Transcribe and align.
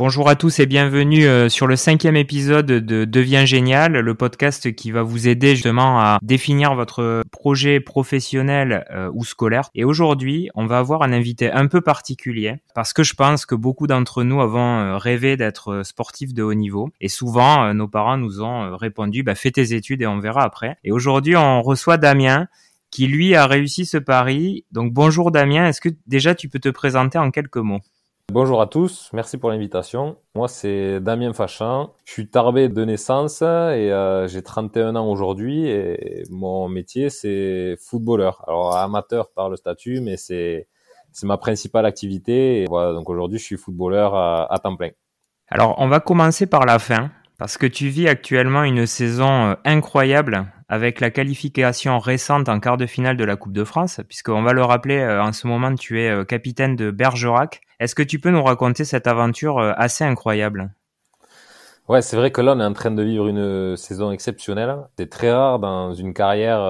Bonjour 0.00 0.30
à 0.30 0.34
tous 0.34 0.60
et 0.60 0.64
bienvenue 0.64 1.26
euh, 1.26 1.50
sur 1.50 1.66
le 1.66 1.76
cinquième 1.76 2.16
épisode 2.16 2.64
de 2.64 3.04
Deviens 3.04 3.44
Génial, 3.44 3.92
le 3.92 4.14
podcast 4.14 4.74
qui 4.74 4.92
va 4.92 5.02
vous 5.02 5.28
aider 5.28 5.54
justement 5.54 6.00
à 6.00 6.18
définir 6.22 6.74
votre 6.74 7.22
projet 7.30 7.80
professionnel 7.80 8.86
euh, 8.90 9.10
ou 9.12 9.26
scolaire. 9.26 9.68
Et 9.74 9.84
aujourd'hui, 9.84 10.48
on 10.54 10.64
va 10.64 10.78
avoir 10.78 11.02
un 11.02 11.12
invité 11.12 11.52
un 11.52 11.66
peu 11.66 11.82
particulier 11.82 12.54
parce 12.74 12.94
que 12.94 13.02
je 13.02 13.12
pense 13.12 13.44
que 13.44 13.54
beaucoup 13.54 13.86
d'entre 13.86 14.24
nous 14.24 14.40
avons 14.40 14.78
euh, 14.78 14.96
rêvé 14.96 15.36
d'être 15.36 15.82
sportifs 15.84 16.32
de 16.32 16.42
haut 16.42 16.54
niveau. 16.54 16.88
Et 17.02 17.08
souvent, 17.08 17.74
nos 17.74 17.86
parents 17.86 18.16
nous 18.16 18.40
ont 18.40 18.74
répondu, 18.78 19.22
bah, 19.22 19.34
fais 19.34 19.50
tes 19.50 19.74
études 19.74 20.00
et 20.00 20.06
on 20.06 20.18
verra 20.18 20.44
après. 20.44 20.78
Et 20.82 20.92
aujourd'hui, 20.92 21.36
on 21.36 21.60
reçoit 21.60 21.98
Damien 21.98 22.48
qui 22.90 23.06
lui 23.06 23.34
a 23.34 23.46
réussi 23.46 23.84
ce 23.84 23.98
pari. 23.98 24.64
Donc 24.72 24.94
bonjour 24.94 25.30
Damien, 25.30 25.66
est-ce 25.66 25.82
que 25.82 25.90
déjà 26.06 26.34
tu 26.34 26.48
peux 26.48 26.58
te 26.58 26.70
présenter 26.70 27.18
en 27.18 27.30
quelques 27.30 27.58
mots? 27.58 27.82
Bonjour 28.30 28.62
à 28.62 28.68
tous, 28.68 29.10
merci 29.12 29.38
pour 29.38 29.50
l'invitation. 29.50 30.16
Moi, 30.36 30.46
c'est 30.46 31.00
Damien 31.00 31.32
Fachin. 31.32 31.90
Je 32.04 32.12
suis 32.12 32.28
tarbé 32.28 32.68
de 32.68 32.84
naissance 32.84 33.42
et 33.42 33.44
euh, 33.44 34.28
j'ai 34.28 34.40
31 34.40 34.94
ans 34.94 35.10
aujourd'hui 35.10 35.66
et 35.66 36.22
mon 36.30 36.68
métier, 36.68 37.10
c'est 37.10 37.74
footballeur. 37.84 38.44
Alors, 38.46 38.76
amateur 38.76 39.30
par 39.30 39.50
le 39.50 39.56
statut, 39.56 40.00
mais 40.00 40.16
c'est, 40.16 40.68
c'est 41.10 41.26
ma 41.26 41.38
principale 41.38 41.86
activité. 41.86 42.66
Voilà, 42.68 42.92
donc 42.92 43.10
aujourd'hui, 43.10 43.40
je 43.40 43.44
suis 43.44 43.56
footballeur 43.56 44.14
à, 44.14 44.46
à 44.54 44.58
temps 44.60 44.76
plein. 44.76 44.90
Alors, 45.48 45.74
on 45.78 45.88
va 45.88 45.98
commencer 45.98 46.46
par 46.46 46.66
la 46.66 46.78
fin 46.78 47.10
parce 47.36 47.58
que 47.58 47.66
tu 47.66 47.88
vis 47.88 48.06
actuellement 48.06 48.62
une 48.62 48.86
saison 48.86 49.50
euh, 49.50 49.54
incroyable 49.64 50.46
avec 50.68 51.00
la 51.00 51.10
qualification 51.10 51.98
récente 51.98 52.48
en 52.48 52.60
quart 52.60 52.76
de 52.76 52.86
finale 52.86 53.16
de 53.16 53.24
la 53.24 53.34
Coupe 53.34 53.54
de 53.54 53.64
France, 53.64 54.00
puisqu'on 54.06 54.42
va 54.42 54.52
le 54.52 54.62
rappeler, 54.62 54.98
euh, 54.98 55.20
en 55.20 55.32
ce 55.32 55.48
moment 55.48 55.74
tu 55.74 56.00
es 56.00 56.24
capitaine 56.26 56.76
de 56.76 56.92
Bergerac. 56.92 57.60
Est-ce 57.80 57.96
que 57.96 58.02
tu 58.02 58.20
peux 58.20 58.30
nous 58.30 58.42
raconter 58.42 58.84
cette 58.84 59.08
aventure 59.08 59.58
euh, 59.58 59.72
assez 59.76 60.04
incroyable? 60.04 60.72
Ouais, 61.88 62.02
c'est 62.02 62.16
vrai 62.16 62.30
que 62.30 62.40
là 62.40 62.52
on 62.54 62.60
est 62.60 62.64
en 62.64 62.72
train 62.72 62.92
de 62.92 63.02
vivre 63.02 63.26
une 63.26 63.76
saison 63.76 64.12
exceptionnelle. 64.12 64.76
C'est 64.96 65.10
très 65.10 65.32
rare 65.32 65.58
dans 65.58 65.92
une 65.92 66.14
carrière 66.14 66.60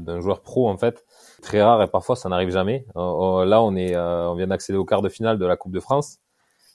d'un 0.00 0.20
joueur 0.20 0.40
pro 0.40 0.70
en 0.70 0.78
fait. 0.78 1.04
Très 1.42 1.60
rare 1.60 1.82
et 1.82 1.88
parfois 1.88 2.16
ça 2.16 2.30
n'arrive 2.30 2.48
jamais. 2.48 2.86
Là 2.94 3.60
on 3.60 3.76
est, 3.76 3.94
on 3.94 4.34
vient 4.34 4.46
d'accéder 4.46 4.78
au 4.78 4.86
quart 4.86 5.02
de 5.02 5.10
finale 5.10 5.38
de 5.38 5.44
la 5.44 5.58
Coupe 5.58 5.72
de 5.72 5.80
France. 5.80 6.20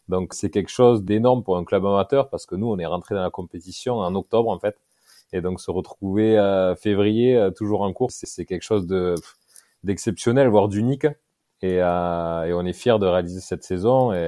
Donc 0.10 0.36
c'est 0.36 0.52
quelque 0.52 0.70
chose 0.70 1.04
d'énorme 1.04 1.44
pour 1.44 1.58
un 1.58 1.64
club 1.64 1.88
amateur 1.88 2.30
parce 2.30 2.46
que 2.46 2.54
nous 2.54 2.68
on 2.68 2.78
est 2.78 2.86
rentré 2.86 3.16
dans 3.16 3.24
la 3.24 3.32
compétition 3.32 3.96
en 3.96 4.14
octobre 4.14 4.50
en 4.50 4.60
fait. 4.60 4.78
Et 5.34 5.42
donc 5.42 5.60
se 5.60 5.72
retrouver 5.72 6.38
février 6.80 7.36
euh, 7.36 7.52
toujours 7.52 7.82
en 7.82 7.92
course, 7.94 8.24
c'est 8.24 8.46
quelque 8.46 8.64
chose 8.64 8.86
de 8.88 9.16
d'exceptionnel, 9.84 10.48
voire 10.50 10.68
d'unique. 10.68 11.08
Et, 11.62 11.82
euh, 11.82 12.44
et, 12.44 12.54
on 12.54 12.66
est 12.66 12.74
fier 12.74 13.00
de 13.00 13.06
réaliser 13.06 13.40
cette 13.40 13.64
saison. 13.64 14.14
Et 14.14 14.28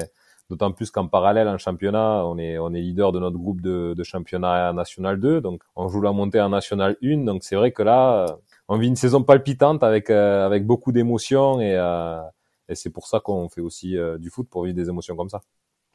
d'autant 0.49 0.71
plus 0.71 0.89
qu'en 0.91 1.07
parallèle, 1.07 1.47
en 1.47 1.57
championnat, 1.57 2.23
on 2.25 2.37
est 2.37 2.57
on 2.57 2.73
est 2.73 2.81
leader 2.81 3.11
de 3.11 3.19
notre 3.19 3.37
groupe 3.37 3.61
de, 3.61 3.93
de 3.95 4.03
championnat 4.03 4.73
national 4.73 5.19
2. 5.19 5.41
Donc 5.41 5.61
on 5.75 5.87
joue 5.87 6.01
la 6.01 6.11
montée 6.11 6.41
en 6.41 6.49
national 6.49 6.97
1. 7.03 7.25
Donc 7.25 7.43
c'est 7.43 7.55
vrai 7.55 7.71
que 7.71 7.83
là, 7.83 8.25
on 8.67 8.77
vit 8.77 8.87
une 8.87 8.95
saison 8.95 9.23
palpitante 9.23 9.83
avec 9.83 10.09
euh, 10.09 10.45
avec 10.45 10.65
beaucoup 10.65 10.91
d'émotions 10.91 11.61
et, 11.61 11.75
euh, 11.75 12.19
et 12.67 12.75
c'est 12.75 12.89
pour 12.89 13.07
ça 13.07 13.19
qu'on 13.19 13.49
fait 13.49 13.61
aussi 13.61 13.95
du 14.19 14.29
foot 14.29 14.47
pour 14.49 14.63
vivre 14.63 14.75
des 14.75 14.89
émotions 14.89 15.15
comme 15.15 15.29
ça. 15.29 15.41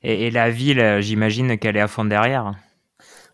Et, 0.03 0.27
et 0.27 0.31
la 0.31 0.51
ville, 0.51 0.99
j'imagine 1.01 1.57
qu'elle 1.59 1.77
est 1.77 1.81
à 1.81 1.89
fond 1.89 2.05
derrière. 2.05 2.55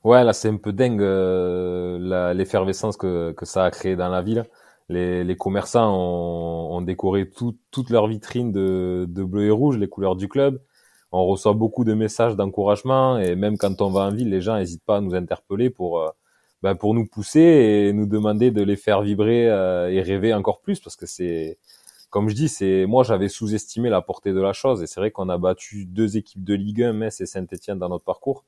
Ouais, 0.03 0.25
là 0.25 0.33
c'est 0.33 0.49
un 0.49 0.57
peu 0.57 0.73
dingue 0.73 1.03
euh, 1.03 2.33
l'effervescence 2.33 2.97
que, 2.97 3.33
que 3.33 3.45
ça 3.45 3.67
a 3.67 3.71
créé 3.71 3.97
dans 3.97 4.09
la 4.09 4.23
ville. 4.23 4.45
Les, 4.91 5.25
les 5.25 5.37
commerçants 5.37 5.95
ont, 5.95 6.77
ont 6.77 6.83
décoré 6.83 7.31
tout, 7.31 7.57
toutes 7.71 7.91
leurs 7.91 8.09
vitrines 8.09 8.53
de, 8.53 9.07
de 9.09 9.25
bleu 9.25 9.47
et 9.47 9.51
rouge, 9.51 9.79
les 9.79 9.89
couleurs 9.89 10.17
du 10.17 10.29
club. 10.29 10.61
On 11.13 11.25
reçoit 11.27 11.55
beaucoup 11.55 11.85
de 11.85 11.95
messages 11.95 12.37
d'encouragement 12.37 13.19
et 13.19 13.35
même 13.37 13.57
quand 13.57 13.81
on 13.83 13.91
va 13.91 14.03
en 14.03 14.11
ville, 14.11 14.31
les 14.31 14.41
gens 14.41 14.57
n'hésitent 14.57 14.85
pas 14.85 14.99
à 14.99 15.01
nous 15.01 15.15
interpeller 15.15 15.71
pour 15.71 16.13
ben 16.63 16.75
pour 16.75 16.95
nous 16.95 17.07
pousser 17.07 17.41
et 17.41 17.93
nous 17.93 18.07
demander 18.07 18.51
de 18.51 18.63
les 18.63 18.77
faire 18.77 19.03
vibrer 19.03 19.49
euh, 19.49 19.91
et 19.91 20.03
rêver 20.03 20.35
encore 20.35 20.61
plus 20.61 20.81
parce 20.81 20.97
que 20.97 21.07
c'est 21.07 21.59
comme 22.11 22.29
je 22.29 22.35
dis, 22.35 22.49
c'est 22.49 22.87
moi 22.87 23.05
j'avais 23.05 23.29
sous-estimé 23.29 23.89
la 23.89 24.03
portée 24.03 24.33
de 24.33 24.41
la 24.41 24.53
chose 24.53 24.83
et 24.83 24.87
c'est 24.87 25.01
vrai 25.01 25.11
qu'on 25.11 25.29
a 25.29 25.39
battu 25.39 25.87
deux 25.87 26.17
équipes 26.17 26.45
de 26.45 26.55
Ligue 26.55 26.83
1, 26.83 26.93
Metz 26.93 27.21
et 27.21 27.27
Saint-Étienne 27.27 27.79
dans 27.79 27.89
notre 27.89 28.05
parcours 28.05 28.45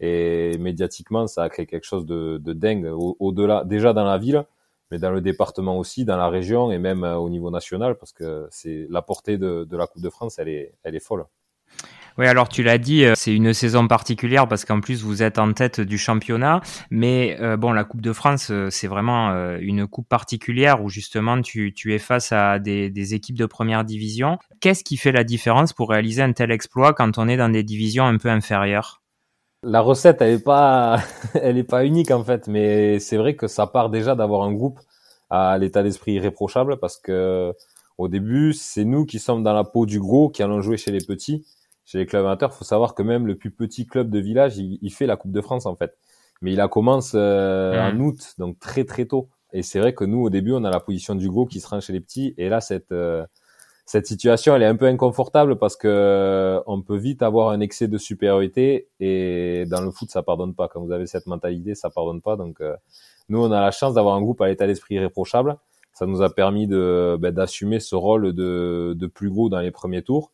et 0.00 0.58
médiatiquement, 0.58 1.26
ça 1.26 1.42
a 1.42 1.48
créé 1.48 1.66
quelque 1.66 1.84
chose 1.84 2.04
de, 2.04 2.38
de 2.38 2.52
dingue 2.52 2.86
au-delà, 3.18 3.64
déjà 3.64 3.94
dans 3.94 4.04
la 4.04 4.18
ville, 4.18 4.44
mais 4.90 4.98
dans 4.98 5.10
le 5.10 5.20
département 5.20 5.78
aussi, 5.78 6.04
dans 6.04 6.16
la 6.16 6.28
région 6.28 6.70
et 6.70 6.78
même 6.78 7.04
euh, 7.04 7.16
au 7.16 7.28
niveau 7.28 7.50
national, 7.50 7.96
parce 7.96 8.12
que 8.12 8.46
c'est 8.50 8.86
la 8.90 9.02
portée 9.02 9.38
de, 9.38 9.64
de, 9.64 9.76
la 9.76 9.86
Coupe 9.86 10.02
de 10.02 10.10
France, 10.10 10.38
elle 10.38 10.48
est, 10.48 10.74
elle 10.82 10.94
est 10.94 11.04
folle. 11.04 11.24
Oui, 12.18 12.26
alors 12.26 12.48
tu 12.48 12.62
l'as 12.62 12.78
dit, 12.78 13.04
euh, 13.04 13.12
c'est 13.14 13.34
une 13.34 13.52
saison 13.52 13.86
particulière 13.88 14.48
parce 14.48 14.64
qu'en 14.64 14.80
plus 14.80 15.02
vous 15.02 15.22
êtes 15.22 15.38
en 15.38 15.52
tête 15.52 15.80
du 15.80 15.98
championnat, 15.98 16.62
mais 16.90 17.36
euh, 17.40 17.58
bon, 17.58 17.72
la 17.72 17.84
Coupe 17.84 18.00
de 18.00 18.12
France, 18.12 18.50
c'est 18.70 18.86
vraiment 18.86 19.30
une 19.58 19.86
coupe 19.86 20.08
particulière 20.08 20.82
où 20.82 20.88
justement 20.88 21.42
tu, 21.42 21.74
tu 21.74 21.94
es 21.94 21.98
face 21.98 22.32
à 22.32 22.58
des, 22.58 22.88
des 22.88 23.14
équipes 23.14 23.36
de 23.36 23.46
première 23.46 23.84
division. 23.84 24.38
Qu'est-ce 24.60 24.84
qui 24.84 24.96
fait 24.96 25.12
la 25.12 25.24
différence 25.24 25.72
pour 25.74 25.90
réaliser 25.90 26.22
un 26.22 26.32
tel 26.32 26.50
exploit 26.50 26.94
quand 26.94 27.18
on 27.18 27.28
est 27.28 27.36
dans 27.36 27.50
des 27.50 27.62
divisions 27.62 28.06
un 28.06 28.16
peu 28.16 28.30
inférieures? 28.30 29.02
La 29.62 29.80
recette, 29.80 30.22
elle 30.22 30.34
est 30.34 30.44
pas, 30.44 30.98
elle 31.34 31.58
est 31.58 31.64
pas 31.64 31.84
unique 31.84 32.10
en 32.10 32.24
fait, 32.24 32.48
mais 32.48 32.98
c'est 32.98 33.16
vrai 33.16 33.36
que 33.36 33.46
ça 33.46 33.66
part 33.66 33.90
déjà 33.90 34.14
d'avoir 34.14 34.42
un 34.42 34.52
groupe 34.52 34.80
à 35.30 35.58
l'état 35.58 35.82
d'esprit 35.82 36.12
irréprochable 36.12 36.78
parce 36.78 36.96
que 36.98 37.52
au 37.98 38.08
début, 38.08 38.52
c'est 38.52 38.84
nous 38.84 39.06
qui 39.06 39.18
sommes 39.18 39.42
dans 39.42 39.54
la 39.54 39.64
peau 39.64 39.86
du 39.86 40.00
gros, 40.00 40.28
qui 40.28 40.42
allons 40.42 40.60
jouer 40.60 40.76
chez 40.76 40.90
les 40.90 41.04
petits, 41.04 41.46
chez 41.84 41.98
les 41.98 42.06
clubs 42.06 42.24
amateurs. 42.24 42.52
Faut 42.52 42.64
savoir 42.64 42.94
que 42.94 43.02
même 43.02 43.26
le 43.26 43.36
plus 43.36 43.50
petit 43.50 43.86
club 43.86 44.10
de 44.10 44.18
village, 44.18 44.58
il, 44.58 44.90
fait 44.90 45.06
la 45.06 45.16
Coupe 45.16 45.32
de 45.32 45.40
France 45.40 45.66
en 45.66 45.76
fait, 45.76 45.96
mais 46.42 46.52
il 46.52 46.60
a 46.60 46.68
commence 46.68 47.12
euh, 47.14 47.80
en 47.80 47.98
août, 47.98 48.34
donc 48.38 48.58
très 48.58 48.84
très 48.84 49.06
tôt. 49.06 49.30
Et 49.52 49.62
c'est 49.62 49.78
vrai 49.78 49.94
que 49.94 50.04
nous, 50.04 50.20
au 50.20 50.28
début, 50.28 50.52
on 50.52 50.64
a 50.64 50.70
la 50.70 50.80
position 50.80 51.14
du 51.14 51.30
gros 51.30 51.46
qui 51.46 51.60
se 51.60 51.68
rend 51.68 51.80
chez 51.80 51.94
les 51.94 52.00
petits, 52.00 52.34
et 52.36 52.48
là, 52.50 52.60
cette 52.60 52.92
euh, 52.92 53.24
cette 53.86 54.08
situation, 54.08 54.56
elle 54.56 54.62
est 54.62 54.66
un 54.66 54.74
peu 54.74 54.86
inconfortable 54.86 55.58
parce 55.58 55.76
que 55.76 55.86
euh, 55.86 56.60
on 56.66 56.82
peut 56.82 56.96
vite 56.96 57.22
avoir 57.22 57.50
un 57.50 57.60
excès 57.60 57.86
de 57.86 57.98
supériorité 57.98 58.88
et 58.98 59.64
dans 59.68 59.80
le 59.80 59.92
foot, 59.92 60.10
ça 60.10 60.24
pardonne 60.24 60.56
pas. 60.56 60.66
Quand 60.66 60.80
vous 60.80 60.90
avez 60.90 61.06
cette 61.06 61.26
mentalité, 61.26 61.76
ça 61.76 61.88
pardonne 61.88 62.20
pas. 62.20 62.34
Donc, 62.34 62.60
euh, 62.60 62.74
nous, 63.28 63.40
on 63.40 63.52
a 63.52 63.60
la 63.60 63.70
chance 63.70 63.94
d'avoir 63.94 64.16
un 64.16 64.22
groupe 64.22 64.40
à 64.40 64.48
l'état 64.48 64.66
d'esprit 64.66 64.96
irréprochable. 64.96 65.56
Ça 65.92 66.04
nous 66.04 66.20
a 66.20 66.34
permis 66.34 66.66
de 66.66 67.16
ben, 67.20 67.32
d'assumer 67.32 67.78
ce 67.78 67.94
rôle 67.94 68.32
de, 68.32 68.94
de 68.98 69.06
plus 69.06 69.30
gros 69.30 69.48
dans 69.48 69.60
les 69.60 69.70
premiers 69.70 70.02
tours. 70.02 70.32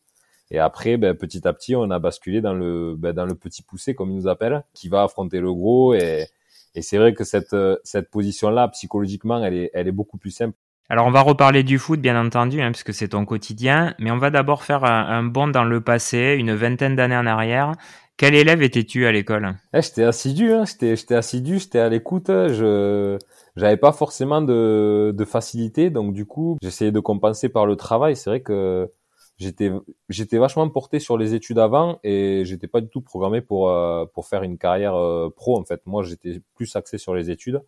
Et 0.49 0.57
après, 0.57 0.97
ben, 0.97 1.15
petit 1.15 1.47
à 1.47 1.53
petit, 1.53 1.75
on 1.75 1.91
a 1.91 1.99
basculé 1.99 2.41
dans 2.41 2.55
le 2.55 2.95
ben, 2.97 3.13
dans 3.13 3.25
le 3.25 3.35
petit 3.35 3.61
poussé, 3.61 3.93
comme 3.93 4.09
ils 4.09 4.17
nous 4.17 4.27
appellent, 4.27 4.63
qui 4.73 4.89
va 4.89 5.03
affronter 5.03 5.39
le 5.39 5.53
gros. 5.53 5.93
Et, 5.93 6.25
et 6.73 6.81
c'est 6.81 6.97
vrai 6.97 7.13
que 7.13 7.23
cette 7.23 7.55
cette 7.83 8.09
position-là, 8.09 8.67
psychologiquement, 8.69 9.43
elle 9.43 9.53
est 9.53 9.71
elle 9.75 9.87
est 9.87 9.91
beaucoup 9.91 10.17
plus 10.17 10.31
simple 10.31 10.57
alors 10.89 11.07
on 11.07 11.11
va 11.11 11.21
reparler 11.21 11.63
du 11.63 11.79
foot 11.79 11.99
bien 11.99 12.19
entendu, 12.19 12.61
hein, 12.61 12.71
puisque 12.71 12.93
c'est 12.93 13.09
ton 13.09 13.25
quotidien, 13.25 13.95
mais 13.99 14.11
on 14.11 14.17
va 14.17 14.29
d'abord 14.29 14.63
faire 14.63 14.83
un, 14.83 15.23
bond 15.23 15.47
dans 15.47 15.63
le 15.63 15.81
passé, 15.81 16.35
une 16.37 16.53
vingtaine 16.53 16.95
d'années 16.95 17.17
en 17.17 17.25
arrière. 17.25 17.73
Quel 18.17 18.35
élève 18.35 18.61
étais-tu 18.61 19.07
à 19.07 19.11
l'école? 19.11 19.55
Eh, 19.73 19.81
J'étais 19.81 20.03
assidu, 20.03 20.51
hein, 20.51 20.65
j'étais 20.65 21.15
assidu, 21.15 21.57
j'étais 21.57 21.79
à 21.79 21.89
l'écoute. 21.89 22.27
Je 22.27 23.17
j'avais 23.55 23.77
pas 23.77 23.91
forcément 23.91 24.41
de, 24.41 25.13
de 25.15 25.25
facilité, 25.25 25.89
donc 25.89 26.13
du 26.13 26.25
coup 26.25 26.57
j'essayais 26.61 26.91
de 26.91 26.99
compenser 26.99 27.49
par 27.49 27.65
le 27.65 27.75
travail. 27.75 28.15
C'est 28.15 28.29
vrai 28.29 28.41
que 28.41 28.91
j'étais 29.37 29.71
j'étais 30.09 30.37
vachement 30.37 30.67
porté 30.69 30.99
sur 30.99 31.17
les 31.17 31.33
études 31.33 31.59
avant 31.59 31.99
et 32.03 32.43
j'étais 32.45 32.67
pas 32.67 32.81
du 32.81 32.89
tout 32.89 33.01
programmé 33.01 33.41
pour 33.41 33.69
euh, 33.69 34.05
pour 34.13 34.27
faire 34.27 34.43
une 34.43 34.57
carrière 34.57 34.95
euh, 34.95 35.29
pro 35.35 35.57
en 35.59 35.63
fait. 35.65 35.81
Moi 35.85 36.03
j'étais 36.03 36.41
plus 36.55 36.75
axé 36.75 36.97
sur 36.97 37.15
les 37.15 37.31
études. 37.31 37.61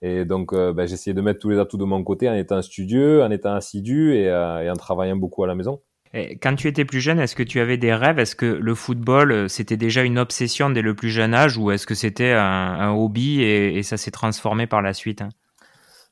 Et 0.00 0.24
donc, 0.24 0.52
euh, 0.52 0.72
ben, 0.72 0.86
j'essayais 0.86 1.14
de 1.14 1.20
mettre 1.20 1.40
tous 1.40 1.50
les 1.50 1.58
atouts 1.58 1.76
de 1.76 1.84
mon 1.84 2.02
côté 2.04 2.28
en 2.28 2.34
étant 2.34 2.62
studieux, 2.62 3.22
en 3.22 3.30
étant 3.30 3.54
assidu 3.54 4.14
et, 4.14 4.28
euh, 4.28 4.62
et 4.62 4.70
en 4.70 4.76
travaillant 4.76 5.16
beaucoup 5.16 5.42
à 5.42 5.46
la 5.46 5.54
maison. 5.54 5.80
Et 6.14 6.38
quand 6.38 6.54
tu 6.54 6.68
étais 6.68 6.84
plus 6.84 7.00
jeune, 7.00 7.18
est-ce 7.18 7.34
que 7.34 7.42
tu 7.42 7.60
avais 7.60 7.76
des 7.76 7.92
rêves? 7.92 8.18
Est-ce 8.18 8.36
que 8.36 8.46
le 8.46 8.74
football, 8.74 9.32
euh, 9.32 9.48
c'était 9.48 9.76
déjà 9.76 10.02
une 10.02 10.18
obsession 10.18 10.70
dès 10.70 10.82
le 10.82 10.94
plus 10.94 11.10
jeune 11.10 11.34
âge 11.34 11.58
ou 11.58 11.70
est-ce 11.70 11.86
que 11.86 11.94
c'était 11.94 12.32
un, 12.32 12.40
un, 12.40 12.92
hobby 12.92 13.42
et, 13.42 13.76
et 13.76 13.82
ça 13.82 13.96
s'est 13.96 14.10
transformé 14.10 14.66
par 14.66 14.82
la 14.82 14.94
suite 14.94 15.20
hein? 15.20 15.28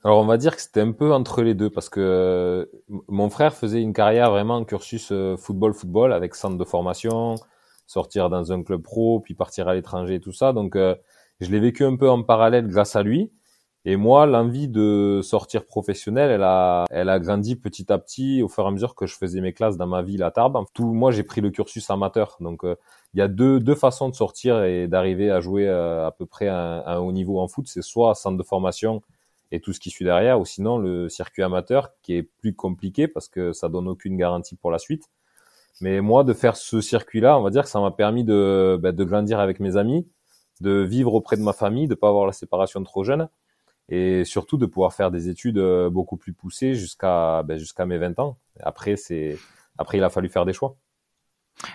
Alors, 0.04 0.18
on 0.18 0.26
va 0.26 0.36
dire 0.36 0.54
que 0.54 0.62
c'était 0.62 0.82
un 0.82 0.92
peu 0.92 1.12
entre 1.12 1.42
les 1.42 1.54
deux 1.54 1.70
parce 1.70 1.88
que 1.88 2.70
mon 3.08 3.28
frère 3.28 3.54
faisait 3.54 3.80
une 3.80 3.92
carrière 3.92 4.30
vraiment 4.30 4.56
en 4.56 4.64
cursus 4.64 5.12
football-football 5.36 6.12
avec 6.12 6.36
centre 6.36 6.56
de 6.56 6.64
formation, 6.64 7.34
sortir 7.86 8.30
dans 8.30 8.52
un 8.52 8.62
club 8.62 8.82
pro, 8.82 9.18
puis 9.18 9.34
partir 9.34 9.66
à 9.66 9.74
l'étranger 9.74 10.16
et 10.16 10.20
tout 10.20 10.30
ça. 10.30 10.52
Donc, 10.52 10.76
je 10.76 11.50
l'ai 11.50 11.58
vécu 11.58 11.84
un 11.84 11.96
peu 11.96 12.08
en 12.08 12.22
parallèle 12.22 12.68
grâce 12.68 12.94
à 12.94 13.02
lui. 13.02 13.32
Et 13.88 13.94
moi, 13.94 14.26
l'envie 14.26 14.66
de 14.66 15.20
sortir 15.22 15.64
professionnel, 15.64 16.32
elle 16.32 16.42
a, 16.42 16.86
elle 16.90 17.08
a 17.08 17.20
grandi 17.20 17.54
petit 17.54 17.92
à 17.92 17.98
petit 17.98 18.42
au 18.42 18.48
fur 18.48 18.64
et 18.64 18.66
à 18.66 18.70
mesure 18.72 18.96
que 18.96 19.06
je 19.06 19.14
faisais 19.14 19.40
mes 19.40 19.52
classes 19.52 19.76
dans 19.76 19.86
ma 19.86 20.02
ville 20.02 20.24
à 20.24 20.32
Tarbes. 20.32 20.58
Tout, 20.74 20.92
moi, 20.92 21.12
j'ai 21.12 21.22
pris 21.22 21.40
le 21.40 21.50
cursus 21.50 21.88
amateur. 21.88 22.36
Donc, 22.40 22.64
euh, 22.64 22.74
il 23.14 23.20
y 23.20 23.22
a 23.22 23.28
deux, 23.28 23.60
deux 23.60 23.76
façons 23.76 24.08
de 24.08 24.16
sortir 24.16 24.64
et 24.64 24.88
d'arriver 24.88 25.30
à 25.30 25.40
jouer 25.40 25.68
euh, 25.68 26.04
à 26.04 26.10
peu 26.10 26.26
près 26.26 26.48
à 26.48 26.82
un, 26.84 26.98
haut 26.98 27.12
niveau 27.12 27.38
en 27.38 27.46
foot. 27.46 27.68
C'est 27.68 27.80
soit 27.80 28.16
centre 28.16 28.36
de 28.36 28.42
formation 28.42 29.02
et 29.52 29.60
tout 29.60 29.72
ce 29.72 29.78
qui 29.78 29.90
suit 29.90 30.04
derrière, 30.04 30.40
ou 30.40 30.44
sinon 30.44 30.78
le 30.78 31.08
circuit 31.08 31.44
amateur 31.44 31.90
qui 32.02 32.16
est 32.16 32.24
plus 32.24 32.56
compliqué 32.56 33.06
parce 33.06 33.28
que 33.28 33.52
ça 33.52 33.68
donne 33.68 33.86
aucune 33.86 34.16
garantie 34.16 34.56
pour 34.56 34.72
la 34.72 34.80
suite. 34.80 35.04
Mais 35.80 36.00
moi, 36.00 36.24
de 36.24 36.32
faire 36.32 36.56
ce 36.56 36.80
circuit-là, 36.80 37.38
on 37.38 37.42
va 37.42 37.50
dire 37.50 37.62
que 37.62 37.70
ça 37.70 37.78
m'a 37.78 37.92
permis 37.92 38.24
de, 38.24 38.80
ben, 38.82 38.92
de 38.92 39.04
grandir 39.04 39.38
avec 39.38 39.60
mes 39.60 39.76
amis, 39.76 40.08
de 40.60 40.80
vivre 40.80 41.14
auprès 41.14 41.36
de 41.36 41.42
ma 41.42 41.52
famille, 41.52 41.86
de 41.86 41.94
pas 41.94 42.08
avoir 42.08 42.26
la 42.26 42.32
séparation 42.32 42.82
trop 42.82 43.04
jeune, 43.04 43.28
et 43.88 44.24
surtout 44.24 44.56
de 44.58 44.66
pouvoir 44.66 44.92
faire 44.94 45.10
des 45.10 45.28
études 45.28 45.58
euh, 45.58 45.90
beaucoup 45.90 46.16
plus 46.16 46.32
poussées 46.32 46.74
jusqu'à 46.74 47.42
ben, 47.44 47.58
jusqu'à 47.58 47.86
mes 47.86 47.98
20 47.98 48.18
ans. 48.18 48.38
Après, 48.60 48.96
c'est 48.96 49.38
après 49.78 49.98
il 49.98 50.04
a 50.04 50.10
fallu 50.10 50.28
faire 50.28 50.44
des 50.44 50.52
choix. 50.52 50.76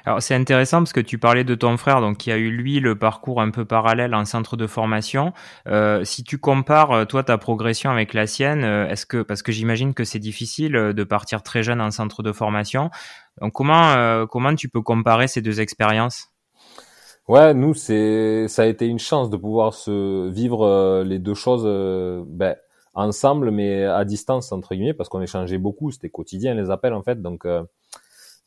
Alors 0.05 0.21
c'est 0.21 0.35
intéressant 0.35 0.79
parce 0.79 0.93
que 0.93 0.99
tu 0.99 1.17
parlais 1.17 1.43
de 1.43 1.55
ton 1.55 1.75
frère, 1.77 2.01
donc 2.01 2.17
qui 2.17 2.31
a 2.31 2.37
eu 2.37 2.51
lui 2.51 2.79
le 2.79 2.97
parcours 2.97 3.41
un 3.41 3.49
peu 3.49 3.65
parallèle 3.65 4.13
en 4.13 4.25
centre 4.25 4.55
de 4.55 4.67
formation. 4.67 5.33
Euh, 5.67 6.03
si 6.03 6.23
tu 6.23 6.37
compares 6.37 6.91
euh, 6.91 7.05
toi 7.05 7.23
ta 7.23 7.37
progression 7.37 7.89
avec 7.89 8.13
la 8.13 8.27
sienne, 8.27 8.63
euh, 8.63 8.87
est-ce 8.87 9.05
que 9.05 9.21
parce 9.23 9.41
que 9.41 9.51
j'imagine 9.51 9.93
que 9.93 10.03
c'est 10.03 10.19
difficile 10.19 10.73
de 10.73 11.03
partir 11.03 11.41
très 11.41 11.63
jeune 11.63 11.81
en 11.81 11.91
centre 11.91 12.21
de 12.21 12.31
formation, 12.31 12.91
donc 13.41 13.53
comment 13.53 14.25
comment 14.27 14.55
tu 14.55 14.69
peux 14.69 14.81
comparer 14.81 15.27
ces 15.27 15.41
deux 15.41 15.61
expériences? 15.61 16.30
Ouais, 17.27 17.53
nous 17.53 17.73
c'est 17.73 18.47
ça 18.47 18.63
a 18.63 18.65
été 18.65 18.87
une 18.87 18.99
chance 18.99 19.29
de 19.29 19.37
pouvoir 19.37 19.73
se 19.73 20.27
vivre 20.29 21.03
les 21.03 21.19
deux 21.19 21.33
choses 21.33 21.63
ben, 22.27 22.55
ensemble, 22.93 23.51
mais 23.51 23.85
à 23.85 24.03
distance 24.05 24.51
entre 24.51 24.75
guillemets, 24.75 24.93
parce 24.93 25.07
qu'on 25.07 25.21
échangeait 25.21 25.57
beaucoup, 25.57 25.91
c'était 25.91 26.09
quotidien 26.09 26.53
les 26.55 26.69
appels 26.69 26.93
en 26.93 27.03
fait, 27.03 27.21
donc 27.21 27.45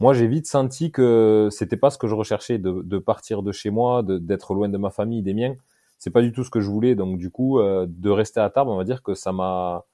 moi 0.00 0.12
j'ai 0.12 0.26
vite 0.26 0.46
senti 0.46 0.90
que 0.90 1.48
c'était 1.50 1.76
pas 1.76 1.90
ce 1.90 1.98
que 1.98 2.08
je 2.08 2.14
recherchais 2.14 2.58
de, 2.58 2.82
de 2.84 2.98
partir 2.98 3.42
de 3.42 3.52
chez 3.52 3.70
moi, 3.70 4.02
d'être 4.04 4.54
loin 4.54 4.68
de 4.68 4.76
ma 4.78 4.90
famille, 4.90 5.22
des 5.22 5.34
miens. 5.34 5.54
C'est 5.98 6.10
pas 6.10 6.20
du 6.22 6.32
tout 6.32 6.44
ce 6.44 6.50
que 6.50 6.60
je 6.60 6.68
voulais. 6.68 6.94
Donc 6.94 7.18
du 7.18 7.30
coup, 7.30 7.60
euh, 7.60 7.86
de 7.88 8.10
rester 8.10 8.40
à 8.40 8.50
table, 8.50 8.70
on 8.70 8.76
va 8.76 8.84
dire 8.84 9.02
que 9.02 9.14
ça 9.14 9.32
m'a 9.32 9.84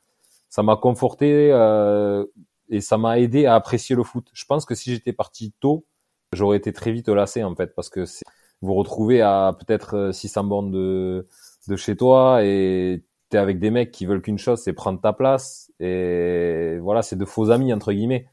ça 0.49 0.63
m'a 0.63 0.77
conforté 0.77 1.51
euh, 1.53 2.25
et 2.69 2.81
ça 2.81 2.99
m'a 2.99 3.21
aidé 3.21 3.47
à 3.47 3.55
apprécier 3.55 3.95
le 3.95 4.03
foot. 4.03 4.27
Je 4.33 4.45
pense 4.45 4.65
que 4.65 4.75
si 4.75 4.93
j'étais 4.93 5.13
parti 5.13 5.53
tôt, 5.61 5.85
j'aurais 6.33 6.57
été 6.57 6.73
très 6.73 6.93
vite 6.93 7.09
lassé 7.09 7.45
en 7.45 7.55
fait 7.55 7.75
parce 7.75 7.91
que 7.91 8.05
vous 8.63 8.75
retrouvez 8.75 9.23
à 9.23 9.57
peut-être 9.59 10.11
600 10.13 10.45
euh, 10.45 10.49
bornes 10.49 10.71
de 10.71 11.27
de 11.69 11.77
chez 11.77 11.97
toi 11.97 12.45
et 12.45 13.05
t'es 13.29 13.39
avec 13.39 13.59
des 13.61 13.71
mecs 13.71 13.93
qui 13.93 14.07
veulent 14.07 14.23
qu'une 14.23 14.39
chose, 14.39 14.61
c'est 14.61 14.73
prendre 14.73 15.01
ta 15.01 15.13
place 15.13 15.71
et 15.81 16.79
voilà, 16.81 17.03
c'est 17.03 17.17
de 17.17 17.25
faux 17.25 17.51
amis 17.51 17.73
entre 17.73 17.93
guillemets. 17.93 18.27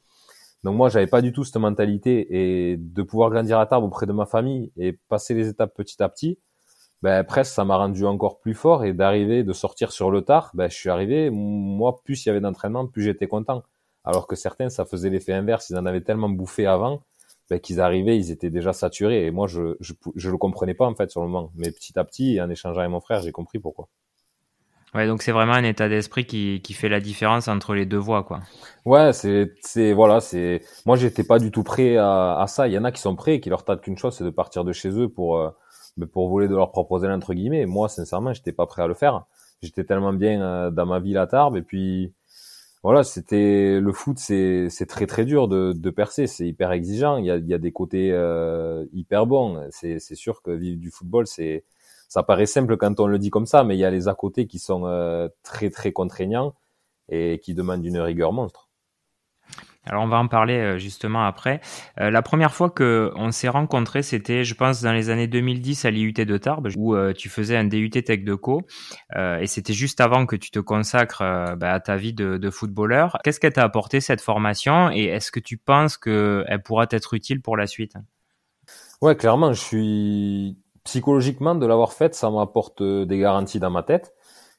Donc 0.64 0.76
moi, 0.76 0.90
j'avais 0.90 1.08
pas 1.08 1.22
du 1.22 1.32
tout 1.32 1.44
cette 1.44 1.58
mentalité 1.58 2.72
et 2.72 2.78
de 2.78 3.04
pouvoir 3.04 3.30
grandir 3.30 3.60
à 3.60 3.66
table 3.68 3.86
auprès 3.86 4.06
de 4.06 4.14
ma 4.14 4.26
famille 4.26 4.72
et 4.78 4.94
passer 4.94 5.34
les 5.34 5.48
étapes 5.50 5.74
petit 5.76 6.02
à 6.02 6.10
petit, 6.10 6.40
ben 7.04 7.24
presque 7.24 7.54
ça 7.54 7.64
m'a 7.64 7.78
rendu 7.78 8.06
encore 8.06 8.40
plus 8.40 8.56
fort 8.56 8.84
et 8.84 8.94
d'arriver, 8.94 9.44
de 9.44 9.54
sortir 9.54 9.92
sur 9.92 10.10
le 10.12 10.24
tard, 10.24 10.52
ben 10.56 10.70
je 10.70 10.76
suis 10.76 10.90
arrivé, 10.90 11.30
moi 11.30 12.02
plus 12.04 12.26
il 12.26 12.30
y 12.30 12.32
avait 12.32 12.42
d'entraînement, 12.42 12.88
plus 12.88 13.04
j'étais 13.04 13.28
content. 13.28 13.64
Alors 14.04 14.26
que 14.28 14.36
certains, 14.36 14.70
ça 14.70 14.86
faisait 14.86 15.10
l'effet 15.10 15.34
inverse, 15.34 15.70
ils 15.70 15.78
en 15.78 15.86
avaient 15.86 16.02
tellement 16.02 16.30
bouffé 16.30 16.66
avant 16.66 17.02
ben, 17.50 17.60
qu'ils 17.60 17.80
arrivaient, 17.80 18.18
ils 18.18 18.32
étaient 18.32 18.50
déjà 18.50 18.74
saturés 18.74 19.26
et 19.26 19.32
moi 19.32 19.48
je, 19.48 19.76
je 19.80 19.94
je 20.16 20.30
le 20.30 20.38
comprenais 20.38 20.74
pas 20.74 20.86
en 20.86 20.96
fait 20.96 21.10
sur 21.10 21.22
le 21.22 21.28
moment. 21.28 21.52
Mais 21.56 21.72
petit 21.72 21.98
à 21.98 22.04
petit, 22.04 22.42
en 22.42 22.50
échangeant 22.50 22.80
avec 22.80 22.92
mon 22.92 23.00
frère, 23.00 23.22
j'ai 23.22 23.32
compris 23.32 23.60
pourquoi. 23.60 23.88
Ouais, 24.94 25.06
donc 25.06 25.22
c'est 25.22 25.34
vraiment 25.34 25.54
un 25.54 25.64
état 25.64 25.90
d'esprit 25.90 26.26
qui, 26.26 26.62
qui 26.64 26.74
fait 26.74 26.90
la 26.90 27.02
différence 27.02 27.50
entre 27.50 27.74
les 27.74 27.86
deux 27.86 27.98
voies, 27.98 28.24
quoi. 28.24 28.40
Ouais, 28.86 29.12
c'est, 29.12 29.54
c'est, 29.62 29.94
voilà, 29.94 30.22
c'est, 30.22 30.62
moi 30.86 30.96
j'étais 30.96 31.24
pas 31.24 31.40
du 31.40 31.52
tout 31.52 31.64
prêt 31.64 31.98
à, 31.98 32.40
à, 32.40 32.48
ça. 32.48 32.68
Il 32.68 32.74
y 32.74 32.78
en 32.78 32.84
a 32.86 32.92
qui 32.92 33.02
sont 33.02 33.16
prêts 33.16 33.36
et 33.36 33.40
qui 33.42 33.50
leur 33.50 33.64
tâtent 33.66 33.82
qu'une 33.82 33.98
chose, 33.98 34.16
c'est 34.16 34.24
de 34.24 34.30
partir 34.30 34.64
de 34.64 34.72
chez 34.72 34.90
eux 34.90 35.10
pour, 35.10 35.38
euh, 35.38 35.50
pour 36.12 36.30
voler 36.30 36.48
de 36.48 36.56
leur 36.56 36.72
propre 36.72 37.04
aile, 37.04 37.12
entre 37.12 37.34
guillemets. 37.34 37.66
Moi, 37.66 37.90
sincèrement, 37.90 38.34
j'étais 38.34 38.54
pas 38.54 38.66
prêt 38.66 38.82
à 38.82 38.88
le 38.88 38.94
faire. 38.94 39.26
J'étais 39.62 39.84
tellement 39.84 40.14
bien 40.14 40.42
euh, 40.42 40.72
dans 40.72 40.86
ma 40.86 41.00
ville 41.00 41.18
à 41.18 41.28
Tarbes 41.28 41.58
et 41.58 41.64
puis, 41.64 42.14
voilà, 42.84 43.04
c'était, 43.04 43.80
le 43.80 43.92
foot, 43.92 44.18
c'est, 44.20 44.70
c'est 44.70 44.86
très 44.86 45.08
très 45.08 45.26
dur 45.26 45.48
de, 45.48 45.74
de 45.74 45.90
percer. 45.90 46.28
C'est 46.28 46.48
hyper 46.48 46.72
exigeant. 46.72 47.18
Il 47.18 47.26
y 47.26 47.32
a, 47.32 47.38
il 47.38 47.48
y 47.48 47.54
a 47.54 47.58
des 47.58 47.72
côtés 47.72 48.12
euh, 48.12 48.86
hyper 48.94 49.26
bons. 49.26 49.68
C'est, 49.72 50.00
c'est 50.00 50.16
sûr 50.16 50.42
que 50.42 50.52
vivre 50.52 50.80
du 50.80 50.92
football, 50.92 51.28
c'est, 51.28 51.66
ça 52.08 52.24
paraît 52.24 52.46
simple 52.46 52.78
quand 52.78 53.00
on 53.00 53.08
le 53.08 53.20
dit 53.20 53.30
comme 53.30 53.46
ça, 53.46 53.64
mais 53.64 53.76
il 53.76 53.80
y 53.80 53.86
a 53.86 53.92
les 53.92 54.08
à 54.08 54.16
côté 54.16 54.48
qui 54.48 54.60
sont 54.60 54.86
euh, 54.86 55.28
très 55.44 55.70
très 55.70 55.92
contraignants 55.92 56.54
et 57.10 57.40
qui 57.40 57.54
demandent 57.54 57.86
une 57.86 58.00
rigueur 58.00 58.34
monstre. 58.34 58.67
Alors 59.89 60.04
on 60.04 60.07
va 60.07 60.18
en 60.18 60.28
parler 60.28 60.56
euh, 60.56 60.78
justement 60.78 61.25
après. 61.25 61.62
Euh, 62.00 62.10
la 62.10 62.22
première 62.22 62.54
fois 62.54 62.69
que 62.69 63.12
on 63.16 63.31
s'est 63.31 63.50
rencontrés, 63.50 64.04
c'était, 64.04 64.44
je 64.44 64.54
pense, 64.54 64.81
dans 64.81 64.94
les 64.94 65.10
années 65.10 65.28
2010 65.28 65.86
à 65.86 65.92
l'IUT 65.92 66.13
de 66.13 66.38
Tarbes, 66.38 66.69
où 66.78 66.95
tu 67.13 67.30
faisais 67.30 67.56
un 67.56 67.66
DUT 67.66 67.89
Tech 67.89 68.24
de 68.24 68.36
Co. 68.36 68.62
et 69.16 69.48
c'était 69.48 69.74
juste 69.74 70.01
avant 70.01 70.25
que 70.25 70.36
tu 70.36 70.51
te 70.51 70.60
consacres 70.60 71.19
bah, 71.57 71.74
à 71.74 71.80
ta 71.80 71.95
vie 71.95 72.13
de, 72.13 72.50
footballeur. 72.50 73.18
Qu'est-ce 73.24 73.39
qu'elle 73.39 73.54
t'a 73.54 73.63
apporté 73.63 74.01
cette 74.01 74.22
formation? 74.22 74.92
Et 74.92 75.06
est-ce 75.06 75.31
que 75.31 75.39
tu 75.39 75.57
penses 75.57 75.98
qu'elle 75.98 76.62
pourra 76.63 76.86
être 76.92 77.13
utile 77.13 77.42
pour 77.42 77.57
la 77.57 77.68
suite? 77.68 77.94
Ouais, 79.01 79.16
clairement, 79.16 79.54
je 79.54 79.62
suis 79.62 80.57
psychologiquement, 80.88 81.54
de 81.54 81.66
l'avoir 81.66 81.94
faite, 81.94 82.16
ça 82.16 82.31
m'apporte 82.31 82.81
euh, 82.81 83.06
des 83.06 83.19
garanties 83.19 83.60
dans 83.60 83.69
ma 83.69 83.83
tête 83.83 84.13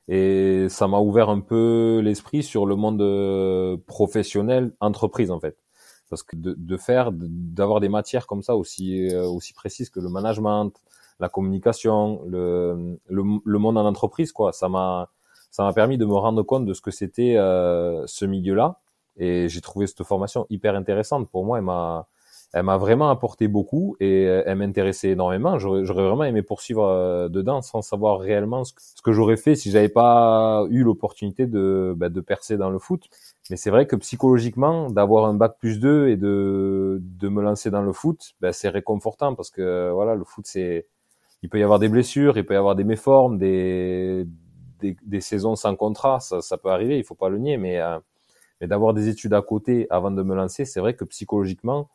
et 0.09 0.69
ça 0.69 0.89
m'a 0.89 0.99
ouvert 0.99 1.29
un 1.29 1.41
peu 1.41 2.01
l'esprit 2.03 2.43
sur 2.43 2.67
le 2.67 2.77
monde 2.77 3.01
euh, 3.03 3.77
professionnel, 3.87 4.73
entreprise 4.81 5.31
en 5.31 5.41
fait. 5.41 5.57
Parce 6.11 6.23
que 6.23 6.37
de, 6.37 6.55
de 6.57 6.77
faire, 6.79 7.11
d'avoir 7.13 7.81
des 7.81 7.91
matières 7.91 8.27
comme 8.27 8.43
ça 8.43 8.57
aussi 8.57 9.09
euh, 9.15 9.27
aussi 9.27 9.53
précises 9.53 9.91
que 9.91 10.01
le 10.01 10.09
management, 10.09 10.73
la 11.21 11.29
communication, 11.29 12.23
le, 12.27 12.99
le, 13.09 13.59
monde 13.59 13.77
en 13.77 13.85
entreprise, 13.85 14.33
quoi, 14.33 14.53
ça 14.53 14.69
m'a 14.69 15.11
ça 15.51 15.65
m'a 15.65 15.73
permis 15.73 15.99
de 15.99 16.07
me 16.07 16.15
rendre 16.15 16.43
compte 16.43 16.65
de 16.65 16.75
ce 16.75 16.81
que 16.81 16.91
c'était 16.91 17.35
ce 17.35 18.25
milieu-là 18.25 18.81
et 19.19 19.49
j'ai 19.49 19.61
trouvé 19.61 19.87
cette 19.87 20.05
formation 20.05 20.47
hyper 20.49 20.75
intéressante 20.75 21.29
pour 21.29 21.45
moi. 21.45 21.59
Elle 21.59 21.65
m'a 21.65 22.07
elle 22.55 22.63
m'a 22.63 22.79
vraiment 22.79 23.11
apporté 23.11 23.47
beaucoup 23.47 23.97
et 24.01 24.27
euh, 24.27 24.43
elle 24.47 24.57
m'intéressait 24.57 25.11
énormément. 25.11 25.59
J'aurais 25.59 25.83
vraiment 25.83 26.25
aimé 26.25 26.43
poursuivre 26.43 26.85
euh, 26.85 27.29
dedans 27.29 27.61
sans 27.61 27.83
savoir 27.83 28.21
réellement 28.21 28.65
ce 28.65 28.73
que, 29.03 29.13
j'aurais 29.13 29.37
fait 29.37 29.55
si 29.55 29.71
j'avais 29.71 29.91
pas 29.91 30.65
eu 30.71 30.83
l'opportunité 30.83 31.47
de, 31.47 31.95
bah, 31.97 32.09
de 32.09 32.21
percer 32.21 32.57
dans 32.57 32.71
le 32.71 32.79
foot. 32.79 33.09
Mais 33.51 33.57
c'est 33.57 33.71
vrai 33.71 33.87
que 33.87 33.97
psychologiquement, 33.97 34.91
d'avoir 34.91 35.27
un 35.27 35.35
bac 35.35 35.57
plus 35.59 35.79
2 35.79 36.09
et 36.09 36.17
de, 36.17 36.99
de 37.03 37.29
me 37.29 37.43
lancer 37.43 37.71
dans 37.71 37.83
le 37.83 37.93
foot, 37.93 38.33
bah, 38.41 38.53
c'est 38.53 38.71
réconfortant 38.71 39.35
parce 39.35 39.51
que 39.51 39.91
voilà, 39.93 40.15
le 40.15 40.25
foot, 40.25 40.47
c'est, 40.47 40.87
il 41.43 41.51
peut 41.51 41.59
y 41.59 41.63
avoir 41.63 41.79
des 41.79 41.89
blessures, 41.89 42.39
il 42.39 42.47
peut 42.47 42.55
y 42.55 42.57
avoir 42.59 42.77
des 42.77 42.85
méformes, 42.85 43.39
des, 43.39 44.27
des, 44.81 44.97
des 45.03 45.21
saisons 45.21 45.57
sans 45.57 45.77
contrat, 45.77 46.21
ça, 46.21 46.41
ça, 46.41 46.57
peut 46.57 46.71
arriver, 46.71 46.99
il 46.99 47.05
faut 47.05 47.15
pas 47.15 47.29
le 47.29 47.39
nier, 47.39 47.59
mais, 47.59 47.79
euh, 47.81 47.99
mais 48.61 48.67
d'avoir 48.67 48.95
des 48.95 49.09
études 49.09 49.35
à 49.35 49.43
côté 49.43 49.87
avant 49.91 50.11
de 50.11 50.23
me 50.23 50.35
lancer, 50.35 50.65
c'est 50.65 50.81
vrai 50.81 50.95
que 50.95 51.05
psychologiquement, 51.05 51.89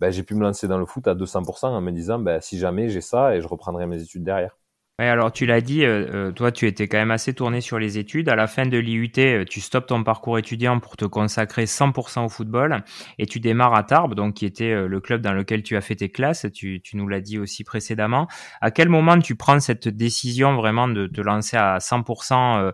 ben, 0.00 0.10
j'ai 0.10 0.22
pu 0.22 0.34
me 0.34 0.42
lancer 0.42 0.66
dans 0.68 0.78
le 0.78 0.86
foot 0.86 1.06
à 1.06 1.14
200% 1.14 1.66
en 1.66 1.80
me 1.80 1.92
disant 1.92 2.18
ben, 2.18 2.40
si 2.40 2.58
jamais 2.58 2.88
j'ai 2.88 3.00
ça 3.00 3.36
et 3.36 3.40
je 3.40 3.48
reprendrai 3.48 3.86
mes 3.86 4.02
études 4.02 4.24
derrière. 4.24 4.56
Ouais, 5.00 5.06
alors 5.06 5.32
tu 5.32 5.46
l'as 5.46 5.62
dit, 5.62 5.82
euh, 5.82 6.28
euh, 6.28 6.30
toi 6.30 6.52
tu 6.52 6.66
étais 6.66 6.86
quand 6.86 6.98
même 6.98 7.10
assez 7.10 7.32
tourné 7.32 7.62
sur 7.62 7.78
les 7.78 7.96
études. 7.96 8.28
À 8.28 8.36
la 8.36 8.46
fin 8.46 8.66
de 8.66 8.76
l'IUT, 8.76 9.10
euh, 9.16 9.46
tu 9.46 9.62
stoppes 9.62 9.86
ton 9.86 10.04
parcours 10.04 10.36
étudiant 10.36 10.78
pour 10.78 10.98
te 10.98 11.06
consacrer 11.06 11.64
100% 11.64 12.26
au 12.26 12.28
football 12.28 12.84
et 13.18 13.24
tu 13.24 13.40
démarres 13.40 13.74
à 13.74 13.82
Tarbes, 13.82 14.14
donc 14.14 14.34
qui 14.34 14.44
était 14.44 14.74
le 14.86 15.00
club 15.00 15.22
dans 15.22 15.32
lequel 15.32 15.62
tu 15.62 15.74
as 15.74 15.80
fait 15.80 15.96
tes 15.96 16.10
classes. 16.10 16.44
Tu, 16.52 16.82
tu 16.82 16.98
nous 16.98 17.08
l'as 17.08 17.22
dit 17.22 17.38
aussi 17.38 17.64
précédemment. 17.64 18.28
À 18.60 18.70
quel 18.70 18.90
moment 18.90 19.18
tu 19.18 19.36
prends 19.36 19.58
cette 19.58 19.88
décision 19.88 20.54
vraiment 20.54 20.86
de 20.86 21.06
te 21.06 21.22
lancer 21.22 21.56
à 21.56 21.78
100% 21.78 22.70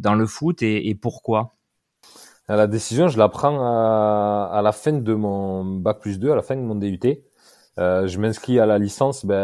dans 0.00 0.14
le 0.14 0.26
foot 0.26 0.62
et, 0.62 0.90
et 0.90 0.94
pourquoi? 0.94 1.54
La 2.48 2.66
décision, 2.66 3.08
je 3.08 3.18
la 3.18 3.28
prends 3.28 3.58
à, 3.60 4.50
à, 4.52 4.62
la 4.62 4.72
fin 4.72 4.92
de 4.92 5.14
mon 5.14 5.64
bac 5.64 6.00
plus 6.00 6.18
2, 6.18 6.30
à 6.30 6.36
la 6.36 6.42
fin 6.42 6.56
de 6.56 6.60
mon 6.60 6.74
DUT. 6.74 7.00
Euh, 7.78 8.06
je 8.06 8.20
m'inscris 8.20 8.60
à 8.60 8.66
la 8.66 8.78
licence 8.78 9.26
ben, 9.26 9.36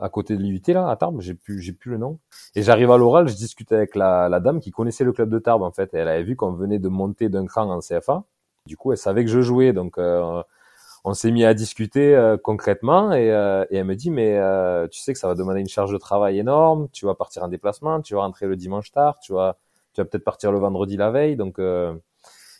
à, 0.00 0.08
côté 0.10 0.36
de 0.36 0.42
l'IUT 0.42 0.62
là 0.68 0.88
à 0.88 0.96
Tarbes, 0.96 1.20
j'ai 1.20 1.34
plus 1.34 1.60
j'ai 1.60 1.72
plus 1.72 1.90
le 1.90 1.98
nom. 1.98 2.18
Et 2.54 2.62
j'arrive 2.62 2.90
à 2.90 2.96
l'oral, 2.96 3.28
je 3.28 3.34
discute 3.34 3.72
avec 3.72 3.94
la, 3.94 4.28
la, 4.30 4.40
dame 4.40 4.60
qui 4.60 4.70
connaissait 4.70 5.04
le 5.04 5.12
club 5.12 5.28
de 5.28 5.38
Tarbes 5.38 5.62
en 5.62 5.70
fait. 5.70 5.90
Elle 5.92 6.08
avait 6.08 6.22
vu 6.22 6.34
qu'on 6.34 6.52
venait 6.52 6.78
de 6.78 6.88
monter 6.88 7.28
d'un 7.28 7.44
cran 7.46 7.70
en 7.70 7.80
CFA. 7.80 8.24
Du 8.66 8.76
coup, 8.76 8.92
elle 8.92 8.98
savait 8.98 9.24
que 9.24 9.30
je 9.30 9.40
jouais, 9.42 9.72
donc 9.72 9.98
euh, 9.98 10.42
on 11.04 11.14
s'est 11.14 11.30
mis 11.30 11.44
à 11.44 11.52
discuter 11.52 12.14
euh, 12.14 12.38
concrètement. 12.42 13.12
Et, 13.12 13.30
euh, 13.30 13.66
et, 13.70 13.76
elle 13.78 13.84
me 13.84 13.96
dit 13.96 14.10
mais 14.10 14.38
tu 14.90 15.00
sais 15.00 15.12
que 15.12 15.18
ça 15.18 15.28
va 15.28 15.34
demander 15.34 15.60
une 15.60 15.68
charge 15.68 15.92
de 15.92 15.98
travail 15.98 16.38
énorme. 16.38 16.88
Tu 16.92 17.04
vas 17.06 17.14
partir 17.14 17.42
en 17.42 17.48
déplacement, 17.48 18.00
tu 18.00 18.14
vas 18.14 18.22
rentrer 18.22 18.46
le 18.46 18.56
dimanche 18.56 18.92
tard, 18.92 19.18
tu 19.20 19.34
vas 19.34 19.58
tu 19.94 20.00
vas 20.00 20.06
peut-être 20.06 20.24
partir 20.24 20.52
le 20.52 20.58
vendredi 20.58 20.96
la 20.96 21.10
veille, 21.10 21.36
donc 21.36 21.58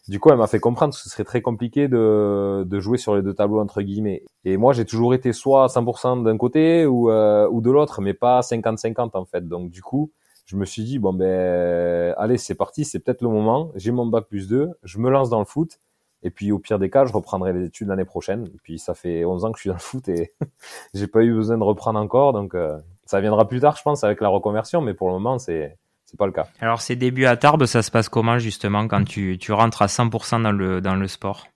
du 0.08 0.18
coup, 0.18 0.30
elle 0.30 0.36
m'a 0.36 0.48
fait 0.48 0.58
comprendre 0.58 0.94
que 0.94 1.00
ce 1.00 1.08
serait 1.08 1.24
très 1.24 1.42
compliqué 1.42 1.86
de, 1.86 2.64
de 2.66 2.80
jouer 2.80 2.98
sur 2.98 3.14
les 3.14 3.22
deux 3.22 3.34
tableaux 3.34 3.60
entre 3.60 3.82
guillemets. 3.82 4.24
Et 4.44 4.56
moi, 4.56 4.72
j'ai 4.72 4.84
toujours 4.84 5.14
été 5.14 5.32
soit 5.32 5.66
100% 5.66 6.24
d'un 6.24 6.36
côté 6.36 6.86
ou, 6.86 7.10
euh, 7.10 7.48
ou 7.48 7.60
de 7.60 7.70
l'autre, 7.70 8.00
mais 8.00 8.12
pas 8.14 8.40
50-50 8.40 9.10
en 9.14 9.24
fait. 9.24 9.46
Donc 9.46 9.70
du 9.70 9.80
coup, 9.82 10.10
je 10.46 10.56
me 10.56 10.64
suis 10.64 10.82
dit 10.82 10.98
bon 10.98 11.12
ben 11.12 12.14
allez, 12.18 12.36
c'est 12.36 12.56
parti, 12.56 12.84
c'est 12.84 12.98
peut-être 12.98 13.22
le 13.22 13.28
moment. 13.28 13.70
J'ai 13.76 13.92
mon 13.92 14.06
bac 14.06 14.26
plus 14.28 14.48
2, 14.48 14.70
je 14.82 14.98
me 14.98 15.08
lance 15.08 15.30
dans 15.30 15.38
le 15.38 15.44
foot. 15.44 15.78
Et 16.24 16.30
puis 16.30 16.52
au 16.52 16.58
pire 16.58 16.78
des 16.78 16.90
cas, 16.90 17.04
je 17.04 17.12
reprendrai 17.12 17.52
les 17.52 17.64
études 17.66 17.88
l'année 17.88 18.04
prochaine. 18.04 18.46
Et 18.46 18.58
puis 18.62 18.78
ça 18.78 18.94
fait 18.94 19.24
11 19.24 19.44
ans 19.44 19.52
que 19.52 19.58
je 19.58 19.62
suis 19.62 19.70
dans 19.70 19.76
le 19.76 19.80
foot 19.80 20.08
et 20.08 20.32
j'ai 20.94 21.06
pas 21.06 21.22
eu 21.22 21.32
besoin 21.32 21.58
de 21.58 21.64
reprendre 21.64 21.98
encore. 22.00 22.32
Donc 22.32 22.54
euh, 22.54 22.78
ça 23.06 23.20
viendra 23.20 23.46
plus 23.46 23.60
tard, 23.60 23.76
je 23.76 23.82
pense, 23.82 24.02
avec 24.02 24.20
la 24.20 24.28
reconversion. 24.28 24.80
Mais 24.80 24.94
pour 24.94 25.08
le 25.08 25.14
moment, 25.14 25.38
c'est 25.38 25.78
c'est 26.12 26.18
pas 26.18 26.26
le 26.26 26.32
cas. 26.32 26.46
Alors 26.60 26.82
ces 26.82 26.94
débuts 26.94 27.24
à 27.24 27.36
Tarbes, 27.36 27.64
ça 27.64 27.82
se 27.82 27.90
passe 27.90 28.08
comment 28.10 28.38
justement 28.38 28.86
quand 28.86 29.02
tu, 29.04 29.38
tu 29.38 29.52
rentres 29.52 29.80
à 29.80 29.86
100% 29.86 30.42
dans 30.42 30.52
le, 30.52 30.80
dans 30.82 30.94
le 30.94 31.08
sport? 31.08 31.46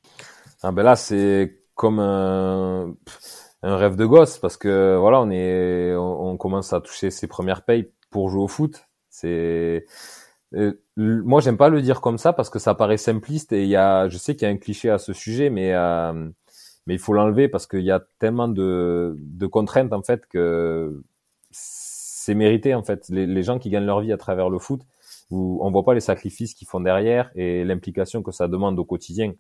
Ah 0.63 0.73
ben 0.73 0.83
Là, 0.83 0.97
c'est 0.97 1.61
comme 1.75 2.01
un, 2.01 2.95
un 3.63 3.77
rêve 3.77 3.97
de 3.97 4.07
gosse 4.07 4.39
parce 4.39 4.57
que 4.57 4.97
voilà, 4.97 5.21
on 5.21 5.31
est, 5.31 5.95
on, 5.95 6.37
commence 6.39 6.73
à 6.73 6.81
toucher 6.81 7.11
ses 7.11 7.27
premières 7.27 7.65
payes 7.65 7.93
pour 8.11 8.31
jouer 8.31 8.43
au 8.43 8.49
foot. 8.49 8.87
C'est, 9.11 9.85
euh, 10.55 10.73
moi 10.97 11.43
j'aime 11.43 11.59
pas 11.59 11.69
le 11.69 11.83
dire 11.83 12.01
comme 12.01 12.17
ça 12.17 12.33
parce 12.33 12.49
que 12.49 12.59
ça 12.59 12.75
paraît 12.75 12.97
simpliste 12.97 13.53
et 13.53 13.63
il 13.65 13.69
y 13.69 13.77
a, 13.77 14.09
je 14.09 14.17
sais 14.17 14.35
qu'il 14.35 14.49
y 14.49 14.51
a 14.51 14.55
un 14.55 14.57
cliché 14.57 14.89
à 14.89 14.97
ce 14.97 15.13
sujet, 15.13 15.51
mais 15.51 15.75
euh, 15.75 16.29
mais 16.87 16.95
il 16.95 16.99
faut 16.99 17.13
l'enlever 17.13 17.49
parce 17.49 17.67
qu'il 17.67 17.83
y 17.83 17.91
a 17.91 18.01
tellement 18.19 18.49
de, 18.49 19.17
de 19.19 19.47
contraintes 19.47 19.93
en 19.93 20.03
fait 20.03 20.27
que 20.27 21.03
c'est 22.27 22.35
mérité 22.35 22.75
en 22.75 22.83
fait. 22.83 23.09
Les, 23.09 23.43
gens 23.45 23.61
qui 23.61 23.71
gagnent 23.71 23.87
leur 23.87 24.01
vie 24.01 24.13
à 24.13 24.17
travers 24.17 24.51
le 24.51 24.59
foot, 24.59 24.81
où 25.31 25.61
on 25.63 25.71
voit 25.71 25.85
pas 25.85 25.95
les 25.95 26.01
sacrifices 26.01 26.55
qu'ils 26.55 26.67
font 26.67 26.81
derrière 26.81 27.31
et 27.37 27.65
l'implication 27.65 28.21
que 28.23 28.33
ça 28.33 28.49
demande 28.49 28.77
au 28.81 28.85
quotidien. 28.85 29.33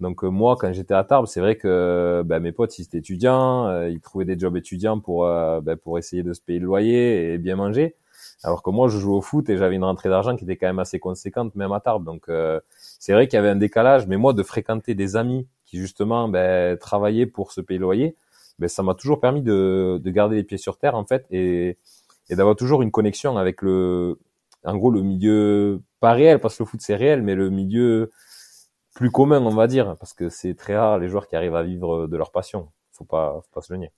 Donc 0.00 0.24
euh, 0.24 0.28
moi, 0.28 0.56
quand 0.58 0.72
j'étais 0.72 0.94
à 0.94 1.04
Tarbes, 1.04 1.26
c'est 1.26 1.38
vrai 1.38 1.56
que 1.56 2.24
ben, 2.26 2.40
mes 2.40 2.50
potes, 2.50 2.76
ils 2.80 2.82
étaient 2.82 2.98
étudiants, 2.98 3.68
euh, 3.68 3.88
ils 3.88 4.00
trouvaient 4.00 4.24
des 4.24 4.36
jobs 4.36 4.56
étudiants 4.56 4.98
pour 4.98 5.26
euh, 5.26 5.60
ben, 5.60 5.76
pour 5.76 5.96
essayer 5.96 6.24
de 6.24 6.32
se 6.32 6.40
payer 6.40 6.58
le 6.58 6.66
loyer 6.66 7.34
et 7.34 7.38
bien 7.38 7.54
manger. 7.54 7.94
Alors 8.42 8.64
que 8.64 8.70
moi, 8.70 8.88
je 8.88 8.98
jouais 8.98 9.14
au 9.14 9.22
foot 9.22 9.48
et 9.48 9.56
j'avais 9.56 9.76
une 9.76 9.84
rentrée 9.84 10.08
d'argent 10.08 10.34
qui 10.34 10.42
était 10.42 10.56
quand 10.56 10.66
même 10.66 10.80
assez 10.80 10.98
conséquente, 10.98 11.54
même 11.54 11.70
à 11.70 11.78
Tarbes. 11.78 12.04
Donc 12.04 12.28
c'est 12.98 13.12
vrai 13.12 13.28
qu'il 13.28 13.36
y 13.36 13.40
avait 13.40 13.50
un 13.50 13.56
décalage. 13.56 14.08
Mais 14.08 14.16
moi, 14.16 14.32
de 14.32 14.42
fréquenter 14.42 14.96
des 14.96 15.14
amis 15.14 15.46
qui 15.66 15.78
justement 15.78 16.28
ben, 16.28 16.76
travaillaient 16.78 17.26
pour 17.26 17.52
se 17.52 17.60
payer 17.60 17.78
le 17.78 17.84
loyer, 17.84 18.16
ben, 18.58 18.68
ça 18.68 18.82
m'a 18.82 18.94
toujours 18.94 19.20
permis 19.20 19.42
de, 19.42 20.00
de 20.02 20.10
garder 20.10 20.36
les 20.36 20.44
pieds 20.44 20.58
sur 20.58 20.78
terre 20.78 20.94
en 20.96 21.04
fait 21.04 21.26
et, 21.30 21.78
et 22.28 22.36
d'avoir 22.36 22.56
toujours 22.56 22.82
une 22.82 22.90
connexion 22.90 23.36
avec 23.36 23.62
le, 23.62 24.18
en 24.64 24.76
gros, 24.76 24.90
le 24.90 25.02
milieu 25.02 25.82
pas 26.00 26.12
réel 26.12 26.40
parce 26.40 26.56
que 26.56 26.62
le 26.62 26.68
foot 26.68 26.80
c'est 26.82 26.96
réel, 26.96 27.22
mais 27.22 27.34
le 27.34 27.50
milieu 27.50 28.10
plus 28.94 29.10
commun, 29.10 29.40
on 29.42 29.54
va 29.54 29.66
dire, 29.66 29.96
parce 29.98 30.14
que 30.14 30.28
c'est 30.28 30.54
très 30.54 30.76
rare 30.76 30.98
les 30.98 31.08
joueurs 31.08 31.28
qui 31.28 31.36
arrivent 31.36 31.56
à 31.56 31.62
vivre 31.62 32.06
de 32.06 32.16
leur 32.16 32.30
passion. 32.30 32.68
Faut 32.92 33.04
pas, 33.04 33.40
faut 33.42 33.60
pas 33.60 33.60
se 33.60 33.72
le 33.72 33.80
nier. 33.80 33.90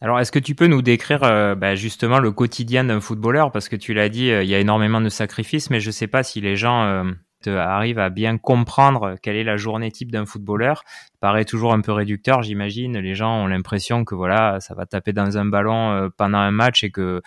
Alors, 0.00 0.20
est-ce 0.20 0.32
que 0.32 0.38
tu 0.38 0.54
peux 0.54 0.66
nous 0.66 0.82
décrire 0.82 1.24
euh, 1.24 1.54
bah, 1.54 1.74
justement 1.74 2.18
le 2.18 2.30
quotidien 2.30 2.84
d'un 2.84 3.00
footballeur? 3.00 3.50
Parce 3.50 3.70
que 3.70 3.76
tu 3.76 3.94
l'as 3.94 4.10
dit, 4.10 4.30
euh, 4.30 4.42
il 4.42 4.50
y 4.50 4.54
a 4.54 4.58
énormément 4.58 5.00
de 5.00 5.08
sacrifices, 5.08 5.70
mais 5.70 5.80
je 5.80 5.90
sais 5.90 6.06
pas 6.06 6.22
si 6.22 6.42
les 6.42 6.56
gens 6.56 6.82
euh, 6.84 7.10
arrivent 7.48 7.98
à 7.98 8.10
bien 8.10 8.38
comprendre 8.38 9.16
quelle 9.22 9.36
est 9.36 9.44
la 9.44 9.56
journée 9.56 9.90
type 9.90 10.10
d'un 10.10 10.26
footballeur. 10.26 10.82
Ça 10.86 11.18
paraît 11.20 11.44
toujours 11.44 11.72
un 11.72 11.80
peu 11.80 11.92
réducteur, 11.92 12.42
j'imagine. 12.42 12.98
Les 12.98 13.14
gens 13.14 13.44
ont 13.44 13.46
l'impression 13.46 14.04
que 14.04 14.14
voilà, 14.14 14.60
ça 14.60 14.74
va 14.74 14.86
taper 14.86 15.12
dans 15.12 15.38
un 15.38 15.44
ballon 15.44 16.10
pendant 16.16 16.38
un 16.38 16.50
match 16.50 16.84
et 16.84 16.90
que 16.90 17.22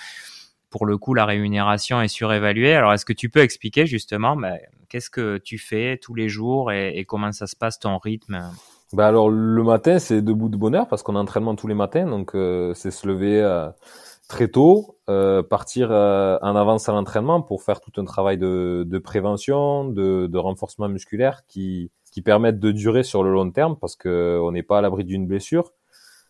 pour 0.69 0.85
le 0.85 0.97
coup, 0.97 1.13
la 1.13 1.25
rémunération 1.25 2.01
est 2.01 2.07
surévaluée. 2.07 2.75
Alors, 2.75 2.93
est-ce 2.93 3.05
que 3.05 3.13
tu 3.13 3.29
peux 3.29 3.39
expliquer 3.39 3.85
justement 3.85 4.35
bah, 4.35 4.53
qu'est-ce 4.89 5.09
que 5.09 5.37
tu 5.37 5.57
fais 5.57 5.97
tous 5.97 6.15
les 6.15 6.29
jours 6.29 6.71
et, 6.71 7.05
comment 7.07 7.31
ça 7.31 7.47
se 7.47 7.55
passe 7.55 7.79
ton 7.79 7.97
rythme? 7.97 8.51
Bah 8.93 9.07
alors 9.07 9.29
le 9.29 9.63
matin 9.63 9.99
c'est 9.99 10.21
debout 10.21 10.47
de 10.47 10.55
bonheur 10.55 10.87
parce 10.87 11.03
qu'on 11.03 11.17
a 11.17 11.19
entraînement 11.19 11.55
tous 11.55 11.67
les 11.67 11.73
matins 11.73 12.05
donc 12.05 12.33
euh, 12.35 12.73
c'est 12.73 12.89
se 12.89 13.05
lever 13.05 13.41
euh, 13.41 13.67
très 14.27 14.49
tôt, 14.49 14.99
euh, 15.09 15.43
partir 15.43 15.91
en 15.91 16.55
avance 16.55 16.89
à 16.89 16.93
l'entraînement 16.93 17.41
pour 17.41 17.63
faire 17.63 17.81
tout 17.81 17.91
un 17.99 18.05
travail 18.05 18.37
de, 18.37 18.83
de 18.87 18.97
prévention, 18.99 19.85
de, 19.85 20.27
de, 20.27 20.37
renforcement 20.37 20.89
musculaire 20.89 21.45
qui 21.47 21.91
qui 22.11 22.21
permettent 22.21 22.59
de 22.59 22.71
durer 22.71 23.03
sur 23.03 23.23
le 23.23 23.31
long 23.31 23.51
terme 23.51 23.77
parce 23.77 23.95
que 23.95 24.39
on 24.41 24.51
n'est 24.51 24.63
pas 24.63 24.79
à 24.79 24.81
l'abri 24.81 25.03
d'une 25.05 25.27
blessure 25.27 25.73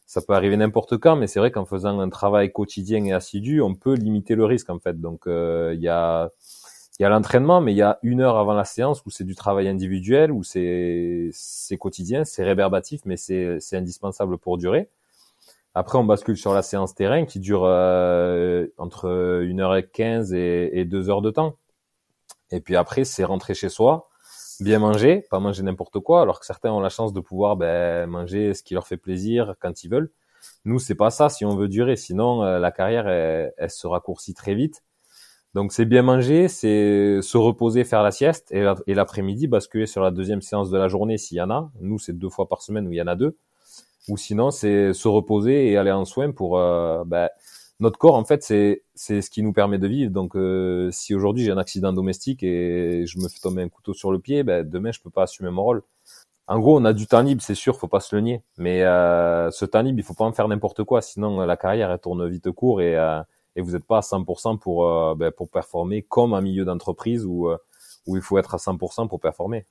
ça 0.07 0.21
peut 0.21 0.33
arriver 0.33 0.55
n'importe 0.57 0.97
quand, 0.97 1.17
mais 1.17 1.27
c'est 1.27 1.39
vrai 1.39 1.51
qu'en 1.51 1.65
faisant 1.65 1.99
un 1.99 2.09
travail 2.09 2.51
quotidien 2.51 3.03
et 3.05 3.11
assidu, 3.11 3.61
on 3.61 3.75
peut 3.75 3.93
limiter 3.93 4.35
le 4.35 4.45
risque 4.45 4.69
en 4.69 4.79
fait. 4.79 4.99
Donc 5.01 5.27
euh, 5.27 5.73
il 5.75 5.81
y 5.81 5.89
a 5.89 6.31
il 6.99 7.03
y 7.03 7.05
a 7.05 7.09
l'entraînement, 7.09 7.61
mais 7.61 7.73
il 7.73 7.77
y 7.77 7.81
a 7.83 7.99
une 8.03 8.21
heure 8.21 8.37
avant 8.37 8.53
la 8.53 8.65
séance 8.65 9.03
où 9.05 9.11
c'est 9.11 9.25
du 9.25 9.35
travail 9.35 9.67
individuel, 9.67 10.31
où 10.31 10.43
c'est 10.43 11.29
c'est 11.33 11.77
quotidien, 11.77 12.23
c'est 12.25 12.43
réverbatif, 12.43 13.01
mais 13.05 13.17
c'est 13.17 13.59
c'est 13.59 13.77
indispensable 13.77 14.37
pour 14.37 14.57
durer. 14.57 14.89
Après, 15.79 15.99
on 15.99 16.03
bascule 16.03 16.37
sur 16.37 16.55
la 16.55 16.63
séance 16.63 16.95
terrain 16.95 17.25
qui 17.25 17.39
dure 17.39 17.61
euh, 17.63 18.65
entre 18.79 19.09
1h15 19.43 20.33
et, 20.33 20.71
et 20.79 20.85
2 20.85 21.11
heures 21.11 21.21
de 21.21 21.29
temps. 21.29 21.55
Et 22.49 22.61
puis 22.61 22.75
après, 22.75 23.03
c'est 23.03 23.23
rentrer 23.23 23.53
chez 23.53 23.69
soi, 23.69 24.09
bien 24.59 24.79
manger, 24.79 25.23
pas 25.29 25.39
manger 25.39 25.61
n'importe 25.61 25.99
quoi, 25.99 26.23
alors 26.23 26.39
que 26.39 26.47
certains 26.47 26.71
ont 26.71 26.79
la 26.79 26.89
chance 26.89 27.13
de 27.13 27.19
pouvoir 27.19 27.57
ben, 27.57 28.09
manger 28.09 28.55
ce 28.55 28.63
qui 28.63 28.73
leur 28.73 28.87
fait 28.87 28.97
plaisir 28.97 29.53
quand 29.59 29.83
ils 29.83 29.89
veulent. 29.89 30.09
Nous, 30.65 30.79
c'est 30.79 30.95
pas 30.95 31.11
ça 31.11 31.29
si 31.29 31.45
on 31.45 31.55
veut 31.55 31.67
durer, 31.67 31.95
sinon 31.95 32.43
euh, 32.43 32.57
la 32.57 32.71
carrière 32.71 33.07
elle, 33.07 33.69
se 33.69 33.85
raccourcit 33.85 34.33
très 34.33 34.55
vite. 34.55 34.81
Donc 35.53 35.71
c'est 35.71 35.85
bien 35.85 36.01
manger, 36.01 36.47
c'est 36.47 37.19
se 37.21 37.37
reposer, 37.37 37.83
faire 37.83 38.01
la 38.01 38.09
sieste 38.09 38.51
et 38.51 38.93
l'après-midi 38.95 39.45
basculer 39.45 39.85
sur 39.85 40.01
la 40.01 40.09
deuxième 40.09 40.41
séance 40.41 40.71
de 40.71 40.77
la 40.79 40.87
journée 40.87 41.19
s'il 41.19 41.37
y 41.37 41.41
en 41.41 41.51
a. 41.51 41.69
Nous, 41.81 41.99
c'est 41.99 42.17
deux 42.17 42.29
fois 42.29 42.49
par 42.49 42.63
semaine 42.63 42.87
où 42.87 42.91
il 42.93 42.97
y 42.97 43.01
en 43.01 43.07
a 43.07 43.15
deux. 43.15 43.37
Ou 44.09 44.17
sinon, 44.17 44.51
c'est 44.51 44.93
se 44.93 45.07
reposer 45.07 45.69
et 45.71 45.77
aller 45.77 45.91
en 45.91 46.05
soins 46.05 46.31
pour 46.31 46.57
euh, 46.59 47.03
ben, 47.05 47.29
notre 47.79 47.99
corps, 47.99 48.15
en 48.15 48.25
fait, 48.25 48.43
c'est 48.43 48.83
c'est 48.95 49.21
ce 49.21 49.29
qui 49.29 49.43
nous 49.43 49.53
permet 49.53 49.77
de 49.77 49.87
vivre. 49.87 50.11
Donc, 50.11 50.35
euh, 50.35 50.89
si 50.91 51.13
aujourd'hui 51.13 51.43
j'ai 51.43 51.51
un 51.51 51.57
accident 51.57 51.93
domestique 51.93 52.43
et 52.43 53.05
je 53.05 53.19
me 53.19 53.27
fais 53.27 53.39
tomber 53.39 53.61
un 53.63 53.69
couteau 53.69 53.93
sur 53.93 54.11
le 54.11 54.19
pied, 54.19 54.43
ben, 54.43 54.67
demain 54.67 54.91
je 54.91 55.01
peux 55.01 55.09
pas 55.09 55.23
assumer 55.23 55.51
mon 55.51 55.63
rôle. 55.63 55.83
En 56.49 56.59
gros, 56.59 56.79
on 56.79 56.85
a 56.85 56.93
du 56.93 57.07
temps 57.07 57.21
libre, 57.21 57.41
c'est 57.41 57.55
sûr, 57.55 57.77
faut 57.77 57.89
pas 57.89 57.99
se 57.99 58.15
le 58.15 58.21
nier. 58.21 58.41
Mais 58.57 58.83
euh, 58.83 59.51
ce 59.51 59.65
temps 59.65 59.81
libre, 59.81 59.99
il 59.99 60.03
faut 60.03 60.13
pas 60.13 60.23
en 60.23 60.31
faire 60.31 60.47
n'importe 60.47 60.83
quoi, 60.85 61.01
sinon 61.01 61.41
la 61.41 61.57
carrière 61.57 61.91
elle 61.91 61.99
tourne 61.99 62.27
vite 62.27 62.51
court 62.51 62.81
et 62.81 62.95
euh, 62.97 63.21
et 63.57 63.61
vous 63.61 63.71
n'êtes 63.71 63.85
pas 63.85 63.97
à 63.97 64.01
100% 64.01 64.57
pour 64.59 64.87
euh, 64.87 65.15
ben, 65.15 65.31
pour 65.31 65.49
performer 65.49 66.03
comme 66.03 66.33
un 66.33 66.41
milieu 66.41 66.63
d'entreprise 66.65 67.25
où 67.25 67.49
où 68.07 68.15
il 68.15 68.21
faut 68.21 68.37
être 68.37 68.55
à 68.55 68.57
100% 68.57 69.07
pour 69.09 69.19
performer. 69.19 69.65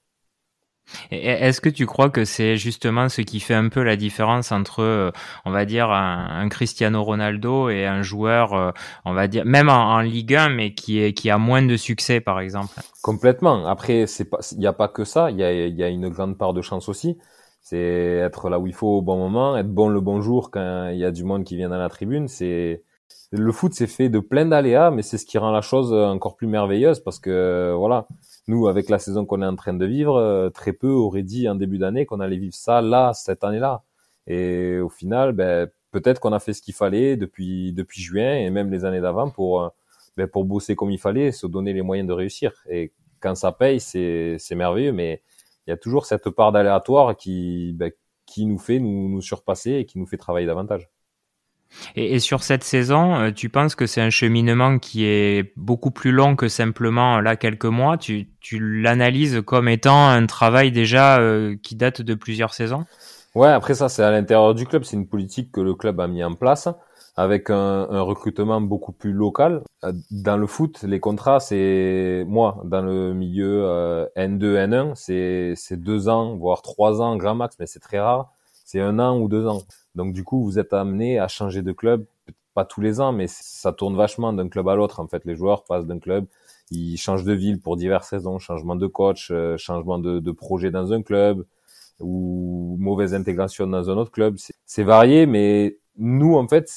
Est-ce 1.10 1.60
que 1.60 1.68
tu 1.68 1.86
crois 1.86 2.10
que 2.10 2.24
c'est 2.24 2.56
justement 2.56 3.08
ce 3.08 3.20
qui 3.22 3.40
fait 3.40 3.54
un 3.54 3.68
peu 3.68 3.82
la 3.82 3.96
différence 3.96 4.52
entre, 4.52 4.82
euh, 4.82 5.10
on 5.44 5.50
va 5.50 5.64
dire, 5.64 5.90
un, 5.90 6.48
Cristiano 6.48 7.02
Ronaldo 7.02 7.68
et 7.68 7.86
un 7.86 8.02
joueur, 8.02 8.54
euh, 8.54 8.70
on 9.04 9.12
va 9.12 9.26
dire, 9.26 9.44
même 9.44 9.68
en, 9.68 10.00
Ligue 10.00 10.34
1, 10.34 10.50
mais 10.50 10.74
qui 10.74 11.00
est 11.00 11.12
qui 11.12 11.30
a 11.30 11.38
moins 11.38 11.62
de 11.62 11.76
succès, 11.76 12.20
par 12.20 12.40
exemple? 12.40 12.74
Complètement. 13.02 13.66
Après, 13.66 14.04
il 14.04 14.58
n'y 14.58 14.66
a 14.66 14.72
pas 14.72 14.88
que 14.88 15.04
ça. 15.04 15.30
Il 15.30 15.38
y 15.38 15.44
a, 15.44 15.52
y 15.52 15.82
a 15.82 15.88
une 15.88 16.08
grande 16.08 16.38
part 16.38 16.52
de 16.52 16.62
chance 16.62 16.88
aussi. 16.88 17.18
C'est 17.62 17.78
être 17.78 18.48
là 18.48 18.60
où 18.60 18.68
il 18.68 18.74
faut 18.74 18.98
au 18.98 19.02
bon 19.02 19.16
moment, 19.16 19.56
être 19.56 19.72
bon 19.72 19.88
le 19.88 20.00
bon 20.00 20.20
jour 20.20 20.52
quand 20.52 20.90
il 20.90 20.98
y 20.98 21.04
a 21.04 21.10
du 21.10 21.24
monde 21.24 21.42
qui 21.42 21.56
vient 21.56 21.68
dans 21.68 21.78
la 21.78 21.88
tribune. 21.88 22.28
C'est 22.28 22.84
le 23.32 23.52
foot, 23.52 23.72
c'est 23.74 23.88
fait 23.88 24.08
de 24.08 24.20
plein 24.20 24.46
d'aléas, 24.46 24.92
mais 24.92 25.02
c'est 25.02 25.18
ce 25.18 25.26
qui 25.26 25.36
rend 25.36 25.50
la 25.50 25.62
chose 25.62 25.92
encore 25.92 26.36
plus 26.36 26.46
merveilleuse 26.46 27.00
parce 27.00 27.18
que 27.18 27.74
voilà 27.76 28.06
nous, 28.48 28.68
avec 28.68 28.88
la 28.88 28.98
saison 28.98 29.26
qu'on 29.26 29.42
est 29.42 29.46
en 29.46 29.56
train 29.56 29.74
de 29.74 29.86
vivre, 29.86 30.16
euh, 30.16 30.50
très 30.50 30.72
peu 30.72 30.88
auraient 30.88 31.22
dit 31.22 31.48
en 31.48 31.54
début 31.56 31.78
d'année 31.78 32.06
qu'on 32.06 32.20
allait 32.20 32.36
vivre 32.36 32.54
ça 32.54 32.80
là, 32.80 33.12
cette 33.12 33.44
année-là. 33.44 33.82
Et 34.26 34.78
au 34.78 34.88
final, 34.88 35.32
ben, 35.32 35.68
peut-être 35.90 36.20
qu'on 36.20 36.32
a 36.32 36.38
fait 36.40 36.52
ce 36.52 36.62
qu'il 36.62 36.74
fallait 36.74 37.16
depuis 37.16 37.72
depuis 37.72 38.00
juin 38.02 38.34
et 38.36 38.50
même 38.50 38.70
les 38.70 38.84
années 38.84 39.00
d'avant 39.00 39.30
pour 39.30 39.62
euh, 39.62 39.68
ben, 40.16 40.26
pour 40.28 40.44
bosser 40.44 40.76
comme 40.76 40.90
il 40.90 40.98
fallait, 40.98 41.32
se 41.32 41.46
donner 41.46 41.72
les 41.72 41.82
moyens 41.82 42.08
de 42.08 42.12
réussir. 42.12 42.52
Et 42.70 42.92
quand 43.20 43.34
ça 43.34 43.52
paye, 43.52 43.80
c'est 43.80 44.36
c'est 44.38 44.54
merveilleux, 44.56 44.92
mais 44.92 45.22
il 45.66 45.70
y 45.70 45.72
a 45.72 45.76
toujours 45.76 46.06
cette 46.06 46.30
part 46.30 46.52
d'aléatoire 46.52 47.16
qui 47.16 47.72
ben, 47.74 47.92
qui 48.26 48.46
nous 48.46 48.58
fait 48.58 48.78
nous 48.80 49.08
nous 49.08 49.22
surpasser 49.22 49.72
et 49.74 49.86
qui 49.86 49.98
nous 49.98 50.06
fait 50.06 50.18
travailler 50.18 50.46
davantage. 50.46 50.90
Et, 51.94 52.14
et, 52.14 52.20
sur 52.20 52.42
cette 52.42 52.64
saison, 52.64 53.16
euh, 53.16 53.30
tu 53.30 53.48
penses 53.48 53.74
que 53.74 53.86
c'est 53.86 54.00
un 54.00 54.10
cheminement 54.10 54.78
qui 54.78 55.04
est 55.04 55.52
beaucoup 55.56 55.90
plus 55.90 56.12
long 56.12 56.36
que 56.36 56.48
simplement 56.48 57.20
là 57.20 57.36
quelques 57.36 57.66
mois? 57.66 57.96
Tu, 57.98 58.28
tu 58.40 58.58
l'analyses 58.58 59.42
comme 59.44 59.68
étant 59.68 60.08
un 60.08 60.26
travail 60.26 60.72
déjà 60.72 61.18
euh, 61.18 61.56
qui 61.62 61.76
date 61.76 62.02
de 62.02 62.14
plusieurs 62.14 62.54
saisons? 62.54 62.84
Ouais, 63.34 63.48
après 63.48 63.74
ça, 63.74 63.88
c'est 63.88 64.02
à 64.02 64.10
l'intérieur 64.10 64.54
du 64.54 64.66
club. 64.66 64.84
C'est 64.84 64.96
une 64.96 65.08
politique 65.08 65.52
que 65.52 65.60
le 65.60 65.74
club 65.74 66.00
a 66.00 66.06
mis 66.06 66.24
en 66.24 66.34
place 66.34 66.68
avec 67.18 67.48
un, 67.48 67.88
un, 67.90 68.02
recrutement 68.02 68.60
beaucoup 68.60 68.92
plus 68.92 69.12
local. 69.12 69.62
Euh, 69.84 69.92
dans 70.10 70.36
le 70.36 70.46
foot, 70.46 70.82
les 70.82 71.00
contrats, 71.00 71.40
c'est 71.40 72.24
moi 72.26 72.60
dans 72.64 72.82
le 72.82 73.14
milieu 73.14 74.06
N2, 74.16 74.66
N1, 74.66 74.94
c'est 74.94 75.54
c'est 75.56 75.78
deux 75.78 76.08
ans, 76.08 76.36
voire 76.36 76.62
trois 76.62 77.00
ans 77.00 77.16
grand 77.16 77.34
max, 77.34 77.56
mais 77.58 77.66
c'est 77.66 77.80
très 77.80 78.00
rare. 78.00 78.32
C'est 78.66 78.80
un 78.80 78.98
an 78.98 79.18
ou 79.18 79.28
deux 79.28 79.46
ans. 79.46 79.62
Donc 79.96 80.12
du 80.12 80.22
coup, 80.22 80.44
vous 80.44 80.58
êtes 80.58 80.72
amené 80.72 81.18
à 81.18 81.26
changer 81.26 81.62
de 81.62 81.72
club, 81.72 82.04
pas 82.54 82.64
tous 82.64 82.80
les 82.80 83.00
ans, 83.00 83.12
mais 83.12 83.26
ça 83.28 83.72
tourne 83.72 83.96
vachement 83.96 84.32
d'un 84.32 84.48
club 84.48 84.68
à 84.68 84.76
l'autre. 84.76 85.00
En 85.00 85.08
fait, 85.08 85.24
les 85.24 85.34
joueurs 85.34 85.64
passent 85.64 85.86
d'un 85.86 85.98
club, 85.98 86.26
ils 86.70 86.98
changent 86.98 87.24
de 87.24 87.32
ville 87.32 87.60
pour 87.60 87.76
diverses 87.76 88.10
raisons, 88.10 88.38
changement 88.38 88.76
de 88.76 88.86
coach, 88.86 89.30
euh, 89.30 89.56
changement 89.56 89.98
de, 89.98 90.30
projet 90.32 90.70
dans 90.70 90.92
un 90.92 91.02
club 91.02 91.44
ou 91.98 92.76
mauvaise 92.78 93.14
intégration 93.14 93.66
dans 93.66 93.90
un 93.90 93.96
autre 93.96 94.10
club. 94.10 94.36
C'est 94.66 94.82
varié, 94.82 95.24
mais 95.26 95.78
nous, 95.96 96.34
en 96.36 96.46
fait, 96.46 96.70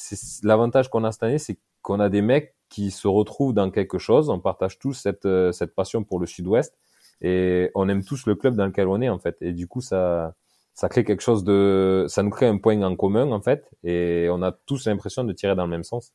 l'avantage 0.44 0.90
qu'on 0.90 1.04
a 1.04 1.12
cette 1.12 1.24
année, 1.24 1.40
c'est 1.40 1.58
qu'on 1.82 2.00
a 2.00 2.08
des 2.08 2.22
mecs 2.22 2.56
qui 2.70 2.90
se 2.90 3.08
retrouvent 3.08 3.54
dans 3.54 3.70
quelque 3.70 3.98
chose. 3.98 4.30
On 4.30 4.40
partage 4.40 4.80
tous 4.80 4.94
cette, 4.94 5.26
euh, 5.26 5.52
cette 5.52 5.76
passion 5.76 6.04
pour 6.04 6.20
le 6.20 6.26
Sud-Ouest 6.26 6.78
et 7.22 7.70
on 7.76 7.90
aime 7.90 8.04
tous 8.04 8.26
le 8.28 8.36
club 8.36 8.56
dans 8.56 8.66
lequel 8.66 8.88
on 8.88 9.02
est, 9.02 9.10
en 9.10 9.20
fait. 9.20 9.38
Et 9.42 9.52
du 9.52 9.68
coup, 9.68 9.82
ça 9.82 10.36
ça 10.80 10.88
crée 10.88 11.04
quelque 11.04 11.22
chose 11.22 11.44
de, 11.44 12.06
ça 12.08 12.24
nous 12.24 12.30
crée 12.30 12.48
un 12.48 12.58
point 12.58 12.82
en 12.84 12.96
commun 12.96 13.32
en 13.32 13.42
fait, 13.42 13.70
et 13.84 14.30
on 14.32 14.42
a 14.42 14.54
tous 14.54 14.88
l'impression 14.88 15.26
de 15.26 15.34
tirer 15.34 15.54
dans 15.54 15.66
le 15.66 15.70
même 15.70 15.84
sens. 15.84 16.14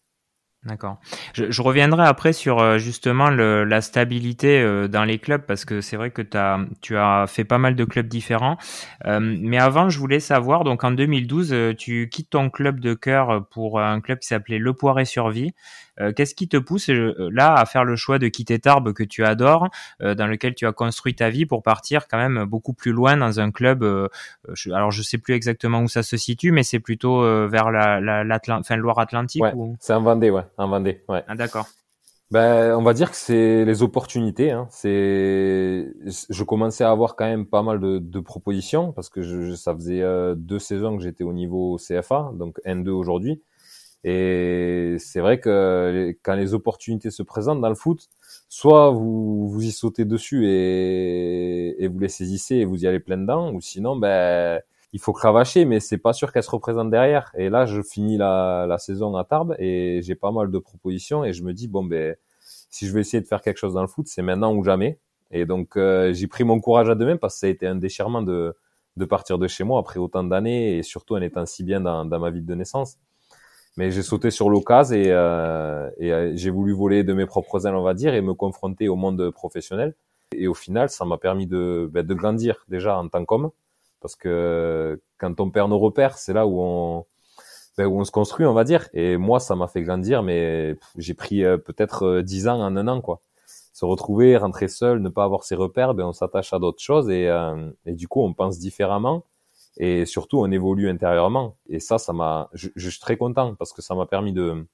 D'accord. 0.65 0.97
Je, 1.35 1.51
je, 1.51 1.61
reviendrai 1.61 2.07
après 2.07 2.33
sur 2.33 2.59
euh, 2.61 2.79
justement 2.79 3.29
le, 3.29 3.65
la 3.65 3.83
stabilité 3.83 4.63
euh, 4.63 4.89
dans 4.89 5.05
les 5.05 5.19
clubs 5.19 5.43
parce 5.43 5.67
que 5.67 5.83
c'est 5.83 5.99
vrai 5.99 6.11
que 6.11 6.23
as, 6.39 6.61
tu 6.81 6.97
as 6.97 7.27
fait 7.27 7.45
pas 7.45 7.59
mal 7.59 7.77
de 7.77 7.85
clubs 7.85 8.09
différents. 8.09 8.57
Euh, 9.05 9.21
mais 9.21 9.59
avant, 9.59 9.91
je 9.91 9.99
voulais 9.99 10.21
savoir, 10.21 10.65
donc 10.65 10.83
en 10.83 10.93
2012, 10.93 11.77
tu 11.77 12.09
quittes 12.09 12.31
ton 12.31 12.49
club 12.49 12.81
de 12.81 12.95
cœur 12.95 13.47
pour 13.51 13.79
un 13.79 14.01
club 14.01 14.21
qui 14.21 14.29
s'appelait 14.29 14.59
Le 14.59 14.73
Poiret 14.73 15.05
Survie. 15.05 15.53
Euh, 16.01 16.13
qu'est-ce 16.13 16.35
qui 16.35 16.49
te 16.49 16.57
pousse 16.57 16.91
euh, 16.91 17.29
là 17.33 17.55
à 17.55 17.65
faire 17.67 17.85
le 17.85 17.97
choix 17.97 18.19
de 18.19 18.29
quitter 18.29 18.59
Tarbes 18.59 18.93
que 18.93 19.05
tu 19.05 19.25
adores, 19.25 19.69
euh, 20.03 20.15
dans 20.15 20.27
lequel 20.27 20.55
tu 20.55 20.67
as 20.67 20.73
construit 20.73 21.15
ta 21.15 21.31
vie 21.31 21.47
pour 21.47 21.63
partir 21.63 22.09
quand 22.09 22.19
même 22.19 22.45
beaucoup 22.45 22.73
plus 22.73 22.93
loin 22.93 23.17
dans 23.17 23.41
un 23.41 23.51
club 23.51 23.85
je, 24.53 24.71
Alors 24.71 24.91
je 24.91 25.03
sais 25.03 25.19
plus 25.19 25.35
exactement 25.35 25.81
où 25.81 25.89
ça 25.89 26.03
se 26.03 26.17
situe, 26.17 26.53
mais 26.53 26.63
c'est 26.63 26.81
plutôt 26.81 27.21
vers 27.49 27.71
la, 27.71 28.01
Loire-Atlantique. 28.77 29.43
Ouais, 29.43 29.53
c'est 29.79 29.93
en 29.93 30.03
Vendée, 30.03 30.31
ouais, 30.31 30.43
en 30.59 30.69
Vendée, 30.69 31.03
ouais. 31.09 31.23
Ah, 31.29 31.35
d'accord. 31.35 31.67
Ben, 32.31 32.75
on 32.77 32.83
va 32.83 32.93
dire 32.95 33.11
que 33.11 33.17
c'est 33.17 33.65
les 33.65 33.83
opportunités. 33.83 34.51
Hein. 34.51 34.67
C'est, 34.71 35.93
je 36.31 36.45
commençais 36.45 36.83
à 36.83 36.91
avoir 36.91 37.15
quand 37.15 37.27
même 37.27 37.47
pas 37.47 37.63
mal 37.63 37.79
de, 37.79 37.99
de 37.99 38.21
propositions 38.21 38.93
parce 38.93 39.09
que 39.09 39.23
je, 39.23 39.55
ça 39.55 39.75
faisait 39.75 40.03
deux 40.37 40.59
saisons 40.59 40.97
que 40.97 41.03
j'étais 41.03 41.25
au 41.25 41.33
niveau 41.33 41.77
CFA, 41.77 42.33
donc 42.35 42.61
N2 42.65 42.89
aujourd'hui. 42.91 43.43
Et 44.05 44.97
c'est 44.99 45.21
vrai 45.21 45.41
que 45.41 46.15
quand 46.23 46.35
les 46.35 46.53
opportunités 46.53 47.11
se 47.11 47.23
présentent 47.23 47.63
dans 47.63 47.71
le 47.71 47.75
foot, 47.75 48.09
soit 48.51 48.91
vous 48.91 49.49
vous 49.49 49.63
y 49.65 49.73
sautez 49.73 50.05
dessus 50.05 50.47
et, 50.47 51.83
et 51.83 51.89
vous 51.89 51.99
les 51.99 52.09
saisissez 52.09 52.57
et 52.57 52.65
vous 52.67 52.85
y 52.85 52.87
allez 52.87 53.01
plein 53.01 53.17
dedans, 53.17 53.53
ou 53.53 53.61
sinon 53.63 53.97
ben 53.97 54.61
il 54.93 55.01
faut 55.01 55.13
cravacher, 55.13 55.65
mais 55.65 55.81
c'est 55.81 55.99
pas 55.99 56.13
sûr 56.13 56.33
qu'elle 56.33 56.43
se 56.45 56.51
représente 56.51 56.89
derrière. 56.91 57.33
Et 57.37 57.49
là, 57.49 57.67
je 57.67 57.83
finis 57.83 58.17
la, 58.17 58.67
la 58.69 58.79
saison 58.79 59.17
à 59.17 59.25
Tarbes 59.25 59.57
et 59.59 60.01
j'ai 60.03 60.15
pas 60.15 60.31
mal 60.31 60.51
de 60.53 60.59
propositions 60.59 61.25
et 61.25 61.33
je 61.33 61.43
me 61.43 61.53
dis 61.53 61.67
bon 61.67 61.83
ben 61.85 62.15
si 62.71 62.87
je 62.87 62.93
veux 62.93 63.01
essayer 63.01 63.21
de 63.23 63.27
faire 63.27 63.41
quelque 63.43 63.57
chose 63.59 63.75
dans 63.75 63.81
le 63.83 63.89
foot, 63.89 64.07
c'est 64.07 64.23
maintenant 64.23 64.55
ou 64.55 64.63
jamais. 64.63 64.99
Et 65.31 65.47
donc 65.47 65.77
euh, 65.77 66.13
j'ai 66.13 66.27
pris 66.27 66.45
mon 66.45 66.61
courage 66.61 66.91
à 66.91 66.95
deux 66.95 67.07
mains 67.07 67.17
parce 67.17 67.35
que 67.35 67.41
ça 67.41 67.47
a 67.47 67.51
été 67.51 67.67
un 67.67 67.77
déchirement 67.77 68.23
de 68.23 68.55
de 68.97 69.05
partir 69.05 69.39
de 69.39 69.49
chez 69.49 69.65
moi 69.65 69.81
après 69.81 69.99
autant 69.99 70.23
d'années 70.25 70.79
et 70.79 70.83
surtout 70.85 71.17
en 71.17 71.23
étant 71.23 71.47
si 71.47 71.65
bien 71.65 71.81
dans, 71.81 72.05
dans 72.05 72.21
ma 72.21 72.31
ville 72.31 72.47
de 72.47 72.55
naissance. 72.55 72.99
Mais 73.77 73.91
j'ai 73.91 74.03
sauté 74.03 74.31
sur 74.31 74.51
l'occasion 74.51 74.97
et, 74.97 75.07
euh, 75.09 75.91
et 75.99 76.13
euh, 76.13 76.33
j'ai 76.37 76.51
voulu 76.51 76.73
voler 76.73 77.03
de 77.03 77.13
mes 77.13 77.27
propres 77.27 77.67
ailes, 77.67 77.75
on 77.75 77.83
va 77.83 77.95
dire, 77.95 78.15
et 78.15 78.21
me 78.21 78.35
confronter 78.35 78.89
au 78.89 78.97
monde 78.97 79.31
professionnel. 79.31 79.95
Et 80.37 80.47
au 80.47 80.55
final, 80.55 80.91
ça 80.91 81.05
m'a 81.05 81.19
permis 81.19 81.47
de, 81.47 81.89
ben, 81.93 82.07
de 82.07 82.15
grandir 82.15 82.65
déjà 82.69 82.97
en 82.99 83.09
tant 83.09 83.25
qu'homme, 83.25 83.51
parce 84.01 84.17
que 84.17 85.01
quand 85.19 85.41
on 85.41 85.51
perd 85.51 85.71
nos 85.71 85.79
repères, 85.79 86.19
c'est 86.19 86.33
là 86.33 86.47
où 86.47 86.61
on, 86.61 87.05
ben, 87.77 87.87
où 87.87 87.99
on 87.99 88.05
se 88.05 88.13
construit, 88.13 88.47
on 88.47 88.53
va 88.55 88.65
dire. 88.65 88.89
Et 88.95 89.17
moi, 89.17 89.41
ça 89.41 89.57
m'a 89.57 89.67
fait 89.67 89.83
grandir, 89.83 90.23
mais 90.23 90.77
j'ai 90.97 91.15
pris 91.15 91.45
euh, 91.45 91.57
peut-être 91.59 92.05
euh, 92.05 92.23
dix 92.23 92.49
ans 92.49 92.61
en 92.61 92.77
un 92.77 92.89
an, 92.89 93.01
quoi. 93.01 93.21
Se 93.73 93.85
retrouver, 93.85 94.37
rentrer 94.37 94.69
seul, 94.69 95.01
ne 95.01 95.09
pas 95.09 95.25
avoir 95.25 95.43
ses 95.43 95.57
repères, 95.57 95.95
ben 95.95 96.05
on 96.05 96.13
s'attache 96.13 96.53
à 96.53 96.61
d'autres 96.61 96.81
choses 96.81 97.11
et, 97.11 97.25
et 97.87 97.93
du 97.95 98.07
coup, 98.07 98.23
on 98.23 98.33
pense 98.33 98.61
différemment 98.61 99.25
et 99.77 100.07
surtout 100.07 100.39
on 100.39 100.51
évolue 100.51 100.89
intérieurement. 100.89 101.57
Et 101.69 101.81
ça, 101.81 101.99
ça 101.99 102.13
m'a, 102.13 102.49
je, 102.53 102.89
suis 102.89 103.01
très 103.01 103.17
content 103.17 103.55
parce 103.55 103.73
que 103.73 103.83
ça 103.83 103.95
m'a 103.95 104.07
permis 104.07 104.33
de, 104.33 104.67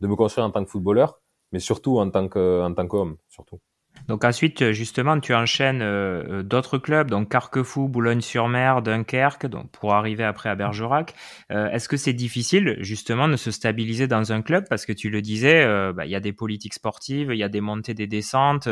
de 0.00 0.06
me 0.06 0.16
construire 0.16 0.46
en 0.46 0.50
tant 0.50 0.64
que 0.64 0.70
footballeur, 0.70 1.20
mais 1.52 1.60
surtout 1.60 1.98
en 1.98 2.10
tant 2.10 2.28
que, 2.28 2.62
en 2.62 2.74
tant 2.74 2.86
qu'homme, 2.86 3.16
surtout. 3.28 3.60
Donc 4.08 4.24
ensuite, 4.24 4.72
justement, 4.72 5.18
tu 5.20 5.34
enchaînes 5.34 5.82
euh, 5.82 6.22
euh, 6.28 6.42
d'autres 6.42 6.78
clubs, 6.78 7.10
donc 7.10 7.30
Carquefou, 7.30 7.88
Boulogne-sur-Mer, 7.88 8.82
Dunkerque, 8.82 9.46
donc 9.46 9.70
pour 9.70 9.94
arriver 9.94 10.24
après 10.24 10.48
à 10.48 10.54
Bergerac. 10.54 11.14
Euh, 11.52 11.70
Est-ce 11.70 11.88
que 11.88 11.96
c'est 11.96 12.12
difficile 12.12 12.76
justement 12.80 13.28
de 13.28 13.36
se 13.36 13.50
stabiliser 13.50 14.08
dans 14.08 14.32
un 14.32 14.42
club? 14.42 14.64
Parce 14.68 14.86
que 14.86 14.92
tu 14.92 15.10
le 15.10 15.22
disais, 15.22 15.62
euh, 15.62 15.92
bah, 15.92 16.06
il 16.06 16.10
y 16.10 16.16
a 16.16 16.20
des 16.20 16.32
politiques 16.32 16.74
sportives, 16.74 17.30
il 17.32 17.38
y 17.38 17.44
a 17.44 17.48
des 17.48 17.60
montées, 17.60 17.94
des 17.94 18.06
descentes, 18.06 18.68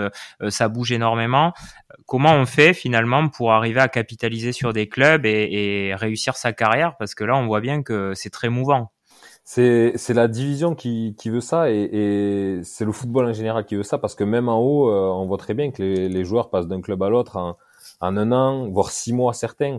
ça 0.48 0.68
bouge 0.68 0.92
énormément. 0.92 1.52
Comment 2.06 2.34
on 2.34 2.46
fait 2.46 2.74
finalement 2.74 3.28
pour 3.28 3.52
arriver 3.52 3.80
à 3.80 3.88
capitaliser 3.88 4.52
sur 4.52 4.72
des 4.72 4.88
clubs 4.88 5.24
et, 5.26 5.88
et 5.88 5.94
réussir 5.94 6.36
sa 6.36 6.52
carrière? 6.52 6.96
Parce 6.98 7.14
que 7.14 7.24
là, 7.24 7.36
on 7.36 7.46
voit 7.46 7.60
bien 7.60 7.82
que 7.82 8.12
c'est 8.14 8.30
très 8.30 8.48
mouvant. 8.48 8.92
C'est 9.50 9.92
c'est 9.96 10.12
la 10.12 10.28
division 10.28 10.74
qui, 10.74 11.14
qui 11.16 11.30
veut 11.30 11.40
ça 11.40 11.70
et, 11.70 11.80
et 11.80 12.62
c'est 12.64 12.84
le 12.84 12.92
football 12.92 13.24
en 13.28 13.32
général 13.32 13.64
qui 13.64 13.76
veut 13.76 13.82
ça 13.82 13.96
parce 13.96 14.14
que 14.14 14.22
même 14.22 14.46
en 14.50 14.58
haut, 14.60 14.90
euh, 14.90 15.08
on 15.08 15.26
voit 15.26 15.38
très 15.38 15.54
bien 15.54 15.70
que 15.70 15.82
les, 15.82 16.10
les 16.10 16.22
joueurs 16.22 16.50
passent 16.50 16.66
d'un 16.66 16.82
club 16.82 17.02
à 17.02 17.08
l'autre 17.08 17.38
en, 17.38 17.56
en 18.02 18.16
un 18.18 18.30
an, 18.30 18.68
voire 18.68 18.90
six 18.90 19.14
mois 19.14 19.32
certains. 19.32 19.78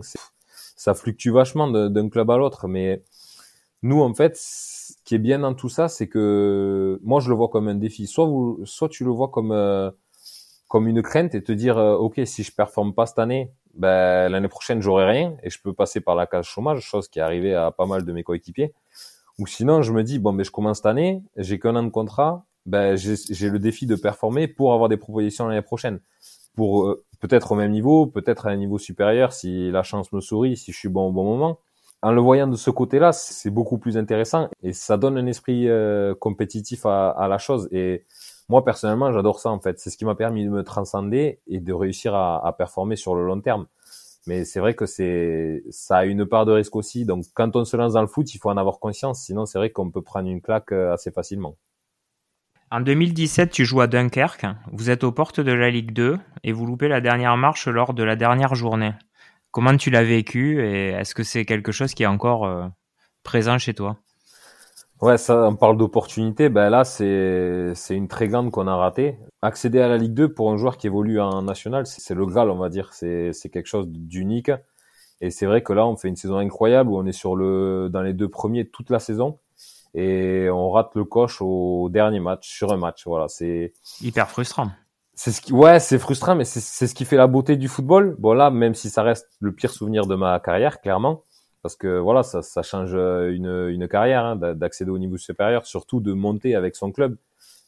Ça 0.76 0.92
fluctue 0.94 1.30
vachement 1.30 1.68
d'un 1.68 2.08
club 2.08 2.32
à 2.32 2.36
l'autre, 2.36 2.66
mais 2.66 3.04
nous 3.82 4.00
en 4.02 4.12
fait, 4.12 4.36
ce 4.36 4.94
qui 5.04 5.14
est 5.14 5.18
bien 5.18 5.38
dans 5.38 5.54
tout 5.54 5.68
ça, 5.68 5.86
c'est 5.88 6.08
que 6.08 6.98
moi 7.04 7.20
je 7.20 7.28
le 7.28 7.36
vois 7.36 7.48
comme 7.48 7.68
un 7.68 7.76
défi. 7.76 8.08
Soit 8.08 8.26
vous, 8.26 8.60
soit 8.64 8.88
tu 8.88 9.04
le 9.04 9.10
vois 9.12 9.28
comme 9.28 9.52
euh, 9.52 9.92
comme 10.66 10.88
une 10.88 11.00
crainte 11.00 11.36
et 11.36 11.44
te 11.44 11.52
dire 11.52 11.78
euh, 11.78 11.94
ok 11.94 12.20
si 12.24 12.42
je 12.42 12.50
performe 12.52 12.92
pas 12.92 13.06
cette 13.06 13.20
année, 13.20 13.52
ben 13.74 14.28
l'année 14.30 14.48
prochaine 14.48 14.82
j'aurai 14.82 15.06
rien 15.06 15.36
et 15.44 15.50
je 15.50 15.62
peux 15.62 15.72
passer 15.74 16.00
par 16.00 16.16
la 16.16 16.26
case 16.26 16.46
chômage, 16.46 16.80
chose 16.80 17.06
qui 17.06 17.20
est 17.20 17.22
arrivée 17.22 17.54
à 17.54 17.70
pas 17.70 17.86
mal 17.86 18.04
de 18.04 18.12
mes 18.12 18.24
coéquipiers. 18.24 18.74
Ou 19.40 19.46
sinon, 19.46 19.80
je 19.80 19.92
me 19.92 20.04
dis, 20.04 20.18
bon, 20.18 20.32
mais 20.32 20.44
je 20.44 20.50
commence 20.50 20.76
cette 20.76 20.86
année, 20.86 21.22
j'ai 21.34 21.58
qu'un 21.58 21.74
an 21.74 21.82
de 21.82 21.88
contrat, 21.88 22.44
ben, 22.66 22.94
j'ai 22.96 23.48
le 23.48 23.58
défi 23.58 23.86
de 23.86 23.96
performer 23.96 24.46
pour 24.48 24.74
avoir 24.74 24.90
des 24.90 24.98
propositions 24.98 25.48
l'année 25.48 25.62
prochaine. 25.62 26.00
Pour 26.54 26.84
euh, 26.84 27.02
peut-être 27.20 27.52
au 27.52 27.54
même 27.54 27.70
niveau, 27.70 28.06
peut-être 28.06 28.46
à 28.46 28.50
un 28.50 28.56
niveau 28.56 28.76
supérieur 28.76 29.32
si 29.32 29.70
la 29.70 29.82
chance 29.82 30.12
me 30.12 30.20
sourit, 30.20 30.58
si 30.58 30.72
je 30.72 30.78
suis 30.78 30.90
bon 30.90 31.08
au 31.08 31.12
bon 31.12 31.24
moment. 31.24 31.58
En 32.02 32.12
le 32.12 32.20
voyant 32.20 32.48
de 32.48 32.56
ce 32.56 32.70
côté-là, 32.70 33.12
c'est 33.12 33.50
beaucoup 33.50 33.78
plus 33.78 33.96
intéressant 33.96 34.48
et 34.62 34.74
ça 34.74 34.98
donne 34.98 35.16
un 35.16 35.26
esprit 35.26 35.68
euh, 35.68 36.14
compétitif 36.14 36.84
à, 36.84 37.08
à, 37.10 37.26
la 37.26 37.38
chose. 37.38 37.66
Et 37.72 38.04
moi, 38.50 38.62
personnellement, 38.62 39.10
j'adore 39.10 39.40
ça 39.40 39.48
en 39.48 39.60
fait. 39.60 39.78
C'est 39.78 39.88
ce 39.88 39.96
qui 39.96 40.04
m'a 40.04 40.14
permis 40.14 40.44
de 40.44 40.50
me 40.50 40.62
transcender 40.64 41.40
et 41.46 41.60
de 41.60 41.72
réussir 41.72 42.14
à, 42.14 42.46
à 42.46 42.52
performer 42.52 42.96
sur 42.96 43.14
le 43.14 43.24
long 43.24 43.40
terme. 43.40 43.66
Mais 44.26 44.44
c'est 44.44 44.60
vrai 44.60 44.74
que 44.74 44.86
c'est, 44.86 45.62
ça 45.70 45.98
a 45.98 46.04
une 46.04 46.26
part 46.26 46.44
de 46.44 46.52
risque 46.52 46.76
aussi. 46.76 47.04
Donc, 47.04 47.24
quand 47.34 47.56
on 47.56 47.64
se 47.64 47.76
lance 47.76 47.94
dans 47.94 48.02
le 48.02 48.06
foot, 48.06 48.34
il 48.34 48.38
faut 48.38 48.50
en 48.50 48.56
avoir 48.56 48.78
conscience. 48.78 49.24
Sinon, 49.24 49.46
c'est 49.46 49.58
vrai 49.58 49.70
qu'on 49.70 49.90
peut 49.90 50.02
prendre 50.02 50.28
une 50.28 50.42
claque 50.42 50.72
euh, 50.72 50.92
assez 50.92 51.10
facilement. 51.10 51.56
En 52.70 52.80
2017, 52.80 53.50
tu 53.50 53.64
joues 53.64 53.80
à 53.80 53.86
Dunkerque. 53.86 54.46
Vous 54.72 54.90
êtes 54.90 55.02
aux 55.02 55.10
portes 55.10 55.40
de 55.40 55.52
la 55.52 55.70
Ligue 55.70 55.92
2 55.92 56.18
et 56.44 56.52
vous 56.52 56.66
loupez 56.66 56.86
la 56.86 57.00
dernière 57.00 57.36
marche 57.36 57.66
lors 57.66 57.94
de 57.94 58.04
la 58.04 58.14
dernière 58.14 58.54
journée. 58.54 58.92
Comment 59.50 59.76
tu 59.76 59.90
l'as 59.90 60.04
vécu 60.04 60.64
et 60.64 60.90
est-ce 60.90 61.14
que 61.14 61.24
c'est 61.24 61.44
quelque 61.44 61.72
chose 61.72 61.94
qui 61.94 62.04
est 62.04 62.06
encore 62.06 62.46
euh, 62.46 62.68
présent 63.24 63.58
chez 63.58 63.74
toi? 63.74 63.98
Ouais, 65.00 65.16
ça, 65.16 65.48
on 65.48 65.56
parle 65.56 65.78
d'opportunité. 65.78 66.50
Ben 66.50 66.68
là, 66.68 66.84
c'est 66.84 67.72
c'est 67.74 67.94
une 67.94 68.06
très 68.06 68.28
grande 68.28 68.50
qu'on 68.50 68.66
a 68.66 68.76
ratée. 68.76 69.18
Accéder 69.40 69.80
à 69.80 69.88
la 69.88 69.96
Ligue 69.96 70.12
2 70.12 70.34
pour 70.34 70.50
un 70.52 70.58
joueur 70.58 70.76
qui 70.76 70.88
évolue 70.88 71.18
en 71.20 71.40
national, 71.42 71.86
c'est 71.86 72.14
le 72.14 72.26
Graal, 72.26 72.50
on 72.50 72.58
va 72.58 72.68
dire. 72.68 72.92
C'est 72.92 73.32
c'est 73.32 73.48
quelque 73.48 73.66
chose 73.66 73.88
d'unique. 73.88 74.50
Et 75.22 75.30
c'est 75.30 75.46
vrai 75.46 75.62
que 75.62 75.72
là, 75.72 75.86
on 75.86 75.96
fait 75.96 76.08
une 76.08 76.16
saison 76.16 76.36
incroyable 76.36 76.90
où 76.90 76.98
on 76.98 77.06
est 77.06 77.12
sur 77.12 77.34
le 77.34 77.88
dans 77.90 78.02
les 78.02 78.12
deux 78.12 78.28
premiers 78.28 78.68
toute 78.68 78.90
la 78.90 78.98
saison 78.98 79.38
et 79.94 80.48
on 80.50 80.70
rate 80.70 80.94
le 80.94 81.04
coche 81.04 81.40
au 81.40 81.88
dernier 81.90 82.20
match 82.20 82.48
sur 82.48 82.72
un 82.72 82.76
match. 82.76 83.04
Voilà, 83.06 83.28
c'est 83.28 83.72
hyper 84.02 84.30
frustrant. 84.30 84.68
C'est 85.14 85.32
ce 85.32 85.40
qui, 85.40 85.52
ouais, 85.52 85.80
c'est 85.80 85.98
frustrant, 85.98 86.34
mais 86.34 86.44
c'est 86.44 86.86
ce 86.86 86.94
qui 86.94 87.04
fait 87.04 87.16
la 87.16 87.26
beauté 87.26 87.56
du 87.56 87.68
football. 87.68 88.16
Bon 88.18 88.32
là, 88.34 88.50
même 88.50 88.74
si 88.74 88.90
ça 88.90 89.02
reste 89.02 89.28
le 89.40 89.52
pire 89.54 89.70
souvenir 89.70 90.06
de 90.06 90.14
ma 90.14 90.38
carrière, 90.40 90.80
clairement 90.80 91.24
parce 91.62 91.76
que 91.76 91.98
voilà, 91.98 92.22
ça, 92.22 92.62
change 92.62 92.92
euh, 92.94 93.34
une, 93.34 93.68
une 93.68 93.88
carrière 93.88 94.24
hein, 94.24 94.36
d'accéder 94.36 94.90
au 94.90 94.98
niveau 94.98 95.16
supérieur, 95.16 95.66
surtout 95.66 96.00
de 96.00 96.12
monter 96.12 96.54
avec 96.54 96.76
son 96.76 96.92
club. 96.92 97.16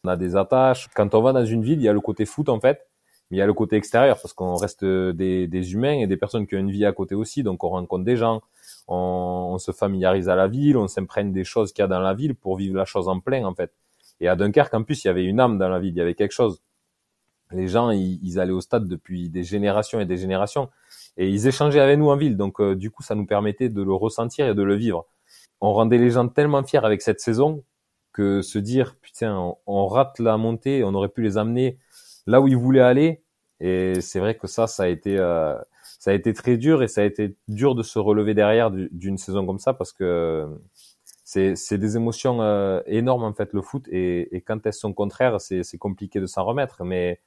On 0.05 0.09
a 0.09 0.17
des 0.17 0.37
attaches. 0.37 0.89
Quand 0.95 1.15
on 1.15 1.23
va 1.23 1.33
dans 1.33 1.45
une 1.45 1.63
ville, 1.63 1.79
il 1.79 1.85
y 1.85 1.89
a 1.89 1.93
le 1.93 2.01
côté 2.01 2.25
foot 2.25 2.49
en 2.49 2.61
fait, 2.61 2.87
mais 3.31 3.37
il 3.37 3.41
y 3.41 3.43
a 3.43 3.47
le 3.47 3.55
côté 3.55 3.77
extérieur 3.77 4.19
parce 4.21 4.35
qu'on 4.35 4.57
reste 4.57 4.85
des, 4.85 5.47
des, 5.47 5.73
humains 5.73 6.01
et 6.01 6.07
des 6.07 6.17
personnes 6.17 6.47
qui 6.47 6.57
ont 6.57 6.61
une 6.61 6.71
vie 6.71 6.87
à 6.87 6.93
côté 6.93 7.15
aussi, 7.15 7.43
donc 7.43 7.63
on 7.65 7.69
rencontre 7.69 8.05
des 8.05 8.17
gens, 8.17 8.43
on, 8.89 9.51
on 9.55 9.59
se 9.59 9.73
familiarise 9.73 10.29
à 10.29 10.37
la 10.37 10.49
ville, 10.49 10.77
on 10.77 10.89
s'imprègne 10.89 11.33
des 11.33 11.45
choses 11.45 11.73
qu'il 11.73 11.83
y 11.83 11.85
a 11.85 11.89
dans 11.89 12.01
la 12.01 12.15
ville 12.15 12.35
pour 12.35 12.57
vivre 12.57 12.77
la 12.77 12.85
chose 12.85 13.09
en 13.09 13.21
plein 13.21 13.45
en 13.45 13.55
fait. 13.55 13.73
Et 14.23 14.29
à 14.29 14.37
Dunkerque, 14.37 14.73
en 14.75 14.85
plus, 14.85 15.05
il 15.05 15.09
y 15.09 15.11
avait 15.11 15.25
une 15.25 15.41
âme 15.41 15.59
dans 15.59 15.69
la 15.69 15.81
ville, 15.81 15.93
il 15.95 15.99
y 15.99 16.01
avait 16.01 16.15
quelque 16.15 16.33
chose. 16.33 16.63
Les 17.53 17.69
gens, 17.69 17.91
ils, 17.91 18.19
ils 18.23 18.39
allaient 18.41 18.53
au 18.53 18.61
stade 18.61 18.89
depuis 18.89 19.29
des 19.29 19.45
générations 19.45 20.01
et 20.01 20.07
des 20.07 20.17
générations 20.17 20.69
et 21.17 21.29
ils 21.29 21.47
échangeaient 21.47 21.81
avec 21.81 21.99
nous 21.99 22.11
en 22.11 22.17
ville. 22.17 22.37
Donc 22.37 22.61
euh, 22.61 22.75
du 22.75 22.91
coup, 22.91 23.03
ça 23.03 23.15
nous 23.15 23.27
permettait 23.27 23.69
de 23.69 23.83
le 23.83 23.93
ressentir 23.93 24.47
et 24.47 24.55
de 24.55 24.63
le 24.63 24.75
vivre. 24.75 25.07
On 25.61 25.73
rendait 25.73 25.99
les 25.99 26.11
gens 26.11 26.29
tellement 26.29 26.63
fiers 26.65 26.85
avec 26.85 27.03
cette 27.03 27.21
saison 27.21 27.65
que 28.13 28.43
se 28.43 28.59
dire 28.59 28.97
putain, 29.01 29.55
on, 29.67 29.87
rate 29.87 30.19
la 30.19 30.37
montée, 30.37 30.85
on 30.85 30.95
aurait 30.95 31.09
pu 31.09 31.23
les 31.23 31.39
amener 31.39 31.79
là 32.27 32.41
où 32.41 32.49
ils 32.49 32.57
voulaient 32.57 32.81
aller. 32.81 33.23
Et 33.61 34.01
c'est 34.01 34.19
vrai 34.19 34.37
que 34.37 34.47
ça, 34.47 34.67
ça 34.67 34.85
a 34.85 34.89
été 34.89 35.19
euh, 35.19 35.57
ça 35.99 36.11
a 36.11 36.15
été 36.15 36.33
très 36.35 36.57
dur 36.57 36.83
et 36.83 36.89
ça 36.89 37.03
a 37.03 37.05
été 37.05 37.37
dur 37.49 37.75
de 37.75 37.83
se 37.83 37.99
relever 37.99 38.35
derrière 38.35 38.71
d'une 38.71 39.19
saison 39.19 39.47
comme 39.47 39.59
ça 39.59 39.73
parce 39.75 39.93
que 39.93 40.49
c'est 41.25 41.79
des 41.79 41.97
émotions 41.97 42.43
euh, 42.43 42.83
énormes 42.87 43.25
en 43.25 43.33
fait 43.33 43.53
le 43.55 43.63
foot 43.63 43.87
et, 43.89 44.35
et 44.37 44.41
quand 44.43 44.67
elles 44.67 44.73
sont 44.75 44.93
contraires, 44.93 45.41
c'est 45.41 45.63
c'est 45.63 45.79
compliqué 45.79 46.21
de 46.21 46.27
s'en 46.27 46.45
remettre. 46.45 46.85
Mais 46.85 47.21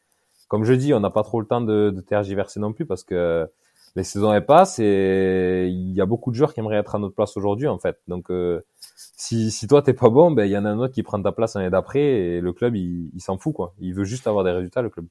comme 0.47 0.63
je 0.63 0.73
dis, 0.73 0.93
on 0.93 0.99
n'a 0.99 1.09
pas 1.09 1.23
trop 1.23 1.39
le 1.39 1.47
temps 1.47 1.61
de, 1.61 1.89
de 1.89 2.01
tergiverser 2.01 2.59
non 2.59 2.73
plus 2.73 2.85
parce 2.85 3.03
que 3.03 3.49
les 3.95 4.03
saisons 4.03 4.33
elles 4.33 4.45
passent 4.45 4.79
et 4.79 5.67
il 5.69 5.93
y 5.93 6.01
a 6.01 6.05
beaucoup 6.05 6.31
de 6.31 6.35
joueurs 6.35 6.53
qui 6.53 6.59
aimeraient 6.59 6.77
être 6.77 6.95
à 6.95 6.99
notre 6.99 7.15
place 7.15 7.37
aujourd'hui 7.37 7.67
en 7.67 7.79
fait. 7.79 7.97
Donc 8.07 8.29
euh, 8.29 8.61
si, 9.15 9.51
si 9.51 9.67
toi 9.67 9.81
t'es 9.81 9.93
pas 9.93 10.09
bon, 10.09 10.31
ben 10.31 10.45
il 10.45 10.51
y 10.51 10.57
en 10.57 10.65
a 10.65 10.69
un 10.69 10.79
autre 10.79 10.93
qui 10.93 11.03
prend 11.03 11.21
ta 11.21 11.31
place 11.31 11.55
l'année 11.55 11.69
d'après 11.69 12.01
et 12.01 12.41
le 12.41 12.53
club 12.53 12.75
il, 12.75 13.11
s'en 13.19 13.37
fout 13.37 13.53
quoi. 13.53 13.73
Il 13.79 13.93
veut 13.93 14.03
juste 14.03 14.27
avoir 14.27 14.43
des 14.43 14.51
résultats 14.51 14.81
le 14.81 14.89
club. 14.89 15.05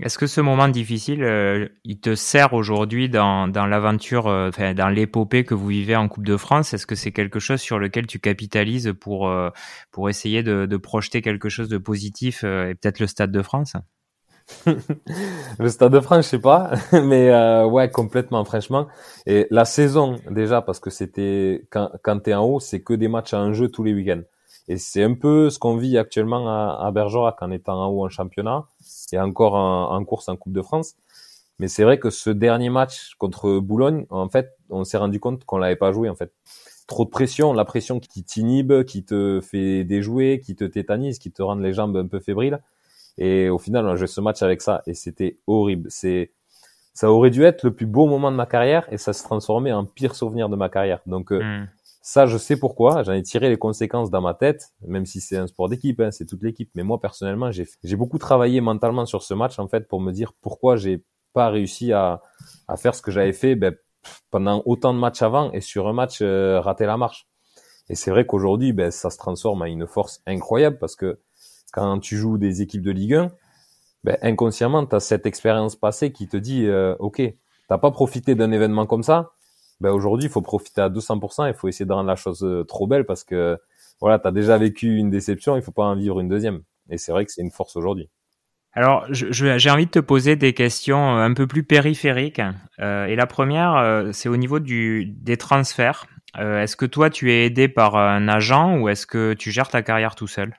Est-ce 0.00 0.16
que 0.16 0.28
ce 0.28 0.40
moment 0.40 0.68
difficile, 0.68 1.24
euh, 1.24 1.68
il 1.82 1.98
te 1.98 2.14
sert 2.14 2.52
aujourd'hui 2.52 3.08
dans, 3.08 3.48
dans 3.48 3.66
l'aventure, 3.66 4.28
euh, 4.28 4.48
enfin, 4.48 4.72
dans 4.72 4.88
l'épopée 4.88 5.42
que 5.42 5.54
vous 5.54 5.66
vivez 5.66 5.96
en 5.96 6.06
Coupe 6.06 6.24
de 6.24 6.36
France? 6.36 6.72
Est-ce 6.72 6.86
que 6.86 6.94
c'est 6.94 7.10
quelque 7.10 7.40
chose 7.40 7.60
sur 7.60 7.80
lequel 7.80 8.06
tu 8.06 8.20
capitalises 8.20 8.94
pour, 9.00 9.28
euh, 9.28 9.50
pour 9.90 10.08
essayer 10.08 10.44
de, 10.44 10.66
de, 10.66 10.76
projeter 10.76 11.20
quelque 11.20 11.48
chose 11.48 11.68
de 11.68 11.78
positif 11.78 12.44
et 12.44 12.76
peut-être 12.80 13.00
le 13.00 13.08
Stade 13.08 13.32
de 13.32 13.42
France? 13.42 13.72
le 15.58 15.68
Stade 15.68 15.92
de 15.92 16.00
France, 16.00 16.24
je 16.24 16.30
sais 16.30 16.38
pas, 16.38 16.72
mais 16.92 17.30
ouais, 17.64 17.90
complètement, 17.90 18.44
franchement. 18.44 18.86
Et 19.26 19.46
la 19.50 19.64
saison 19.64 20.18
déjà, 20.30 20.62
parce 20.62 20.80
que 20.80 20.90
c'était 20.90 21.66
quand, 21.70 21.90
quand 22.02 22.20
t'es 22.20 22.34
en 22.34 22.44
haut, 22.44 22.60
c'est 22.60 22.80
que 22.80 22.94
des 22.94 23.08
matchs 23.08 23.34
à 23.34 23.38
un 23.38 23.52
jeu 23.52 23.68
tous 23.68 23.84
les 23.84 23.94
week-ends. 23.94 24.22
Et 24.68 24.76
c'est 24.76 25.02
un 25.02 25.14
peu 25.14 25.48
ce 25.50 25.58
qu'on 25.58 25.76
vit 25.76 25.96
actuellement 25.96 26.48
à, 26.48 26.86
à 26.86 26.90
Bergerac 26.90 27.40
en 27.42 27.50
étant 27.50 27.82
en 27.82 27.88
haut 27.88 28.04
en 28.04 28.10
championnat 28.10 28.66
et 29.12 29.18
encore 29.18 29.54
en, 29.54 30.04
course 30.04 30.28
en 30.28 30.36
Coupe 30.36 30.52
de 30.52 30.62
France. 30.62 30.94
Mais 31.58 31.68
c'est 31.68 31.84
vrai 31.84 31.98
que 31.98 32.10
ce 32.10 32.30
dernier 32.30 32.70
match 32.70 33.14
contre 33.18 33.58
Boulogne, 33.58 34.06
en 34.10 34.28
fait, 34.28 34.56
on 34.70 34.84
s'est 34.84 34.98
rendu 34.98 35.18
compte 35.20 35.44
qu'on 35.44 35.58
l'avait 35.58 35.76
pas 35.76 35.92
joué 35.92 36.08
en 36.08 36.14
fait. 36.14 36.32
Trop 36.86 37.04
de 37.04 37.10
pression, 37.10 37.52
la 37.52 37.64
pression 37.64 37.98
qui 37.98 38.22
t'inhibe, 38.22 38.84
qui 38.84 39.04
te 39.04 39.40
fait 39.42 39.84
déjouer, 39.84 40.40
qui 40.40 40.54
te 40.54 40.64
tétanise, 40.64 41.18
qui 41.18 41.32
te 41.32 41.42
rend 41.42 41.56
les 41.56 41.72
jambes 41.74 41.96
un 41.96 42.06
peu 42.06 42.20
fébriles. 42.20 42.60
Et 43.18 43.48
au 43.48 43.58
final, 43.58 43.86
on 43.86 43.90
a 43.90 43.96
joué 43.96 44.06
ce 44.06 44.20
match 44.20 44.42
avec 44.42 44.62
ça 44.62 44.82
et 44.86 44.94
c'était 44.94 45.38
horrible. 45.46 45.90
C'est 45.90 46.32
ça 46.94 47.12
aurait 47.12 47.30
dû 47.30 47.44
être 47.44 47.62
le 47.62 47.72
plus 47.72 47.86
beau 47.86 48.06
moment 48.06 48.32
de 48.32 48.36
ma 48.36 48.46
carrière 48.46 48.88
et 48.92 48.96
ça 48.96 49.12
se 49.12 49.22
transformait 49.22 49.72
en 49.72 49.84
pire 49.84 50.16
souvenir 50.16 50.48
de 50.48 50.56
ma 50.56 50.68
carrière. 50.68 51.00
Donc 51.06 51.30
euh, 51.32 51.40
hmm. 51.40 51.68
Ça, 52.10 52.24
je 52.24 52.38
sais 52.38 52.58
pourquoi. 52.58 53.02
J'en 53.02 53.12
ai 53.12 53.22
tiré 53.22 53.50
les 53.50 53.58
conséquences 53.58 54.10
dans 54.10 54.22
ma 54.22 54.32
tête, 54.32 54.72
même 54.80 55.04
si 55.04 55.20
c'est 55.20 55.36
un 55.36 55.46
sport 55.46 55.68
d'équipe, 55.68 56.00
hein, 56.00 56.10
c'est 56.10 56.24
toute 56.24 56.42
l'équipe. 56.42 56.70
Mais 56.74 56.82
moi, 56.82 56.98
personnellement, 56.98 57.50
j'ai 57.50 57.96
beaucoup 57.96 58.16
travaillé 58.16 58.62
mentalement 58.62 59.04
sur 59.04 59.22
ce 59.22 59.34
match, 59.34 59.58
en 59.58 59.68
fait, 59.68 59.86
pour 59.86 60.00
me 60.00 60.10
dire 60.10 60.32
pourquoi 60.40 60.76
j'ai 60.76 61.04
pas 61.34 61.50
réussi 61.50 61.92
à, 61.92 62.22
à 62.66 62.78
faire 62.78 62.94
ce 62.94 63.02
que 63.02 63.10
j'avais 63.10 63.34
fait 63.34 63.56
ben, 63.56 63.74
pendant 64.30 64.62
autant 64.64 64.94
de 64.94 64.98
matchs 64.98 65.20
avant 65.20 65.52
et 65.52 65.60
sur 65.60 65.86
un 65.86 65.92
match 65.92 66.20
euh, 66.22 66.60
rater 66.60 66.86
la 66.86 66.96
marche. 66.96 67.28
Et 67.90 67.94
c'est 67.94 68.10
vrai 68.10 68.24
qu'aujourd'hui, 68.24 68.72
ben, 68.72 68.90
ça 68.90 69.10
se 69.10 69.18
transforme 69.18 69.60
en 69.60 69.66
une 69.66 69.86
force 69.86 70.22
incroyable 70.26 70.78
parce 70.78 70.96
que 70.96 71.20
quand 71.72 71.98
tu 72.00 72.16
joues 72.16 72.38
des 72.38 72.62
équipes 72.62 72.82
de 72.82 72.90
Ligue 72.90 73.14
1, 73.14 73.30
ben, 74.04 74.16
inconsciemment, 74.22 74.86
tu 74.86 74.96
as 74.96 75.00
cette 75.00 75.26
expérience 75.26 75.76
passée 75.76 76.12
qui 76.12 76.28
te 76.28 76.36
dit, 76.36 76.66
euh, 76.66 76.94
OK, 76.98 77.22
t'as 77.68 77.78
pas 77.78 77.90
profité 77.90 78.34
d'un 78.34 78.52
événement 78.52 78.86
comme 78.86 79.02
ça, 79.02 79.32
ben 79.80 79.90
aujourd'hui, 79.92 80.26
il 80.26 80.30
faut 80.30 80.42
profiter 80.42 80.80
à 80.80 80.88
200%, 80.88 81.48
il 81.48 81.54
faut 81.54 81.68
essayer 81.68 81.86
de 81.86 81.92
rendre 81.92 82.08
la 82.08 82.16
chose 82.16 82.42
euh, 82.42 82.64
trop 82.64 82.86
belle 82.86 83.04
parce 83.04 83.24
que 83.24 83.58
voilà, 84.00 84.18
tu 84.18 84.26
as 84.26 84.32
déjà 84.32 84.58
vécu 84.58 84.96
une 84.96 85.10
déception, 85.10 85.56
il 85.56 85.62
faut 85.62 85.72
pas 85.72 85.84
en 85.84 85.94
vivre 85.94 86.20
une 86.20 86.28
deuxième. 86.28 86.62
Et 86.90 86.98
c'est 86.98 87.12
vrai 87.12 87.24
que 87.24 87.32
c'est 87.32 87.42
une 87.42 87.50
force 87.50 87.76
aujourd'hui. 87.76 88.08
Alors, 88.72 89.06
j'ai 89.10 89.70
envie 89.70 89.86
de 89.86 89.90
te 89.90 89.98
poser 89.98 90.36
des 90.36 90.52
questions 90.52 91.16
euh, 91.16 91.22
un 91.22 91.32
peu 91.32 91.46
plus 91.46 91.64
périphériques. 91.64 92.40
Euh, 92.80 93.06
et 93.06 93.16
la 93.16 93.26
première, 93.26 94.10
c'est 94.12 94.28
au 94.28 94.36
niveau 94.36 94.60
des 94.60 95.36
transferts. 95.38 96.06
Est-ce 96.38 96.76
que 96.76 96.86
toi, 96.86 97.10
tu 97.10 97.32
es 97.32 97.46
aidé 97.46 97.68
par 97.68 97.96
un 97.96 98.28
agent 98.28 98.78
ou 98.78 98.88
est-ce 98.88 99.06
que 99.06 99.32
tu 99.32 99.50
gères 99.50 99.68
ta 99.68 99.82
carrière 99.82 100.14
tout 100.14 100.28
seul? 100.28 100.54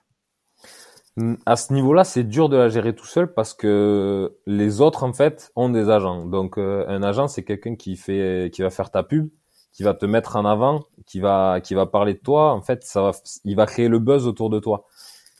À 1.45 1.55
ce 1.55 1.73
niveau-là, 1.73 2.03
c'est 2.03 2.23
dur 2.23 2.49
de 2.49 2.57
la 2.57 2.69
gérer 2.69 2.95
tout 2.95 3.05
seul 3.05 3.33
parce 3.33 3.53
que 3.53 4.37
les 4.45 4.81
autres, 4.81 5.03
en 5.03 5.13
fait, 5.13 5.51
ont 5.55 5.69
des 5.69 5.89
agents. 5.89 6.25
Donc, 6.25 6.57
euh, 6.57 6.85
un 6.87 7.03
agent, 7.03 7.27
c'est 7.27 7.43
quelqu'un 7.43 7.75
qui 7.75 7.95
fait, 7.95 8.49
qui 8.53 8.61
va 8.61 8.69
faire 8.69 8.91
ta 8.91 9.03
pub, 9.03 9.29
qui 9.73 9.83
va 9.83 9.93
te 9.93 10.05
mettre 10.05 10.35
en 10.35 10.45
avant, 10.45 10.83
qui 11.05 11.19
va, 11.19 11.61
qui 11.61 11.73
va 11.73 11.85
parler 11.85 12.13
de 12.13 12.19
toi. 12.19 12.53
En 12.53 12.61
fait, 12.61 12.83
ça 12.83 13.01
va, 13.01 13.11
il 13.45 13.55
va 13.55 13.65
créer 13.65 13.87
le 13.87 13.99
buzz 13.99 14.27
autour 14.27 14.49
de 14.49 14.59
toi. 14.59 14.85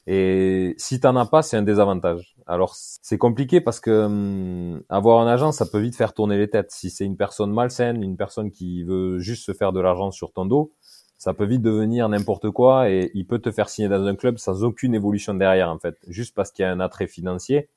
Et 0.08 0.74
si 0.78 1.00
t'en 1.00 1.16
as 1.16 1.28
pas, 1.28 1.42
c'est 1.44 1.58
un 1.58 1.62
désavantage. 1.62 2.36
Alors, 2.48 2.74
c'est 2.76 3.20
compliqué 3.20 3.62
parce 3.62 3.80
que 3.80 4.06
hum, 4.06 4.82
avoir 4.90 5.20
un 5.22 5.28
agent, 5.28 5.52
ça 5.52 5.66
peut 5.68 5.80
vite 5.80 5.96
faire 5.96 6.14
tourner 6.14 6.38
les 6.38 6.50
têtes. 6.50 6.72
Si 6.72 6.90
c'est 6.90 7.06
une 7.06 7.18
personne 7.18 7.52
malsaine, 7.52 8.02
une 8.02 8.18
personne 8.18 8.50
qui 8.50 8.84
veut 8.84 9.20
juste 9.20 9.46
se 9.46 9.54
faire 9.54 9.72
de 9.72 9.80
l'argent 9.80 10.10
sur 10.10 10.32
ton 10.32 10.46
dos, 10.46 10.74
ça 11.20 11.34
peut 11.34 11.46
vite 11.46 11.62
devenir 11.62 12.08
n'importe 12.08 12.50
quoi 12.50 12.90
et 12.90 13.12
il 13.14 13.28
peut 13.28 13.40
te 13.40 13.52
faire 13.52 13.70
signer 13.70 13.90
dans 13.90 14.06
un 14.06 14.16
club 14.16 14.38
sans 14.38 14.64
aucune 14.64 14.96
évolution 14.96 15.34
derrière 15.34 15.70
en 15.70 15.78
fait, 15.78 15.98
juste 16.08 16.34
parce 16.34 16.50
qu'il 16.52 16.64
y 16.64 16.66
a 16.66 16.72
un 16.72 16.80
attrait 16.80 17.08
financier 17.08 17.68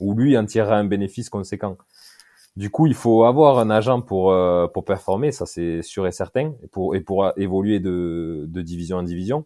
où 0.00 0.14
lui 0.14 0.38
en 0.38 0.46
tirera 0.46 0.76
un 0.76 0.84
bénéfice 0.84 1.28
conséquent. 1.28 1.76
Du 2.56 2.70
coup, 2.70 2.86
il 2.86 2.94
faut 2.94 3.24
avoir 3.24 3.58
un 3.58 3.70
agent 3.70 4.02
pour 4.02 4.30
euh, 4.30 4.68
pour 4.68 4.84
performer, 4.84 5.32
ça 5.32 5.46
c'est 5.46 5.82
sûr 5.82 6.06
et 6.06 6.12
certain, 6.12 6.52
et 6.62 6.68
pour 6.68 6.94
et 6.94 7.00
pour 7.00 7.32
évoluer 7.36 7.80
de 7.80 8.46
de 8.48 8.62
division 8.62 8.98
en 8.98 9.02
division. 9.02 9.44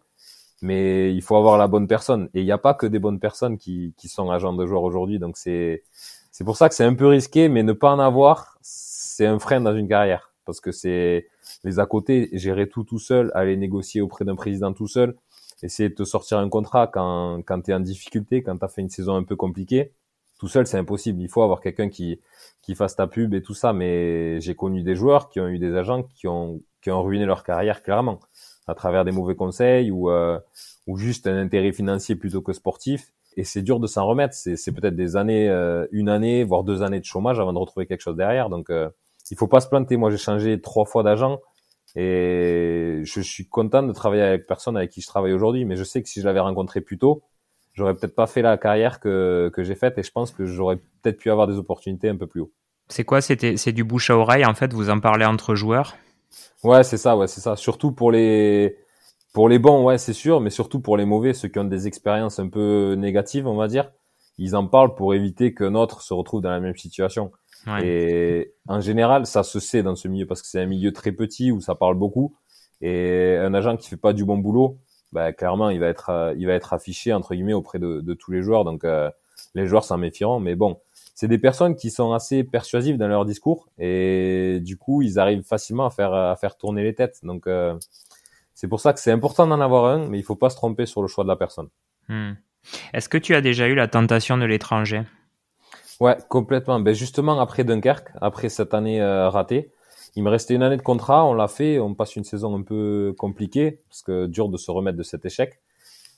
Mais 0.61 1.13
il 1.13 1.21
faut 1.21 1.35
avoir 1.35 1.57
la 1.57 1.67
bonne 1.67 1.87
personne 1.87 2.29
et 2.33 2.41
il 2.41 2.45
n'y 2.45 2.51
a 2.51 2.57
pas 2.57 2.73
que 2.73 2.85
des 2.87 2.99
bonnes 2.99 3.19
personnes 3.19 3.57
qui 3.57 3.93
qui 3.97 4.07
sont 4.07 4.29
agents 4.29 4.53
de 4.53 4.65
joueurs 4.67 4.83
aujourd'hui, 4.83 5.19
donc 5.19 5.37
c'est 5.37 5.83
c'est 6.31 6.43
pour 6.43 6.57
ça 6.57 6.69
que 6.69 6.75
c'est 6.75 6.85
un 6.85 6.93
peu 6.93 7.07
risqué, 7.07 7.49
mais 7.49 7.63
ne 7.63 7.73
pas 7.73 7.91
en 7.91 7.99
avoir, 7.99 8.57
c'est 8.61 9.25
un 9.25 9.39
frein 9.39 9.61
dans 9.61 9.75
une 9.75 9.87
carrière 9.87 10.33
parce 10.45 10.61
que 10.61 10.71
c'est 10.71 11.27
les 11.63 11.79
à 11.79 11.85
côté, 11.85 12.29
gérer 12.33 12.67
tout 12.69 12.83
tout 12.83 12.99
seul, 12.99 13.31
aller 13.33 13.57
négocier 13.57 14.01
auprès 14.01 14.25
d'un 14.25 14.35
président 14.35 14.73
tout 14.73 14.87
seul, 14.87 15.15
essayer 15.63 15.89
de 15.89 15.95
te 15.95 16.03
sortir 16.03 16.37
un 16.39 16.49
contrat 16.49 16.87
quand, 16.87 17.41
quand 17.45 17.61
tu 17.61 17.71
es 17.71 17.73
en 17.73 17.79
difficulté, 17.79 18.43
quand 18.43 18.57
tu 18.57 18.65
as 18.65 18.67
fait 18.67 18.81
une 18.81 18.89
saison 18.89 19.15
un 19.15 19.23
peu 19.23 19.35
compliquée, 19.35 19.93
tout 20.39 20.47
seul 20.47 20.67
c'est 20.67 20.77
impossible. 20.77 21.21
Il 21.21 21.29
faut 21.29 21.41
avoir 21.41 21.61
quelqu'un 21.61 21.89
qui, 21.89 22.19
qui 22.61 22.75
fasse 22.75 22.95
ta 22.95 23.07
pub 23.07 23.33
et 23.33 23.41
tout 23.41 23.53
ça, 23.53 23.73
mais 23.73 24.39
j'ai 24.39 24.55
connu 24.55 24.83
des 24.83 24.95
joueurs 24.95 25.29
qui 25.29 25.39
ont 25.39 25.47
eu 25.47 25.59
des 25.59 25.75
agents 25.75 26.03
qui 26.03 26.27
ont, 26.27 26.61
qui 26.81 26.91
ont 26.91 27.01
ruiné 27.01 27.25
leur 27.25 27.43
carrière 27.43 27.81
clairement, 27.83 28.19
à 28.67 28.75
travers 28.75 29.05
des 29.05 29.11
mauvais 29.11 29.35
conseils 29.35 29.91
ou, 29.91 30.09
euh, 30.09 30.39
ou 30.85 30.97
juste 30.97 31.27
un 31.27 31.37
intérêt 31.37 31.71
financier 31.71 32.15
plutôt 32.15 32.41
que 32.41 32.53
sportif. 32.53 33.11
Et 33.35 33.43
c'est 33.43 33.61
dur 33.61 33.79
de 33.79 33.87
s'en 33.87 34.05
remettre. 34.07 34.33
C'est 34.33 34.71
peut-être 34.71 34.95
des 34.95 35.15
années, 35.15 35.47
euh, 35.47 35.85
une 35.91 36.09
année, 36.09 36.43
voire 36.43 36.63
deux 36.63 36.81
années 36.81 36.99
de 36.99 37.05
chômage 37.05 37.39
avant 37.39 37.53
de 37.53 37.59
retrouver 37.59 37.85
quelque 37.85 38.01
chose 38.01 38.15
derrière. 38.15 38.49
Donc, 38.49 38.71
euh, 38.71 38.89
il 39.31 39.37
faut 39.37 39.47
pas 39.47 39.59
se 39.59 39.67
planter. 39.67 39.97
Moi, 39.97 40.09
j'ai 40.11 40.17
changé 40.17 40.61
trois 40.61 40.85
fois 40.85 41.03
d'agent 41.03 41.39
et 41.95 43.01
je 43.03 43.21
suis 43.21 43.47
content 43.47 43.83
de 43.83 43.91
travailler 43.93 44.21
avec 44.21 44.47
personne 44.47 44.77
avec 44.77 44.91
qui 44.91 45.01
je 45.01 45.07
travaille 45.07 45.33
aujourd'hui. 45.33 45.65
Mais 45.65 45.75
je 45.75 45.83
sais 45.83 46.01
que 46.01 46.09
si 46.09 46.21
je 46.21 46.25
l'avais 46.25 46.39
rencontré 46.39 46.81
plus 46.81 46.97
tôt, 46.97 47.23
j'aurais 47.73 47.95
peut-être 47.95 48.15
pas 48.15 48.27
fait 48.27 48.41
la 48.41 48.57
carrière 48.57 48.99
que, 48.99 49.49
que 49.53 49.63
j'ai 49.63 49.75
faite 49.75 49.97
et 49.97 50.03
je 50.03 50.11
pense 50.11 50.31
que 50.31 50.45
j'aurais 50.45 50.77
peut-être 50.77 51.17
pu 51.17 51.31
avoir 51.31 51.47
des 51.47 51.57
opportunités 51.57 52.09
un 52.09 52.15
peu 52.15 52.27
plus 52.27 52.41
haut. 52.41 52.51
C'est 52.89 53.03
quoi? 53.03 53.21
C'était 53.21 53.57
c'est 53.57 53.73
du 53.73 53.83
bouche 53.83 54.09
à 54.09 54.17
oreille 54.17 54.45
en 54.45 54.53
fait. 54.53 54.73
Vous 54.73 54.89
en 54.89 54.99
parlez 54.99 55.25
entre 55.25 55.55
joueurs? 55.55 55.95
Ouais, 56.63 56.83
c'est 56.83 56.97
ça. 56.97 57.17
Ouais, 57.17 57.27
c'est 57.27 57.41
ça. 57.41 57.55
Surtout 57.55 57.91
pour 57.91 58.11
les 58.11 58.77
pour 59.33 59.49
les 59.49 59.59
bons, 59.59 59.83
ouais, 59.83 59.97
c'est 59.97 60.13
sûr, 60.13 60.39
mais 60.41 60.49
surtout 60.49 60.79
pour 60.79 60.97
les 60.97 61.05
mauvais, 61.05 61.33
ceux 61.33 61.47
qui 61.47 61.59
ont 61.59 61.63
des 61.63 61.85
expériences 61.85 62.39
un 62.39 62.47
peu 62.47 62.95
négatives, 62.97 63.45
on 63.45 63.55
va 63.55 63.67
dire, 63.67 63.91
ils 64.39 64.55
en 64.55 64.65
parlent 64.67 64.95
pour 64.95 65.13
éviter 65.13 65.53
que 65.53 65.63
notre 65.63 66.01
se 66.01 66.13
retrouve 66.13 66.41
dans 66.41 66.49
la 66.49 66.59
même 66.59 66.75
situation. 66.75 67.31
Et 67.83 68.53
en 68.67 68.81
général, 68.81 69.25
ça 69.25 69.43
se 69.43 69.59
sait 69.59 69.83
dans 69.83 69.95
ce 69.95 70.07
milieu 70.07 70.25
parce 70.25 70.41
que 70.41 70.47
c'est 70.47 70.61
un 70.61 70.65
milieu 70.65 70.93
très 70.93 71.11
petit 71.11 71.51
où 71.51 71.61
ça 71.61 71.75
parle 71.75 71.95
beaucoup. 71.95 72.35
Et 72.81 73.35
un 73.37 73.53
agent 73.53 73.77
qui 73.77 73.89
fait 73.89 73.97
pas 73.97 74.13
du 74.13 74.23
bon 74.23 74.37
boulot, 74.37 74.77
bah, 75.11 75.33
clairement, 75.33 75.69
il 75.69 75.79
va 75.79 75.87
être, 75.87 76.09
euh, 76.09 76.33
il 76.37 76.47
va 76.47 76.53
être 76.53 76.73
affiché 76.73 77.13
entre 77.13 77.33
guillemets 77.33 77.53
auprès 77.53 77.79
de, 77.79 78.01
de 78.01 78.13
tous 78.13 78.31
les 78.31 78.41
joueurs. 78.41 78.63
Donc, 78.63 78.83
euh, 78.83 79.09
les 79.55 79.65
joueurs 79.65 79.83
s'en 79.83 79.97
méfieront. 79.97 80.39
Mais 80.39 80.55
bon, 80.55 80.79
c'est 81.15 81.27
des 81.27 81.39
personnes 81.39 81.75
qui 81.75 81.89
sont 81.89 82.13
assez 82.13 82.43
persuasives 82.43 82.97
dans 82.97 83.07
leur 83.07 83.25
discours 83.25 83.69
et 83.79 84.59
du 84.61 84.77
coup, 84.77 85.01
ils 85.01 85.17
arrivent 85.17 85.43
facilement 85.43 85.87
à 85.87 85.89
faire, 85.89 86.13
à 86.13 86.35
faire 86.35 86.57
tourner 86.57 86.83
les 86.83 86.93
têtes. 86.93 87.19
Donc, 87.23 87.47
euh, 87.47 87.75
c'est 88.53 88.67
pour 88.67 88.79
ça 88.79 88.93
que 88.93 88.99
c'est 88.99 89.11
important 89.11 89.47
d'en 89.47 89.59
avoir 89.59 89.85
un, 89.85 90.07
mais 90.07 90.19
il 90.19 90.23
faut 90.23 90.35
pas 90.35 90.49
se 90.49 90.55
tromper 90.55 90.85
sur 90.85 91.01
le 91.01 91.07
choix 91.07 91.23
de 91.23 91.29
la 91.29 91.35
personne. 91.35 91.69
Hmm. 92.07 92.33
Est-ce 92.93 93.09
que 93.09 93.17
tu 93.17 93.33
as 93.33 93.41
déjà 93.41 93.67
eu 93.67 93.75
la 93.75 93.87
tentation 93.87 94.37
de 94.37 94.45
l'étranger? 94.45 95.03
Ouais, 95.99 96.17
complètement. 96.29 96.79
Ben 96.79 96.93
justement, 96.93 97.39
après 97.39 97.63
Dunkerque, 97.63 98.09
après 98.21 98.49
cette 98.49 98.73
année 98.73 99.01
euh, 99.01 99.29
ratée, 99.29 99.71
il 100.15 100.23
me 100.23 100.29
restait 100.29 100.53
une 100.55 100.63
année 100.63 100.77
de 100.77 100.81
contrat, 100.81 101.25
on 101.25 101.33
l'a 101.33 101.47
fait, 101.47 101.79
on 101.79 101.93
passe 101.95 102.15
une 102.15 102.23
saison 102.23 102.55
un 102.55 102.61
peu 102.63 103.13
compliquée, 103.17 103.81
parce 103.89 104.01
que 104.03 104.25
dur 104.27 104.49
de 104.49 104.57
se 104.57 104.69
remettre 104.71 104.97
de 104.97 105.03
cet 105.03 105.25
échec. 105.25 105.59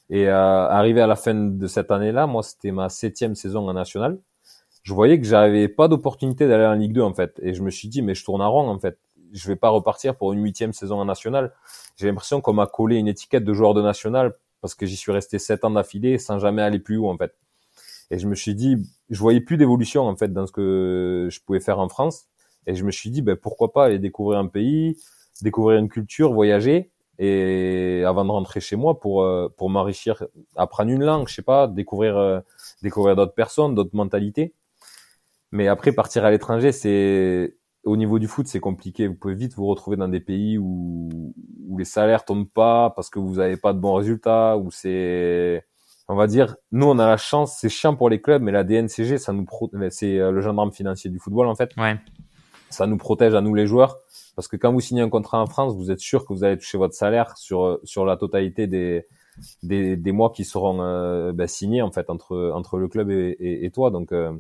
Et 0.10 0.28
euh, 0.28 0.68
arrivé 0.70 1.02
à 1.02 1.08
la 1.08 1.16
fin 1.16 1.36
de 1.36 1.68
cette 1.68 1.92
année-là, 1.92 2.28
moi 2.28 2.44
c'était 2.44 2.72
ma 2.72 2.90
septième 2.90 3.36
saison 3.36 3.70
en 3.70 3.74
national, 3.74 4.20
je 4.84 4.94
voyais 4.94 5.20
que 5.20 5.28
j'avais 5.28 5.68
pas 5.68 5.88
d'opportunité 5.88 6.48
d'aller 6.48 6.66
en 6.66 6.74
Ligue 6.74 6.94
2 6.94 7.02
en 7.02 7.14
fait. 7.14 7.40
Et 7.44 7.54
je 7.54 7.62
me 7.64 7.70
suis 7.70 7.88
dit, 7.90 8.02
mais 8.02 8.16
je 8.16 8.26
tourne 8.26 8.42
en 8.42 8.52
rond 8.52 8.68
en 8.70 8.80
fait. 8.80 8.98
Je 9.34 9.48
vais 9.48 9.56
pas 9.56 9.70
repartir 9.70 10.16
pour 10.16 10.34
une 10.34 10.44
huitième 10.44 10.74
saison 10.74 11.00
en 11.00 11.06
national. 11.06 11.54
J'ai 11.98 12.08
l'impression 12.08 12.42
qu'on 12.42 12.54
m'a 12.54 12.68
collé 12.68 12.98
une 12.98 13.08
étiquette 13.08 13.44
de 13.44 13.54
joueur 13.54 13.74
de 13.74 13.82
national 13.82 14.36
parce 14.62 14.76
que 14.76 14.86
j'y 14.86 14.96
suis 14.96 15.12
resté 15.12 15.40
sept 15.40 15.64
ans 15.66 15.72
d'affilée 15.72 16.18
sans 16.18 16.40
jamais 16.40 16.62
aller 16.64 16.80
plus 16.80 16.98
haut 16.98 17.10
en 17.10 17.18
fait. 17.18 17.34
Et 18.12 18.18
je 18.20 18.28
me 18.28 18.36
suis 18.36 18.56
dit, 18.56 18.78
je 19.10 19.20
voyais 19.20 19.42
plus 19.42 19.58
d'évolution 19.58 20.04
en 20.08 20.16
fait 20.16 20.32
dans 20.32 20.46
ce 20.46 20.52
que 20.52 21.28
je 21.32 21.40
pouvais 21.42 21.60
faire 21.60 21.80
en 21.80 21.90
France. 21.90 22.28
Et 22.68 22.76
je 22.76 22.84
me 22.84 22.92
suis 22.92 23.10
dit, 23.10 23.22
ben, 23.22 23.36
pourquoi 23.36 23.74
pas 23.74 23.86
aller 23.86 24.00
découvrir 24.00 24.40
un 24.40 24.48
pays, 24.48 24.98
découvrir 25.42 25.80
une 25.80 25.90
culture, 25.90 26.34
voyager, 26.34 26.92
et 27.18 28.04
avant 28.06 28.24
de 28.26 28.32
rentrer 28.32 28.62
chez 28.62 28.76
moi 28.76 29.00
pour 29.00 29.24
euh, 29.24 29.50
pour 29.58 29.70
m'enrichir, 29.70 30.26
apprendre 30.56 30.92
une 30.92 31.04
langue, 31.04 31.28
je 31.28 31.36
sais 31.36 31.42
pas, 31.42 31.68
découvrir 31.68 32.18
euh, 32.18 32.40
découvrir 32.82 33.16
d'autres 33.16 33.34
personnes, 33.34 33.76
d'autres 33.76 33.96
mentalités. 33.96 34.54
Mais 35.52 35.68
après 35.68 35.92
partir 35.92 36.26
à 36.26 36.32
l'étranger, 36.32 36.72
c'est 36.72 37.58
au 37.84 37.98
niveau 37.98 38.20
du 38.20 38.28
foot, 38.28 38.48
c'est 38.48 38.60
compliqué. 38.60 39.08
Vous 39.08 39.16
pouvez 39.16 39.36
vite 39.36 39.54
vous 39.56 39.68
retrouver 39.68 39.98
dans 39.98 40.08
des 40.08 40.20
pays 40.20 40.58
où, 40.58 41.10
où 41.68 41.78
les 41.78 41.86
salaires 41.86 42.26
tombent 42.26 42.50
pas 42.50 42.92
parce 42.92 43.10
que 43.10 43.20
vous 43.20 43.36
n'avez 43.36 43.58
pas 43.58 43.74
de 43.74 43.80
bons 43.80 43.96
résultats, 43.96 44.58
où 44.58 44.72
c'est, 44.72 45.66
on 46.10 46.16
va 46.16 46.28
dire, 46.28 46.56
nous 46.72 46.88
on 46.88 47.00
a 47.00 47.08
la 47.08 47.18
chance, 47.18 47.58
c'est 47.60 47.70
chiant 47.70 47.96
pour 47.96 48.10
les 48.10 48.20
clubs, 48.20 48.42
mais 48.42 48.52
la 48.52 48.64
DNCG, 48.64 49.18
ça 49.18 49.32
nous 49.32 49.46
c'est 49.90 50.20
euh, 50.20 50.32
le 50.32 50.42
gendarme 50.42 50.72
financier 50.72 51.10
du 51.10 51.20
football 51.20 51.48
en 51.48 51.56
fait. 51.56 51.72
Ouais. 51.78 51.98
Ça 52.70 52.86
nous 52.88 52.98
protège 52.98 53.34
à 53.36 53.42
nous 53.42 53.56
les 53.56 53.66
joueurs 53.66 54.00
parce 54.36 54.48
que 54.48 54.58
quand 54.58 54.74
vous 54.74 54.82
signez 54.82 55.02
un 55.02 55.10
contrat 55.10 55.42
en 55.42 55.48
France, 55.48 55.76
vous 55.76 55.92
êtes 55.92 56.00
sûr 56.00 56.26
que 56.26 56.34
vous 56.34 56.44
allez 56.44 56.58
toucher 56.58 56.78
votre 56.78 56.94
salaire 56.94 57.38
sur 57.38 57.80
sur 57.84 58.06
la 58.06 58.18
totalité 58.18 58.68
des 58.68 59.06
des, 59.64 59.96
des 59.96 60.12
mois 60.12 60.32
qui 60.32 60.44
seront 60.44 60.82
euh, 60.82 61.32
ben, 61.32 61.48
signés 61.48 61.82
en 61.82 61.92
fait 61.92 62.10
entre 62.10 62.52
entre 62.54 62.78
le 62.78 62.88
club 62.88 63.10
et, 63.12 63.38
et, 63.40 63.66
et 63.66 63.72
toi. 63.72 63.92
Donc 63.92 64.12
euh, 64.12 64.32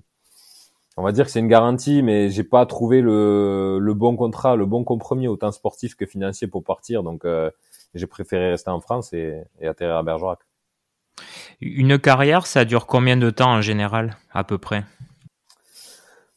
on 0.99 1.03
va 1.03 1.13
dire 1.13 1.23
que 1.23 1.31
c'est 1.31 1.39
une 1.39 1.47
garantie, 1.47 2.03
mais 2.03 2.29
j'ai 2.29 2.43
pas 2.43 2.65
trouvé 2.65 2.99
le, 2.99 3.79
le, 3.79 3.93
bon 3.93 4.17
contrat, 4.17 4.57
le 4.57 4.65
bon 4.65 4.83
compromis 4.83 5.29
autant 5.29 5.49
sportif 5.51 5.95
que 5.95 6.05
financier 6.05 6.47
pour 6.47 6.61
partir. 6.61 7.03
Donc, 7.03 7.23
euh, 7.23 7.49
j'ai 7.95 8.05
préféré 8.05 8.49
rester 8.49 8.69
en 8.69 8.81
France 8.81 9.13
et, 9.13 9.41
et, 9.61 9.67
atterrir 9.67 9.95
à 9.95 10.03
Bergerac. 10.03 10.39
Une 11.61 11.99
carrière, 11.99 12.45
ça 12.45 12.65
dure 12.65 12.85
combien 12.85 13.17
de 13.17 13.29
temps 13.29 13.51
en 13.51 13.61
général, 13.61 14.17
à 14.31 14.43
peu 14.43 14.57
près? 14.57 14.83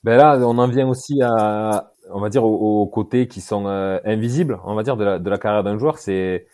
Ben 0.05 0.17
là, 0.17 0.37
on 0.39 0.59
en 0.59 0.67
vient 0.67 0.89
aussi 0.89 1.23
à, 1.23 1.93
on 2.11 2.21
va 2.21 2.29
dire, 2.29 2.45
aux, 2.45 2.87
côtés 2.89 3.29
qui 3.29 3.41
sont 3.41 3.67
euh, 3.67 4.01
invisibles, 4.05 4.59
on 4.65 4.75
va 4.75 4.83
dire, 4.83 4.97
de 4.97 5.05
la, 5.05 5.19
de 5.19 5.31
la 5.31 5.39
carrière 5.39 5.63
d'un 5.63 5.79
joueur. 5.79 5.99
C'est, 5.99 6.47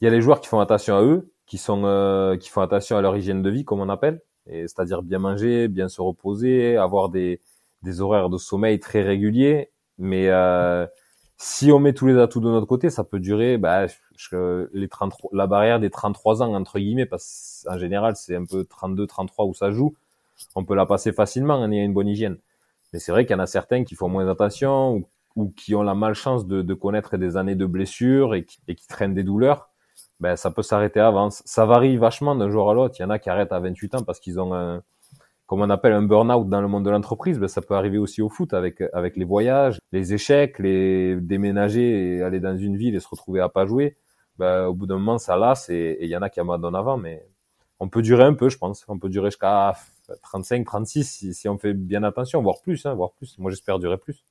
il 0.00 0.04
y 0.04 0.08
a 0.08 0.10
les 0.10 0.20
joueurs 0.20 0.40
qui 0.40 0.48
font 0.48 0.60
attention 0.60 0.96
à 0.96 1.02
eux, 1.02 1.32
qui 1.46 1.58
sont, 1.58 1.84
euh, 1.84 2.36
qui 2.36 2.48
font 2.48 2.62
attention 2.62 2.96
à 2.96 3.00
leur 3.00 3.16
hygiène 3.16 3.42
de 3.42 3.50
vie, 3.50 3.64
comme 3.64 3.80
on 3.80 3.88
appelle 3.88 4.20
c'est-à-dire 4.46 5.02
bien 5.02 5.18
manger, 5.18 5.68
bien 5.68 5.88
se 5.88 6.00
reposer, 6.00 6.76
avoir 6.76 7.08
des, 7.08 7.40
des 7.82 8.00
horaires 8.00 8.30
de 8.30 8.38
sommeil 8.38 8.80
très 8.80 9.02
réguliers. 9.02 9.70
Mais 9.98 10.28
euh, 10.28 10.86
si 11.36 11.70
on 11.72 11.78
met 11.78 11.92
tous 11.92 12.06
les 12.06 12.18
atouts 12.18 12.40
de 12.40 12.48
notre 12.48 12.66
côté, 12.66 12.90
ça 12.90 13.04
peut 13.04 13.20
durer 13.20 13.58
bah, 13.58 13.86
les 14.72 14.88
33, 14.88 15.30
la 15.32 15.46
barrière 15.46 15.80
des 15.80 15.90
33 15.90 16.42
ans, 16.42 16.54
entre 16.54 16.78
guillemets, 16.78 17.06
parce 17.06 17.64
qu'en 17.66 17.78
général, 17.78 18.16
c'est 18.16 18.36
un 18.36 18.44
peu 18.44 18.64
32, 18.64 19.06
33 19.06 19.46
où 19.46 19.54
ça 19.54 19.70
joue. 19.70 19.94
On 20.54 20.64
peut 20.64 20.74
la 20.74 20.86
passer 20.86 21.12
facilement 21.12 21.54
en 21.54 21.70
ayant 21.70 21.84
une 21.84 21.94
bonne 21.94 22.08
hygiène. 22.08 22.38
Mais 22.92 22.98
c'est 22.98 23.12
vrai 23.12 23.24
qu'il 23.24 23.36
y 23.36 23.38
en 23.38 23.42
a 23.42 23.46
certains 23.46 23.84
qui 23.84 23.94
font 23.94 24.08
moins 24.08 24.28
attention 24.28 25.04
ou, 25.36 25.50
qui 25.50 25.74
ont 25.74 25.82
la 25.82 25.94
malchance 25.94 26.46
de, 26.46 26.62
de, 26.62 26.74
connaître 26.74 27.16
des 27.16 27.36
années 27.36 27.54
de 27.54 27.66
blessures 27.66 28.34
et 28.34 28.44
qui, 28.44 28.58
et 28.68 28.74
qui 28.74 28.86
traînent 28.88 29.14
des 29.14 29.22
douleurs 29.22 29.70
ben, 30.20 30.36
ça 30.36 30.50
peut 30.50 30.62
s'arrêter 30.62 31.00
avant. 31.00 31.30
Ça 31.30 31.64
varie 31.64 31.96
vachement 31.96 32.34
d'un 32.36 32.50
jour 32.50 32.70
à 32.70 32.74
l'autre. 32.74 32.96
Il 32.98 33.02
y 33.02 33.04
en 33.04 33.10
a 33.10 33.18
qui 33.18 33.30
arrêtent 33.30 33.52
à 33.52 33.58
28 33.58 33.94
ans 33.96 34.02
parce 34.02 34.20
qu'ils 34.20 34.38
ont 34.38 34.54
un, 34.54 34.82
comme 35.46 35.62
on 35.62 35.70
appelle 35.70 35.94
un 35.94 36.02
burn-out 36.02 36.48
dans 36.48 36.60
le 36.60 36.68
monde 36.68 36.84
de 36.84 36.90
l'entreprise, 36.90 37.38
ben, 37.40 37.48
ça 37.48 37.60
peut 37.60 37.74
arriver 37.74 37.98
aussi 37.98 38.22
au 38.22 38.28
foot 38.28 38.54
avec, 38.54 38.82
avec 38.92 39.16
les 39.16 39.24
voyages, 39.24 39.80
les 39.90 40.14
échecs, 40.14 40.60
les 40.60 41.16
déménager 41.16 42.18
et 42.18 42.22
aller 42.22 42.38
dans 42.38 42.56
une 42.56 42.76
ville 42.76 42.94
et 42.94 43.00
se 43.00 43.08
retrouver 43.08 43.40
à 43.40 43.48
pas 43.48 43.66
jouer. 43.66 43.96
Ben, 44.40 44.64
au 44.64 44.72
bout 44.72 44.86
d'un 44.86 44.96
moment, 44.96 45.18
ça 45.18 45.36
lasse 45.36 45.68
et 45.68 45.98
il 46.00 46.08
y 46.08 46.16
en 46.16 46.22
a 46.22 46.30
qui 46.30 46.40
abandonnent 46.40 46.74
avant, 46.74 46.96
mais 46.96 47.28
on 47.78 47.90
peut 47.90 48.00
durer 48.00 48.24
un 48.24 48.32
peu, 48.32 48.48
je 48.48 48.56
pense. 48.56 48.86
On 48.88 48.98
peut 48.98 49.10
durer 49.10 49.28
jusqu'à 49.28 49.74
35, 50.22 50.64
36 50.64 51.04
si, 51.04 51.34
si 51.34 51.46
on 51.46 51.58
fait 51.58 51.74
bien 51.74 52.02
attention, 52.04 52.40
voire 52.40 52.62
plus, 52.62 52.86
hein, 52.86 52.94
voire 52.94 53.12
plus. 53.12 53.38
Moi, 53.38 53.50
j'espère 53.50 53.78
durer 53.78 53.98
plus. 53.98 54.24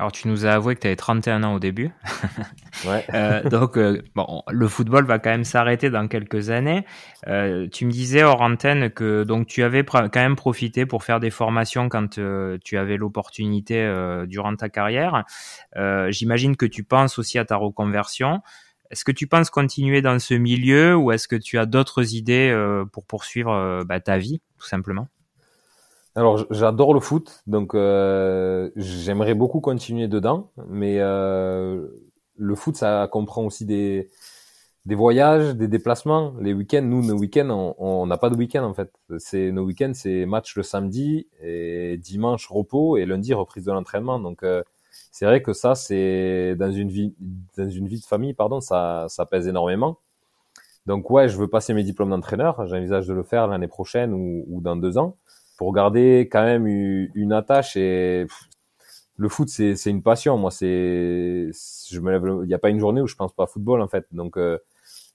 Alors 0.00 0.10
tu 0.10 0.26
nous 0.26 0.44
as 0.44 0.50
avoué 0.50 0.74
que 0.74 0.80
tu 0.80 0.86
avais 0.88 0.96
31 0.96 1.44
ans 1.44 1.54
au 1.54 1.60
début. 1.60 1.92
ouais. 2.86 3.04
euh, 3.14 3.48
donc 3.48 3.76
euh, 3.76 4.02
bon, 4.16 4.42
le 4.50 4.66
football 4.66 5.04
va 5.04 5.20
quand 5.20 5.30
même 5.30 5.44
s'arrêter 5.44 5.88
dans 5.88 6.08
quelques 6.08 6.50
années. 6.50 6.84
Euh, 7.28 7.68
tu 7.70 7.86
me 7.86 7.92
disais 7.92 8.24
hors 8.24 8.40
antenne 8.40 8.90
que 8.90 9.22
donc 9.22 9.46
tu 9.46 9.62
avais 9.62 9.84
quand 9.84 10.16
même 10.16 10.34
profité 10.34 10.84
pour 10.84 11.04
faire 11.04 11.20
des 11.20 11.30
formations 11.30 11.88
quand 11.88 12.18
tu 12.64 12.76
avais 12.76 12.96
l'opportunité 12.96 13.88
durant 14.26 14.56
ta 14.56 14.68
carrière. 14.68 15.24
J'imagine 16.08 16.56
que 16.56 16.66
tu 16.66 16.82
penses 16.82 17.20
aussi 17.20 17.38
à 17.38 17.44
ta 17.44 17.54
reconversion. 17.54 18.40
Est-ce 18.94 19.04
que 19.04 19.10
tu 19.12 19.26
penses 19.26 19.50
continuer 19.50 20.02
dans 20.02 20.20
ce 20.20 20.34
milieu 20.34 20.94
ou 20.94 21.10
est-ce 21.10 21.26
que 21.26 21.34
tu 21.34 21.58
as 21.58 21.66
d'autres 21.66 22.14
idées 22.14 22.54
pour 22.92 23.04
poursuivre 23.04 23.82
bah, 23.84 23.98
ta 23.98 24.18
vie 24.18 24.40
tout 24.56 24.68
simplement? 24.68 25.08
Alors, 26.16 26.46
j'adore 26.50 26.94
le 26.94 27.00
foot, 27.00 27.42
donc 27.48 27.74
euh, 27.74 28.70
j'aimerais 28.76 29.34
beaucoup 29.34 29.60
continuer 29.60 30.06
dedans, 30.06 30.52
mais 30.68 31.00
euh, 31.00 31.88
le 32.36 32.54
foot, 32.54 32.76
ça 32.76 33.08
comprend 33.10 33.44
aussi 33.44 33.66
des, 33.66 34.10
voyages, 34.86 35.56
des 35.56 35.66
déplacements. 35.66 36.32
Les 36.40 36.54
week-ends, 36.54 36.82
nous, 36.82 37.04
nos 37.04 37.18
week-ends, 37.18 37.74
on 37.78 38.06
n'a 38.06 38.16
pas 38.16 38.30
de 38.30 38.36
week-end 38.36 38.62
en 38.62 38.74
fait. 38.74 38.92
C'est 39.18 39.50
nos 39.50 39.64
week-ends, 39.64 39.90
c'est 39.92 40.24
match 40.24 40.56
le 40.56 40.62
samedi 40.62 41.26
et 41.42 41.96
dimanche 41.96 42.46
repos 42.46 42.96
et 42.96 43.06
lundi 43.06 43.34
reprise 43.34 43.64
de 43.64 43.72
l'entraînement. 43.72 44.20
Donc, 44.20 44.44
euh, 44.44 44.62
c'est 45.12 45.26
vrai 45.26 45.42
que 45.42 45.52
ça, 45.52 45.74
c'est 45.74 46.56
dans 46.56 46.72
une 46.72 46.88
vie, 46.88 47.14
dans 47.56 47.68
une 47.70 47.86
vie 47.86 48.00
de 48.00 48.04
famille, 48.04 48.34
pardon, 48.34 48.60
ça, 48.60 49.06
ça 49.08 49.26
pèse 49.26 49.48
énormément. 49.48 49.98
Donc, 50.86 51.10
ouais, 51.10 51.28
je 51.28 51.38
veux 51.38 51.48
passer 51.48 51.72
mes 51.72 51.82
diplômes 51.82 52.10
d'entraîneur. 52.10 52.66
J'envisage 52.66 53.06
de 53.06 53.14
le 53.14 53.22
faire 53.22 53.46
l'année 53.46 53.68
prochaine 53.68 54.12
ou, 54.12 54.60
dans 54.60 54.76
deux 54.76 54.98
ans 54.98 55.16
pour 55.56 55.72
garder 55.72 56.28
quand 56.30 56.42
même 56.42 56.66
une 56.66 57.32
attache 57.32 57.76
et 57.76 58.26
le 59.16 59.28
foot 59.28 59.48
c'est 59.48 59.86
une 59.86 60.02
passion 60.02 60.36
moi 60.36 60.50
c'est 60.50 61.50
je 61.90 62.00
me 62.00 62.10
lève 62.10 62.24
il 62.42 62.48
n'y 62.48 62.54
a 62.54 62.58
pas 62.58 62.70
une 62.70 62.80
journée 62.80 63.00
où 63.00 63.06
je 63.06 63.14
pense 63.14 63.32
pas 63.32 63.46
football 63.46 63.80
en 63.80 63.88
fait 63.88 64.06
donc 64.12 64.36
euh, 64.36 64.58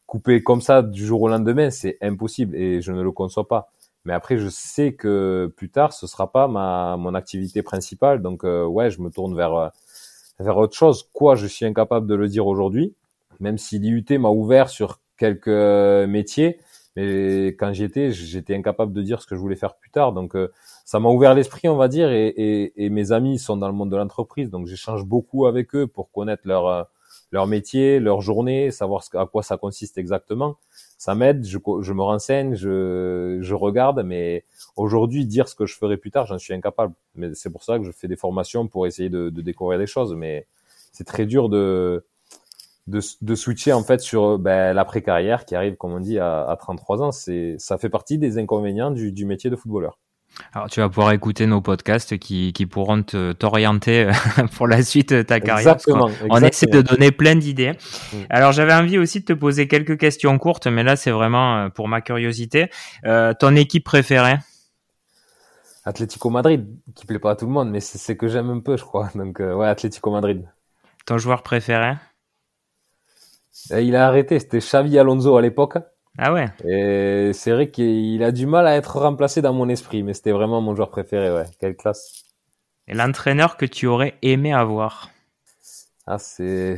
couper 0.06 0.42
comme 0.42 0.62
ça 0.62 0.82
du 0.82 1.06
jour 1.06 1.22
au 1.22 1.28
lendemain 1.28 1.70
c'est 1.70 1.98
impossible 2.02 2.56
et 2.56 2.82
je 2.82 2.92
ne 2.92 3.02
le 3.02 3.12
conçois 3.12 3.48
pas 3.48 3.72
mais 4.06 4.14
après 4.14 4.38
je 4.38 4.48
sais 4.48 4.94
que 4.94 5.52
plus 5.56 5.70
tard 5.70 5.94
ce 5.94 6.08
sera 6.08 6.32
pas 6.32 6.48
ma 6.48 6.98
mon 6.98 7.14
activité 7.14 7.62
principale 7.64 8.22
donc 8.22 8.44
euh, 8.44 8.66
ouais 8.66 8.90
je 8.90 9.02
me 9.02 9.10
tourne 9.10 9.36
vers 9.36 9.72
vers 10.40 10.58
autre 10.58 10.76
chose 10.76 11.10
quoi 11.14 11.36
je 11.36 11.48
suis 11.48 11.66
incapable 11.66 12.08
de 12.08 12.16
le 12.16 12.28
dire 12.28 12.48
aujourd'hui 12.48 12.96
même 13.40 13.58
si 13.58 13.80
l'IUT 13.80 14.06
m'a 14.18 14.30
ouvert 14.30 14.70
sur 14.70 15.00
quelques 15.18 15.48
métiers 16.08 16.60
mais 16.96 17.48
quand 17.48 17.72
j'y 17.72 17.84
étais, 17.84 18.12
j'étais 18.12 18.56
incapable 18.56 18.92
de 18.94 19.02
dire 19.02 19.22
ce 19.22 19.28
que 19.28 19.36
je 19.36 19.40
voulais 19.40 19.56
faire 19.56 19.76
plus 19.76 19.92
tard. 19.92 20.12
Donc, 20.12 20.36
euh, 20.36 20.52
ça 20.86 21.00
m'a 21.00 21.10
ouvert 21.10 21.34
l'esprit, 21.36 21.70
on 21.70 21.76
va 21.76 21.88
dire. 21.88 22.12
Et, 22.12 22.28
et, 22.28 22.86
et, 22.86 22.90
mes 22.90 23.12
amis 23.12 23.40
sont 23.40 23.58
dans 23.58 23.68
le 23.68 23.74
monde 23.74 23.92
de 23.92 23.96
l'entreprise, 23.96 24.50
donc 24.50 24.68
j'échange 24.68 25.06
beaucoup 25.06 25.46
avec 25.46 25.76
eux 25.76 25.88
pour 25.88 26.12
connaître 26.12 26.44
leur 26.46 26.68
euh, 26.68 26.84
leur 27.32 27.48
métier, 27.48 28.00
leur 28.00 28.22
journée, 28.22 28.72
savoir 28.72 29.04
à 29.14 29.26
quoi 29.26 29.44
ça 29.44 29.58
consiste 29.58 29.98
exactement. 29.98 30.58
Ça 30.98 31.16
m'aide, 31.16 31.46
je, 31.46 31.58
je, 31.82 31.94
me 31.94 32.02
renseigne, 32.02 32.56
je, 32.56 33.40
je 33.42 33.54
regarde, 33.54 34.04
mais 34.04 34.44
aujourd'hui, 34.76 35.26
dire 35.26 35.48
ce 35.48 35.56
que 35.56 35.66
je 35.66 35.76
ferai 35.76 35.98
plus 35.98 36.12
tard, 36.12 36.26
j'en 36.26 36.40
suis 36.40 36.54
incapable. 36.54 36.94
Mais 37.16 37.34
c'est 37.34 37.50
pour 37.50 37.64
ça 37.64 37.78
que 37.78 37.86
je 37.86 37.92
fais 37.92 38.08
des 38.08 38.16
formations 38.16 38.68
pour 38.68 38.88
essayer 38.88 39.10
de, 39.10 39.30
de 39.30 39.42
découvrir 39.42 39.80
des 39.80 39.88
choses. 39.88 40.16
Mais 40.16 40.48
c'est 40.92 41.06
très 41.06 41.26
dur 41.26 41.50
de 41.50 42.04
de, 42.88 43.02
de, 43.22 43.36
switcher 43.36 43.72
en 43.74 43.84
fait 43.84 44.00
sur 44.02 44.40
ben, 44.40 44.74
l'après-carrière 44.74 45.46
qui 45.46 45.56
arrive, 45.56 45.76
comme 45.76 45.94
on 45.94 46.00
dit, 46.00 46.18
à, 46.18 46.50
à 46.50 46.56
33 46.56 47.04
ans. 47.04 47.12
C'est, 47.12 47.56
ça 47.60 47.78
fait 47.78 47.90
partie 47.90 48.18
des 48.18 48.40
inconvénients 48.40 48.92
du, 48.92 49.12
du, 49.12 49.26
métier 49.26 49.50
de 49.50 49.56
footballeur. 49.56 50.00
Alors, 50.54 50.70
tu 50.70 50.80
vas 50.80 50.90
pouvoir 50.90 51.12
écouter 51.12 51.46
nos 51.46 51.62
podcasts 51.62 52.18
qui, 52.18 52.54
qui 52.54 52.66
pourront 52.66 53.04
te, 53.04 53.34
t'orienter 53.34 54.10
pour 54.56 54.68
la 54.68 54.82
suite 54.82 55.14
de 55.14 55.22
ta 55.22 55.40
carrière. 55.40 55.74
Exactement, 55.74 56.10
on, 56.30 56.38
on 56.38 56.44
essaie 56.44 56.66
de 56.66 56.82
donner 56.82 57.12
plein 57.12 57.36
d'idées. 57.36 57.74
Alors, 58.30 58.52
j'avais 58.52 58.74
envie 58.74 58.98
aussi 58.98 59.20
de 59.20 59.26
te 59.26 59.34
poser 59.34 59.68
quelques 59.68 59.98
questions 59.98 60.38
courtes, 60.38 60.68
mais 60.68 60.84
là, 60.84 60.96
c'est 60.96 61.12
vraiment 61.12 61.58
euh, 61.58 61.70
pour 61.70 61.88
ma 61.88 62.02
curiosité. 62.02 62.70
Euh, 63.06 63.34
ton 63.34 63.56
équipe 63.56 63.84
préférée? 63.84 64.38
Atlético 65.86 66.30
Madrid, 66.30 66.68
qui 66.96 67.06
plaît 67.06 67.20
pas 67.20 67.32
à 67.32 67.36
tout 67.36 67.46
le 67.46 67.52
monde, 67.52 67.70
mais 67.70 67.80
c'est, 67.80 67.98
c'est 67.98 68.18
que 68.18 68.28
j'aime 68.28 68.50
un 68.50 68.60
peu, 68.60 68.78
je 68.78 68.84
crois. 68.84 69.10
Donc, 69.16 69.40
euh, 69.40 69.54
ouais, 69.54 69.68
Atlético 69.68 70.12
Madrid. 70.12 70.48
Ton 71.06 71.18
joueur 71.18 71.44
préféré? 71.44 71.96
Il 73.72 73.96
a 73.96 74.08
arrêté, 74.08 74.40
c'était 74.40 74.60
Xavi 74.60 74.98
Alonso 74.98 75.36
à 75.36 75.42
l'époque. 75.42 75.78
Ah 76.22 76.34
ouais. 76.34 76.48
Et 76.68 77.32
c'est 77.34 77.52
vrai 77.52 77.70
qu'il 77.70 78.22
a 78.24 78.32
du 78.32 78.46
mal 78.46 78.68
à 78.68 78.76
être 78.76 79.00
remplacé 79.00 79.42
dans 79.42 79.54
mon 79.54 79.70
esprit, 79.70 80.04
mais 80.04 80.14
c'était 80.14 80.32
vraiment 80.32 80.60
mon 80.60 80.76
joueur 80.76 80.90
préféré, 80.90 81.32
ouais. 81.32 81.46
Quelle 81.60 81.78
classe. 81.78 82.26
Et 82.90 82.94
l'entraîneur 82.94 83.56
que 83.56 83.66
tu 83.66 83.88
aurais 83.88 84.16
aimé 84.22 84.52
avoir 84.52 85.10
Ah, 86.06 86.18
c'est. 86.18 86.78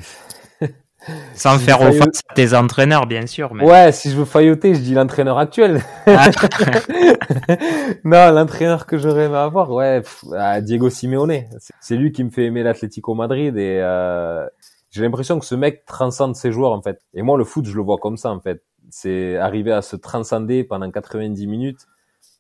Sans 1.34 1.58
si 1.58 1.64
faire 1.66 1.82
offense 1.82 2.22
à 2.30 2.36
tes 2.36 2.54
entraîneurs, 2.54 3.08
bien 3.08 3.26
sûr. 3.26 3.56
Mais... 3.56 3.64
Ouais, 3.64 3.92
si 3.92 4.12
je 4.12 4.18
veux 4.18 4.26
failloter, 4.26 4.76
je 4.76 4.82
dis 4.82 4.94
l'entraîneur 4.94 5.40
actuel. 5.40 5.82
Ah. 6.06 6.30
non, 8.04 8.32
l'entraîneur 8.32 8.86
que 8.86 9.00
j'aurais 9.00 9.26
aimé 9.26 9.38
avoir, 9.38 9.72
ouais, 9.72 10.02
pff, 10.02 10.26
ah, 10.38 10.62
Diego 10.62 10.92
Simeone. 10.92 11.46
C'est 11.80 11.96
lui 11.96 12.12
qui 12.12 12.24
me 12.24 12.30
fait 12.30 12.46
aimer 12.46 12.62
l'Atlético 12.62 13.16
Madrid 13.16 13.58
et 13.58 13.80
euh, 13.82 14.46
j'ai 14.92 15.02
l'impression 15.02 15.40
que 15.40 15.46
ce 15.46 15.56
mec 15.56 15.86
transcende 15.86 16.36
ses 16.36 16.52
joueurs 16.52 16.74
en 16.74 16.82
fait. 16.82 17.02
Et 17.14 17.24
moi 17.24 17.38
le 17.38 17.46
foot 17.46 17.66
je 17.66 17.76
le 17.76 17.82
vois 17.82 17.98
comme 17.98 18.18
ça 18.18 18.30
en 18.30 18.42
fait. 18.42 18.62
C'est 18.92 19.38
arriver 19.38 19.72
à 19.72 19.82
se 19.82 19.96
transcender 19.96 20.64
pendant 20.64 20.92
90 20.92 21.48
minutes, 21.48 21.88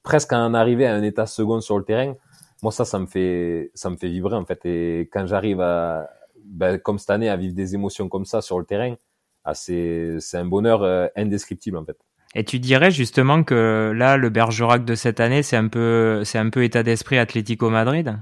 presque 0.03 0.33
à 0.33 0.39
en 0.39 0.53
arriver 0.53 0.85
à 0.85 0.93
un 0.93 1.03
état 1.03 1.25
second 1.25 1.61
sur 1.61 1.77
le 1.77 1.83
terrain. 1.83 2.15
Moi 2.61 2.71
ça 2.71 2.85
ça 2.85 2.99
me 2.99 3.07
fait 3.07 3.71
ça 3.73 3.89
me 3.89 3.97
fait 3.97 4.09
vibrer 4.09 4.35
en 4.35 4.45
fait. 4.45 4.65
Et 4.65 5.09
quand 5.11 5.25
j'arrive 5.25 5.61
à 5.61 6.09
ben, 6.45 6.77
comme 6.77 6.99
cette 6.99 7.09
année 7.11 7.29
à 7.29 7.37
vivre 7.37 7.55
des 7.55 7.73
émotions 7.75 8.09
comme 8.09 8.25
ça 8.25 8.41
sur 8.41 8.59
le 8.59 8.65
terrain, 8.65 8.95
ah, 9.43 9.55
c'est 9.55 10.17
c'est 10.19 10.37
un 10.37 10.45
bonheur 10.45 10.83
euh, 10.83 11.07
indescriptible 11.15 11.77
en 11.77 11.85
fait. 11.85 11.97
Et 12.33 12.45
tu 12.45 12.59
dirais 12.59 12.91
justement 12.91 13.43
que 13.43 13.91
là, 13.93 14.15
le 14.15 14.29
Bergerac 14.29 14.85
de 14.85 14.95
cette 14.95 15.19
année, 15.19 15.43
c'est 15.43 15.57
un 15.57 15.67
peu, 15.67 16.23
c'est 16.23 16.37
un 16.37 16.49
peu 16.49 16.63
état 16.63 16.81
d'esprit 16.81 17.17
Atlético 17.17 17.69
Madrid? 17.69 18.17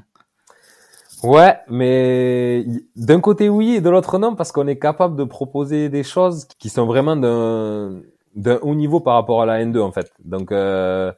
Ouais, 1.22 1.58
mais 1.68 2.66
d'un 2.96 3.20
côté 3.20 3.50
oui 3.50 3.76
et 3.76 3.82
de 3.82 3.90
l'autre 3.90 4.18
non 4.18 4.36
parce 4.36 4.52
qu'on 4.52 4.68
est 4.68 4.80
capable 4.80 5.18
de 5.18 5.26
proposer 5.26 5.90
des 5.90 6.04
choses 6.04 6.48
qui 6.58 6.70
sont 6.70 6.86
vraiment 6.86 7.18
d'un 7.18 8.02
d'un 8.36 8.58
haut 8.62 8.76
niveau 8.76 9.00
par 9.00 9.16
rapport 9.16 9.42
à 9.42 9.46
la 9.46 9.64
N2 9.64 9.80
en 9.80 9.92
fait. 9.92 10.12
Donc 10.24 10.52
euh, 10.52 11.12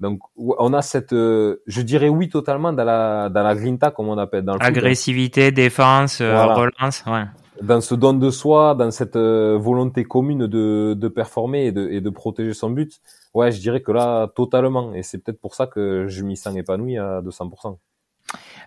donc 0.00 0.20
on 0.36 0.72
a 0.72 0.82
cette 0.82 1.12
euh, 1.12 1.62
je 1.66 1.82
dirais 1.82 2.08
oui 2.08 2.28
totalement 2.28 2.72
dans 2.72 2.84
la 2.84 3.28
dans 3.28 3.42
la 3.42 3.54
grinta 3.54 3.90
comme 3.90 4.08
on 4.08 4.18
appelle 4.18 4.44
dans 4.44 4.54
le 4.54 4.62
agressivité, 4.62 5.52
défense, 5.52 6.20
euh, 6.20 6.44
relance, 6.44 7.04
ouais. 7.06 7.24
Dans 7.60 7.80
ce 7.80 7.94
don 7.94 8.14
de 8.14 8.30
soi, 8.30 8.74
dans 8.74 8.90
cette 8.90 9.14
euh, 9.14 9.56
volonté 9.56 10.04
commune 10.04 10.46
de 10.46 10.94
de 10.94 11.08
performer 11.08 11.66
et 11.66 11.72
de 11.72 11.88
et 11.88 12.00
de 12.00 12.10
protéger 12.10 12.54
son 12.54 12.70
but. 12.70 13.00
Ouais, 13.34 13.52
je 13.52 13.60
dirais 13.60 13.80
que 13.80 13.92
là 13.92 14.26
totalement 14.34 14.92
et 14.94 15.02
c'est 15.02 15.18
peut-être 15.18 15.40
pour 15.40 15.54
ça 15.54 15.66
que 15.66 16.06
je 16.08 16.22
m'y 16.24 16.36
sens 16.36 16.56
épanoui 16.56 16.98
à 16.98 17.20
200%. 17.22 17.76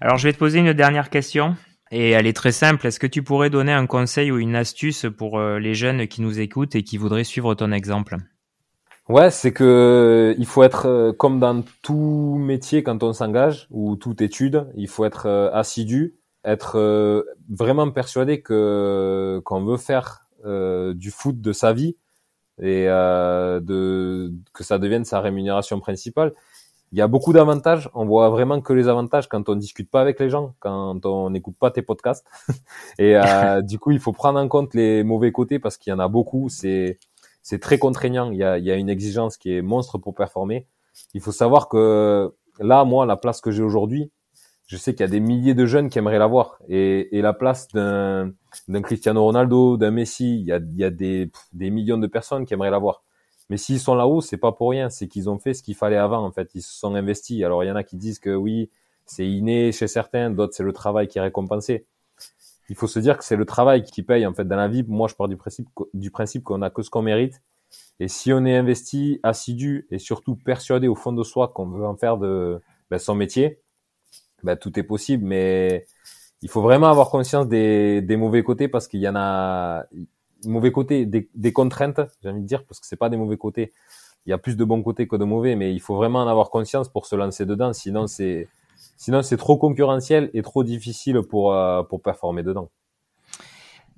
Alors, 0.01 0.17
je 0.17 0.27
vais 0.27 0.33
te 0.33 0.37
poser 0.37 0.59
une 0.59 0.73
dernière 0.73 1.09
question. 1.09 1.55
Et 1.91 2.11
elle 2.11 2.25
est 2.25 2.33
très 2.33 2.51
simple. 2.51 2.87
Est-ce 2.87 2.99
que 2.99 3.07
tu 3.07 3.23
pourrais 3.23 3.49
donner 3.49 3.71
un 3.71 3.85
conseil 3.85 4.31
ou 4.31 4.37
une 4.37 4.55
astuce 4.55 5.05
pour 5.17 5.37
euh, 5.37 5.59
les 5.59 5.75
jeunes 5.75 6.07
qui 6.07 6.21
nous 6.21 6.39
écoutent 6.39 6.75
et 6.75 6.83
qui 6.83 6.97
voudraient 6.97 7.23
suivre 7.23 7.53
ton 7.53 7.71
exemple? 7.71 8.17
Ouais, 9.07 9.29
c'est 9.29 9.51
que 9.51 10.33
il 10.39 10.47
faut 10.47 10.63
être 10.63 10.87
euh, 10.87 11.13
comme 11.13 11.39
dans 11.39 11.63
tout 11.83 12.37
métier 12.39 12.81
quand 12.81 13.03
on 13.03 13.13
s'engage 13.13 13.67
ou 13.69 13.95
toute 13.97 14.21
étude, 14.21 14.67
il 14.75 14.87
faut 14.87 15.05
être 15.05 15.27
euh, 15.27 15.51
assidu, 15.53 16.15
être 16.43 17.23
vraiment 17.49 17.89
persuadé 17.91 18.41
que 18.41 19.41
qu'on 19.45 19.63
veut 19.65 19.77
faire 19.77 20.27
du 20.93 21.09
foot 21.09 21.41
de 21.41 21.51
sa 21.51 21.73
vie 21.73 21.97
et 22.61 22.85
que 22.85 24.29
ça 24.59 24.77
devienne 24.77 25.05
sa 25.05 25.21
rémunération 25.21 25.79
principale 25.79 26.33
il 26.91 26.97
y 26.97 27.01
a 27.01 27.07
beaucoup 27.07 27.33
d'avantages. 27.33 27.89
On 27.93 28.05
voit 28.05 28.29
vraiment 28.29 28.61
que 28.61 28.73
les 28.73 28.87
avantages 28.87 29.27
quand 29.27 29.49
on 29.49 29.55
discute 29.55 29.89
pas 29.89 30.01
avec 30.01 30.19
les 30.19 30.29
gens, 30.29 30.55
quand 30.59 31.05
on 31.05 31.29
n'écoute 31.29 31.55
pas 31.59 31.71
tes 31.71 31.81
podcasts. 31.81 32.25
Et 32.99 33.15
euh, 33.17 33.61
du 33.63 33.79
coup, 33.79 33.91
il 33.91 33.99
faut 33.99 34.13
prendre 34.13 34.39
en 34.39 34.47
compte 34.47 34.73
les 34.73 35.03
mauvais 35.03 35.31
côtés 35.31 35.59
parce 35.59 35.77
qu'il 35.77 35.91
y 35.91 35.93
en 35.93 35.99
a 35.99 36.07
beaucoup. 36.07 36.49
C'est 36.49 36.99
c'est 37.41 37.59
très 37.59 37.77
contraignant. 37.77 38.31
Il 38.31 38.37
y 38.37 38.43
a, 38.43 38.57
il 38.57 38.65
y 38.65 38.71
a 38.71 38.75
une 38.75 38.89
exigence 38.89 39.37
qui 39.37 39.55
est 39.55 39.61
monstre 39.61 39.97
pour 39.97 40.15
performer. 40.15 40.67
Il 41.13 41.21
faut 41.21 41.31
savoir 41.31 41.69
que 41.69 42.33
là, 42.59 42.83
moi, 42.85 43.05
la 43.05 43.17
place 43.17 43.41
que 43.41 43.51
j'ai 43.51 43.63
aujourd'hui, 43.63 44.11
je 44.67 44.77
sais 44.77 44.93
qu'il 44.93 45.01
y 45.01 45.03
a 45.03 45.11
des 45.11 45.19
milliers 45.19 45.53
de 45.53 45.65
jeunes 45.65 45.89
qui 45.89 45.99
aimeraient 45.99 46.19
l'avoir. 46.19 46.57
Et, 46.67 47.17
et 47.17 47.21
la 47.21 47.33
place 47.33 47.67
d'un 47.69 48.31
d'un 48.67 48.81
Cristiano 48.81 49.23
Ronaldo, 49.23 49.77
d'un 49.77 49.91
Messi, 49.91 50.39
il 50.39 50.45
y 50.45 50.51
a, 50.51 50.57
il 50.57 50.77
y 50.77 50.83
a 50.83 50.89
des, 50.89 51.31
des 51.53 51.69
millions 51.69 51.97
de 51.97 52.07
personnes 52.07 52.45
qui 52.45 52.53
aimeraient 52.53 52.71
l'avoir. 52.71 53.03
Mais 53.49 53.57
s'ils 53.57 53.79
sont 53.79 53.95
là-haut, 53.95 54.21
c'est 54.21 54.37
pas 54.37 54.51
pour 54.51 54.71
rien, 54.71 54.89
c'est 54.89 55.07
qu'ils 55.07 55.29
ont 55.29 55.37
fait 55.37 55.53
ce 55.53 55.61
qu'il 55.61 55.75
fallait 55.75 55.97
avant 55.97 56.23
en 56.25 56.31
fait, 56.31 56.51
ils 56.55 56.61
se 56.61 56.73
sont 56.73 56.95
investis. 56.95 57.43
Alors 57.43 57.63
il 57.63 57.67
y 57.67 57.71
en 57.71 57.75
a 57.75 57.83
qui 57.83 57.95
disent 57.95 58.19
que 58.19 58.33
oui, 58.33 58.69
c'est 59.05 59.27
inné 59.27 59.71
chez 59.71 59.87
certains, 59.87 60.31
d'autres 60.31 60.55
c'est 60.55 60.63
le 60.63 60.73
travail 60.73 61.07
qui 61.07 61.19
est 61.19 61.21
récompensé. 61.21 61.85
Il 62.69 62.75
faut 62.75 62.87
se 62.87 62.99
dire 62.99 63.17
que 63.17 63.23
c'est 63.23 63.35
le 63.35 63.45
travail 63.45 63.83
qui 63.83 64.01
paye 64.01 64.25
en 64.25 64.33
fait 64.33 64.45
dans 64.45 64.55
la 64.55 64.67
vie. 64.67 64.83
Moi, 64.87 65.07
je 65.07 65.15
pars 65.15 65.27
du 65.27 65.37
principe 65.37 65.67
du 65.93 66.09
principe 66.09 66.43
qu'on 66.43 66.61
a 66.61 66.69
que 66.69 66.81
ce 66.81 66.89
qu'on 66.89 67.03
mérite. 67.03 67.41
Et 67.99 68.07
si 68.07 68.33
on 68.33 68.45
est 68.45 68.55
investi, 68.55 69.19
assidu 69.23 69.87
et 69.91 69.99
surtout 69.99 70.35
persuadé 70.35 70.87
au 70.87 70.95
fond 70.95 71.13
de 71.13 71.23
soi 71.23 71.49
qu'on 71.49 71.67
veut 71.67 71.85
en 71.85 71.95
faire 71.95 72.17
de 72.17 72.61
ben, 72.89 72.97
son 72.97 73.15
métier, 73.15 73.61
ben, 74.43 74.55
tout 74.55 74.77
est 74.79 74.83
possible. 74.83 75.25
Mais 75.25 75.85
il 76.41 76.49
faut 76.49 76.61
vraiment 76.61 76.87
avoir 76.87 77.09
conscience 77.09 77.47
des, 77.47 78.01
des 78.01 78.17
mauvais 78.17 78.43
côtés 78.43 78.67
parce 78.67 78.87
qu'il 78.87 78.99
y 79.01 79.07
en 79.07 79.15
a, 79.15 79.85
mauvais 80.45 80.71
côtés, 80.71 81.05
des, 81.05 81.29
des 81.35 81.53
contraintes, 81.53 82.01
j'ai 82.21 82.29
envie 82.29 82.41
de 82.41 82.47
dire, 82.47 82.63
parce 82.63 82.79
que 82.79 82.85
c'est 82.85 82.95
pas 82.95 83.09
des 83.09 83.17
mauvais 83.17 83.37
côtés. 83.37 83.73
Il 84.25 84.31
y 84.31 84.33
a 84.33 84.37
plus 84.37 84.57
de 84.57 84.63
bons 84.63 84.81
côtés 84.81 85.07
que 85.07 85.15
de 85.15 85.23
mauvais, 85.23 85.55
mais 85.55 85.73
il 85.73 85.79
faut 85.79 85.95
vraiment 85.95 86.19
en 86.19 86.27
avoir 86.27 86.49
conscience 86.49 86.89
pour 86.89 87.05
se 87.05 87.15
lancer 87.15 87.45
dedans. 87.45 87.73
Sinon, 87.73 88.07
c'est 88.07 88.47
sinon 88.97 89.21
c'est 89.21 89.37
trop 89.37 89.57
concurrentiel 89.57 90.29
et 90.33 90.41
trop 90.41 90.63
difficile 90.63 91.21
pour 91.21 91.53
euh, 91.53 91.83
pour 91.83 92.01
performer 92.01 92.41
dedans. 92.41 92.69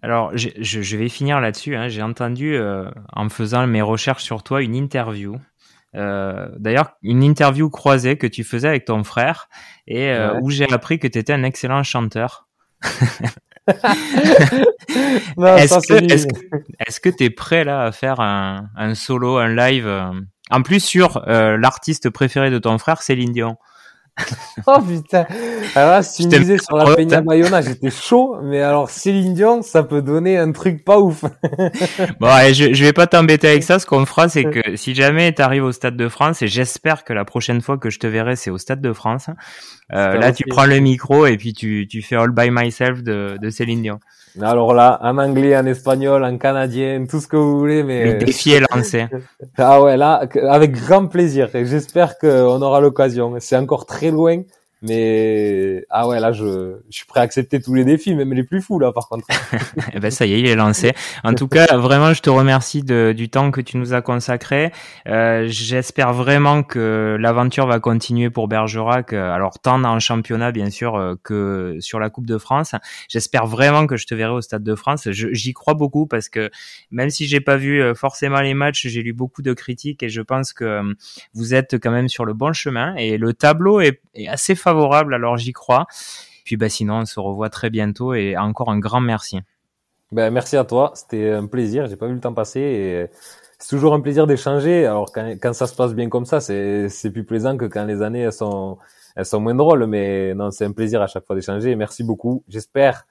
Alors, 0.01 0.37
je, 0.37 0.49
je 0.59 0.97
vais 0.97 1.09
finir 1.09 1.39
là-dessus. 1.39 1.75
Hein. 1.75 1.87
J'ai 1.87 2.03
entendu, 2.03 2.55
euh, 2.55 2.89
en 3.13 3.29
faisant 3.29 3.65
mes 3.65 3.81
recherches 3.81 4.23
sur 4.23 4.43
toi, 4.43 4.61
une 4.61 4.75
interview. 4.75 5.37
Euh, 5.95 6.49
D'ailleurs, 6.59 6.91
une 7.01 7.23
interview 7.23 7.69
croisée 7.69 8.17
que 8.17 8.27
tu 8.27 8.43
faisais 8.43 8.67
avec 8.67 8.85
ton 8.85 9.03
frère 9.03 9.49
et 9.87 10.13
où 10.41 10.51
j'ai 10.51 10.71
appris 10.71 10.99
que 10.99 11.07
tu 11.07 11.17
étais 11.17 11.33
un 11.33 11.43
excellent 11.43 11.81
chanteur. 11.81 12.47
est-ce 16.87 16.99
que 16.99 17.09
tu 17.09 17.23
es 17.25 17.29
prêt 17.29 17.63
là 17.63 17.83
à 17.83 17.91
faire 17.91 18.19
un, 18.19 18.69
un 18.75 18.95
solo, 18.95 19.37
un 19.37 19.53
live 19.53 19.85
euh, 19.87 20.11
En 20.49 20.61
plus 20.61 20.79
sur 20.79 21.27
euh, 21.27 21.57
l'artiste 21.57 22.09
préféré 22.09 22.49
de 22.49 22.59
ton 22.59 22.77
frère, 22.77 23.01
Céline 23.01 23.31
Dion? 23.31 23.57
oh 24.67 24.79
putain. 24.81 25.25
Alors 25.75 25.91
là, 25.91 26.03
si 26.03 26.27
tu 26.27 26.35
me 26.35 26.41
disais 26.41 26.57
sur 26.57 26.75
la 26.75 26.95
Peña 26.95 27.21
Mayona, 27.21 27.61
j'étais 27.61 27.91
chaud, 27.91 28.37
mais 28.41 28.61
alors 28.61 28.89
Céline 28.89 29.33
Dion, 29.33 29.61
ça 29.61 29.83
peut 29.83 30.01
donner 30.01 30.37
un 30.37 30.51
truc 30.51 30.83
pas 30.83 30.99
ouf. 30.99 31.23
bon, 32.19 32.29
je, 32.53 32.73
je 32.73 32.83
vais 32.83 32.93
pas 32.93 33.07
t'embêter 33.07 33.47
avec 33.47 33.63
ça. 33.67 33.79
Ce 33.79 33.85
qu'on 33.85 34.05
fera, 34.05 34.29
c'est 34.29 34.45
que 34.45 34.75
si 34.75 34.95
jamais 34.95 35.33
tu 35.33 35.41
arrives 35.41 35.63
au 35.63 35.71
Stade 35.71 35.97
de 35.97 36.09
France, 36.09 36.41
et 36.41 36.47
j'espère 36.47 37.03
que 37.03 37.13
la 37.13 37.25
prochaine 37.25 37.61
fois 37.61 37.77
que 37.77 37.89
je 37.89 37.99
te 37.99 38.07
verrai, 38.07 38.35
c'est 38.35 38.49
au 38.49 38.57
Stade 38.57 38.81
de 38.81 38.93
France, 38.93 39.29
euh, 39.93 40.17
là, 40.17 40.31
tu 40.31 40.43
prends 40.47 40.65
le 40.65 40.79
micro 40.79 41.25
et 41.25 41.37
puis 41.37 41.53
tu, 41.53 41.87
tu 41.89 42.01
fais 42.01 42.15
All 42.15 42.31
by 42.31 42.49
Myself 42.51 43.03
de, 43.03 43.37
de 43.41 43.49
Céline 43.49 43.81
Dion. 43.81 43.99
Alors 44.41 44.73
là, 44.73 44.99
en 45.01 45.17
anglais, 45.17 45.57
en 45.57 45.65
espagnol, 45.65 46.23
en 46.23 46.37
canadien, 46.37 47.05
tout 47.09 47.19
ce 47.19 47.27
que 47.27 47.37
vous 47.37 47.57
voulez, 47.57 47.83
mais... 47.83 48.13
Le 48.13 48.25
défi 48.25 48.51
est 48.51 48.63
lancé. 48.71 49.07
ah 49.57 49.81
ouais, 49.81 49.97
là, 49.97 50.27
avec 50.49 50.71
grand 50.73 51.07
plaisir. 51.07 51.49
J'espère 51.53 52.17
qu'on 52.17 52.61
aura 52.61 52.79
l'occasion. 52.81 53.35
C'est 53.39 53.57
encore 53.57 53.85
très 53.85 54.11
loin, 54.11 54.41
mais 54.81 55.85
ah 55.89 56.07
ouais, 56.07 56.19
là, 56.19 56.31
je, 56.31 56.77
je 56.89 56.95
suis 56.95 57.05
prêt 57.05 57.19
à 57.19 57.23
accepter 57.23 57.59
tous 57.61 57.73
les 57.73 57.83
défis, 57.83 58.13
même 58.15 58.33
les 58.33 58.43
plus 58.43 58.61
fous 58.61 58.79
là, 58.79 58.91
par 58.91 59.07
contre. 59.09 59.27
eh 59.93 59.99
ben 59.99 60.11
ça 60.11 60.25
y 60.25 60.33
est, 60.33 60.39
il 60.39 60.47
est 60.47 60.55
lancé. 60.55 60.93
En 61.23 61.33
tout 61.33 61.47
cas, 61.47 61.77
vraiment, 61.77 62.13
je 62.13 62.21
te 62.21 62.29
remercie 62.29 62.83
de, 62.83 63.13
du 63.15 63.29
temps 63.29 63.51
que 63.51 63.61
tu 63.61 63.77
nous 63.77 63.93
as 63.93 64.01
consacré. 64.01 64.71
Euh, 65.07 65.47
J'espère 65.47 66.13
vraiment 66.13 66.63
que 66.63 67.17
l'aventure 67.19 67.67
va 67.67 67.79
continuer 67.79 68.29
pour 68.29 68.47
Bergerac. 68.47 69.13
Euh, 69.13 69.31
alors 69.31 69.59
tant 69.59 69.79
dans 69.79 69.93
le 69.93 69.99
championnat, 69.99 70.51
bien 70.51 70.69
sûr, 70.69 70.95
euh, 70.95 71.15
que 71.23 71.77
sur 71.79 71.99
la 71.99 72.09
Coupe 72.09 72.25
de 72.25 72.37
France. 72.37 72.75
J'espère 73.09 73.45
vraiment 73.45 73.87
que 73.87 73.97
je 73.97 74.05
te 74.05 74.15
verrai 74.15 74.33
au 74.33 74.41
Stade 74.41 74.63
de 74.63 74.75
France. 74.75 75.09
J'y 75.11 75.53
crois 75.53 75.73
beaucoup 75.73 76.07
parce 76.07 76.29
que 76.29 76.49
même 76.91 77.09
si 77.09 77.27
j'ai 77.27 77.39
pas 77.39 77.57
vu 77.57 77.81
euh, 77.81 77.93
forcément 77.95 78.41
les 78.41 78.53
matchs, 78.53 78.87
j'ai 78.87 79.01
lu 79.01 79.13
beaucoup 79.13 79.41
de 79.41 79.53
critiques 79.53 80.03
et 80.03 80.09
je 80.09 80.21
pense 80.21 80.53
que 80.53 80.81
vous 81.33 81.53
êtes 81.53 81.79
quand 81.79 81.91
même 81.91 82.09
sur 82.09 82.25
le 82.25 82.33
bon 82.33 82.53
chemin 82.53 82.95
et 82.95 83.17
le 83.17 83.33
tableau 83.33 83.79
est, 83.79 84.01
est 84.13 84.27
assez 84.27 84.55
favorable, 84.67 85.13
alors 85.13 85.37
j'y 85.37 85.53
crois. 85.53 85.85
Puis 86.43 86.57
bah, 86.57 86.69
sinon, 86.69 86.99
on 86.99 87.05
se 87.05 87.19
revoit 87.19 87.49
très 87.49 87.69
bientôt 87.69 88.13
et 88.13 88.35
encore 88.37 88.69
un 88.69 88.79
grand 88.79 89.01
merci. 89.01 89.39
Ben, 90.11 90.31
merci 90.31 90.55
à 90.57 90.63
toi, 90.63 90.91
c'était 90.95 91.31
un 91.31 91.47
plaisir, 91.47 91.87
j'ai 91.87 91.97
pas 91.97 92.07
vu 92.07 92.13
le 92.13 92.21
temps 92.21 92.33
passer 92.33 92.61
et 92.61 93.07
c'est 93.59 93.69
toujours 93.69 93.93
un 93.93 93.99
plaisir 93.99 94.27
d'échanger. 94.27 94.85
Alors 94.85 95.11
quand, 95.11 95.25
quand, 95.41 95.53
ça 95.53 95.67
se 95.67 95.75
passe 95.75 95.93
bien 95.93 96.07
comme 96.09 96.25
ça, 96.25 96.39
c'est, 96.39 96.87
c'est 96.89 97.11
plus 97.11 97.25
plaisant 97.25 97.57
que 97.57 97.65
quand 97.65 97.85
les 97.85 98.01
années 98.01 98.21
elles 98.21 98.33
sont, 98.33 98.77
elles 99.15 99.25
sont 99.25 99.41
moins 99.41 99.55
drôles, 99.55 99.85
mais 99.85 100.33
non, 100.33 100.51
c'est 100.51 100.65
un 100.65 100.71
plaisir 100.71 101.01
à 101.01 101.07
chaque 101.07 101.25
fois 101.25 101.35
d'échanger. 101.35 101.75
Merci 101.75 102.03
beaucoup. 102.03 102.43
J'espère, 102.47 103.05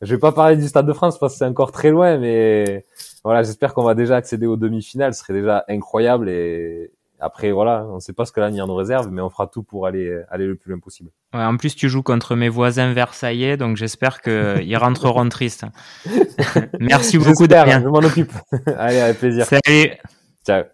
je 0.00 0.14
vais 0.14 0.20
pas 0.20 0.32
parler 0.32 0.56
du 0.56 0.66
Stade 0.66 0.86
de 0.86 0.92
France 0.92 1.18
parce 1.18 1.34
que 1.34 1.38
c'est 1.38 1.44
encore 1.44 1.70
très 1.70 1.90
loin, 1.90 2.18
mais 2.18 2.86
voilà, 3.22 3.44
j'espère 3.44 3.72
qu'on 3.74 3.84
va 3.84 3.94
déjà 3.94 4.16
accéder 4.16 4.46
aux 4.46 4.56
demi-finales. 4.56 5.14
Ce 5.14 5.20
serait 5.20 5.34
déjà 5.34 5.64
incroyable 5.68 6.28
et, 6.28 6.90
après, 7.22 7.52
voilà, 7.52 7.86
on 7.88 7.94
ne 7.94 8.00
sait 8.00 8.12
pas 8.12 8.24
ce 8.24 8.32
que 8.32 8.40
l'avenir 8.40 8.66
nous 8.66 8.74
réserve, 8.74 9.08
mais 9.10 9.22
on 9.22 9.30
fera 9.30 9.46
tout 9.46 9.62
pour 9.62 9.86
aller, 9.86 10.20
aller 10.28 10.46
le 10.46 10.56
plus 10.56 10.70
loin 10.72 10.80
possible. 10.80 11.10
Ouais, 11.32 11.44
en 11.44 11.56
plus, 11.56 11.76
tu 11.76 11.88
joues 11.88 12.02
contre 12.02 12.34
mes 12.34 12.48
voisins 12.48 12.92
versaillais, 12.92 13.56
donc 13.56 13.76
j'espère 13.76 14.20
qu'ils 14.20 14.76
rentreront 14.76 15.28
tristes. 15.28 15.64
Merci 16.80 17.18
beaucoup, 17.18 17.46
Damien. 17.46 17.80
Je 17.80 17.88
m'en 17.88 17.98
occupe. 17.98 18.32
Allez, 18.76 18.98
avec 19.00 19.18
plaisir. 19.18 19.46
Salut. 19.46 19.92
Ciao. 20.44 20.64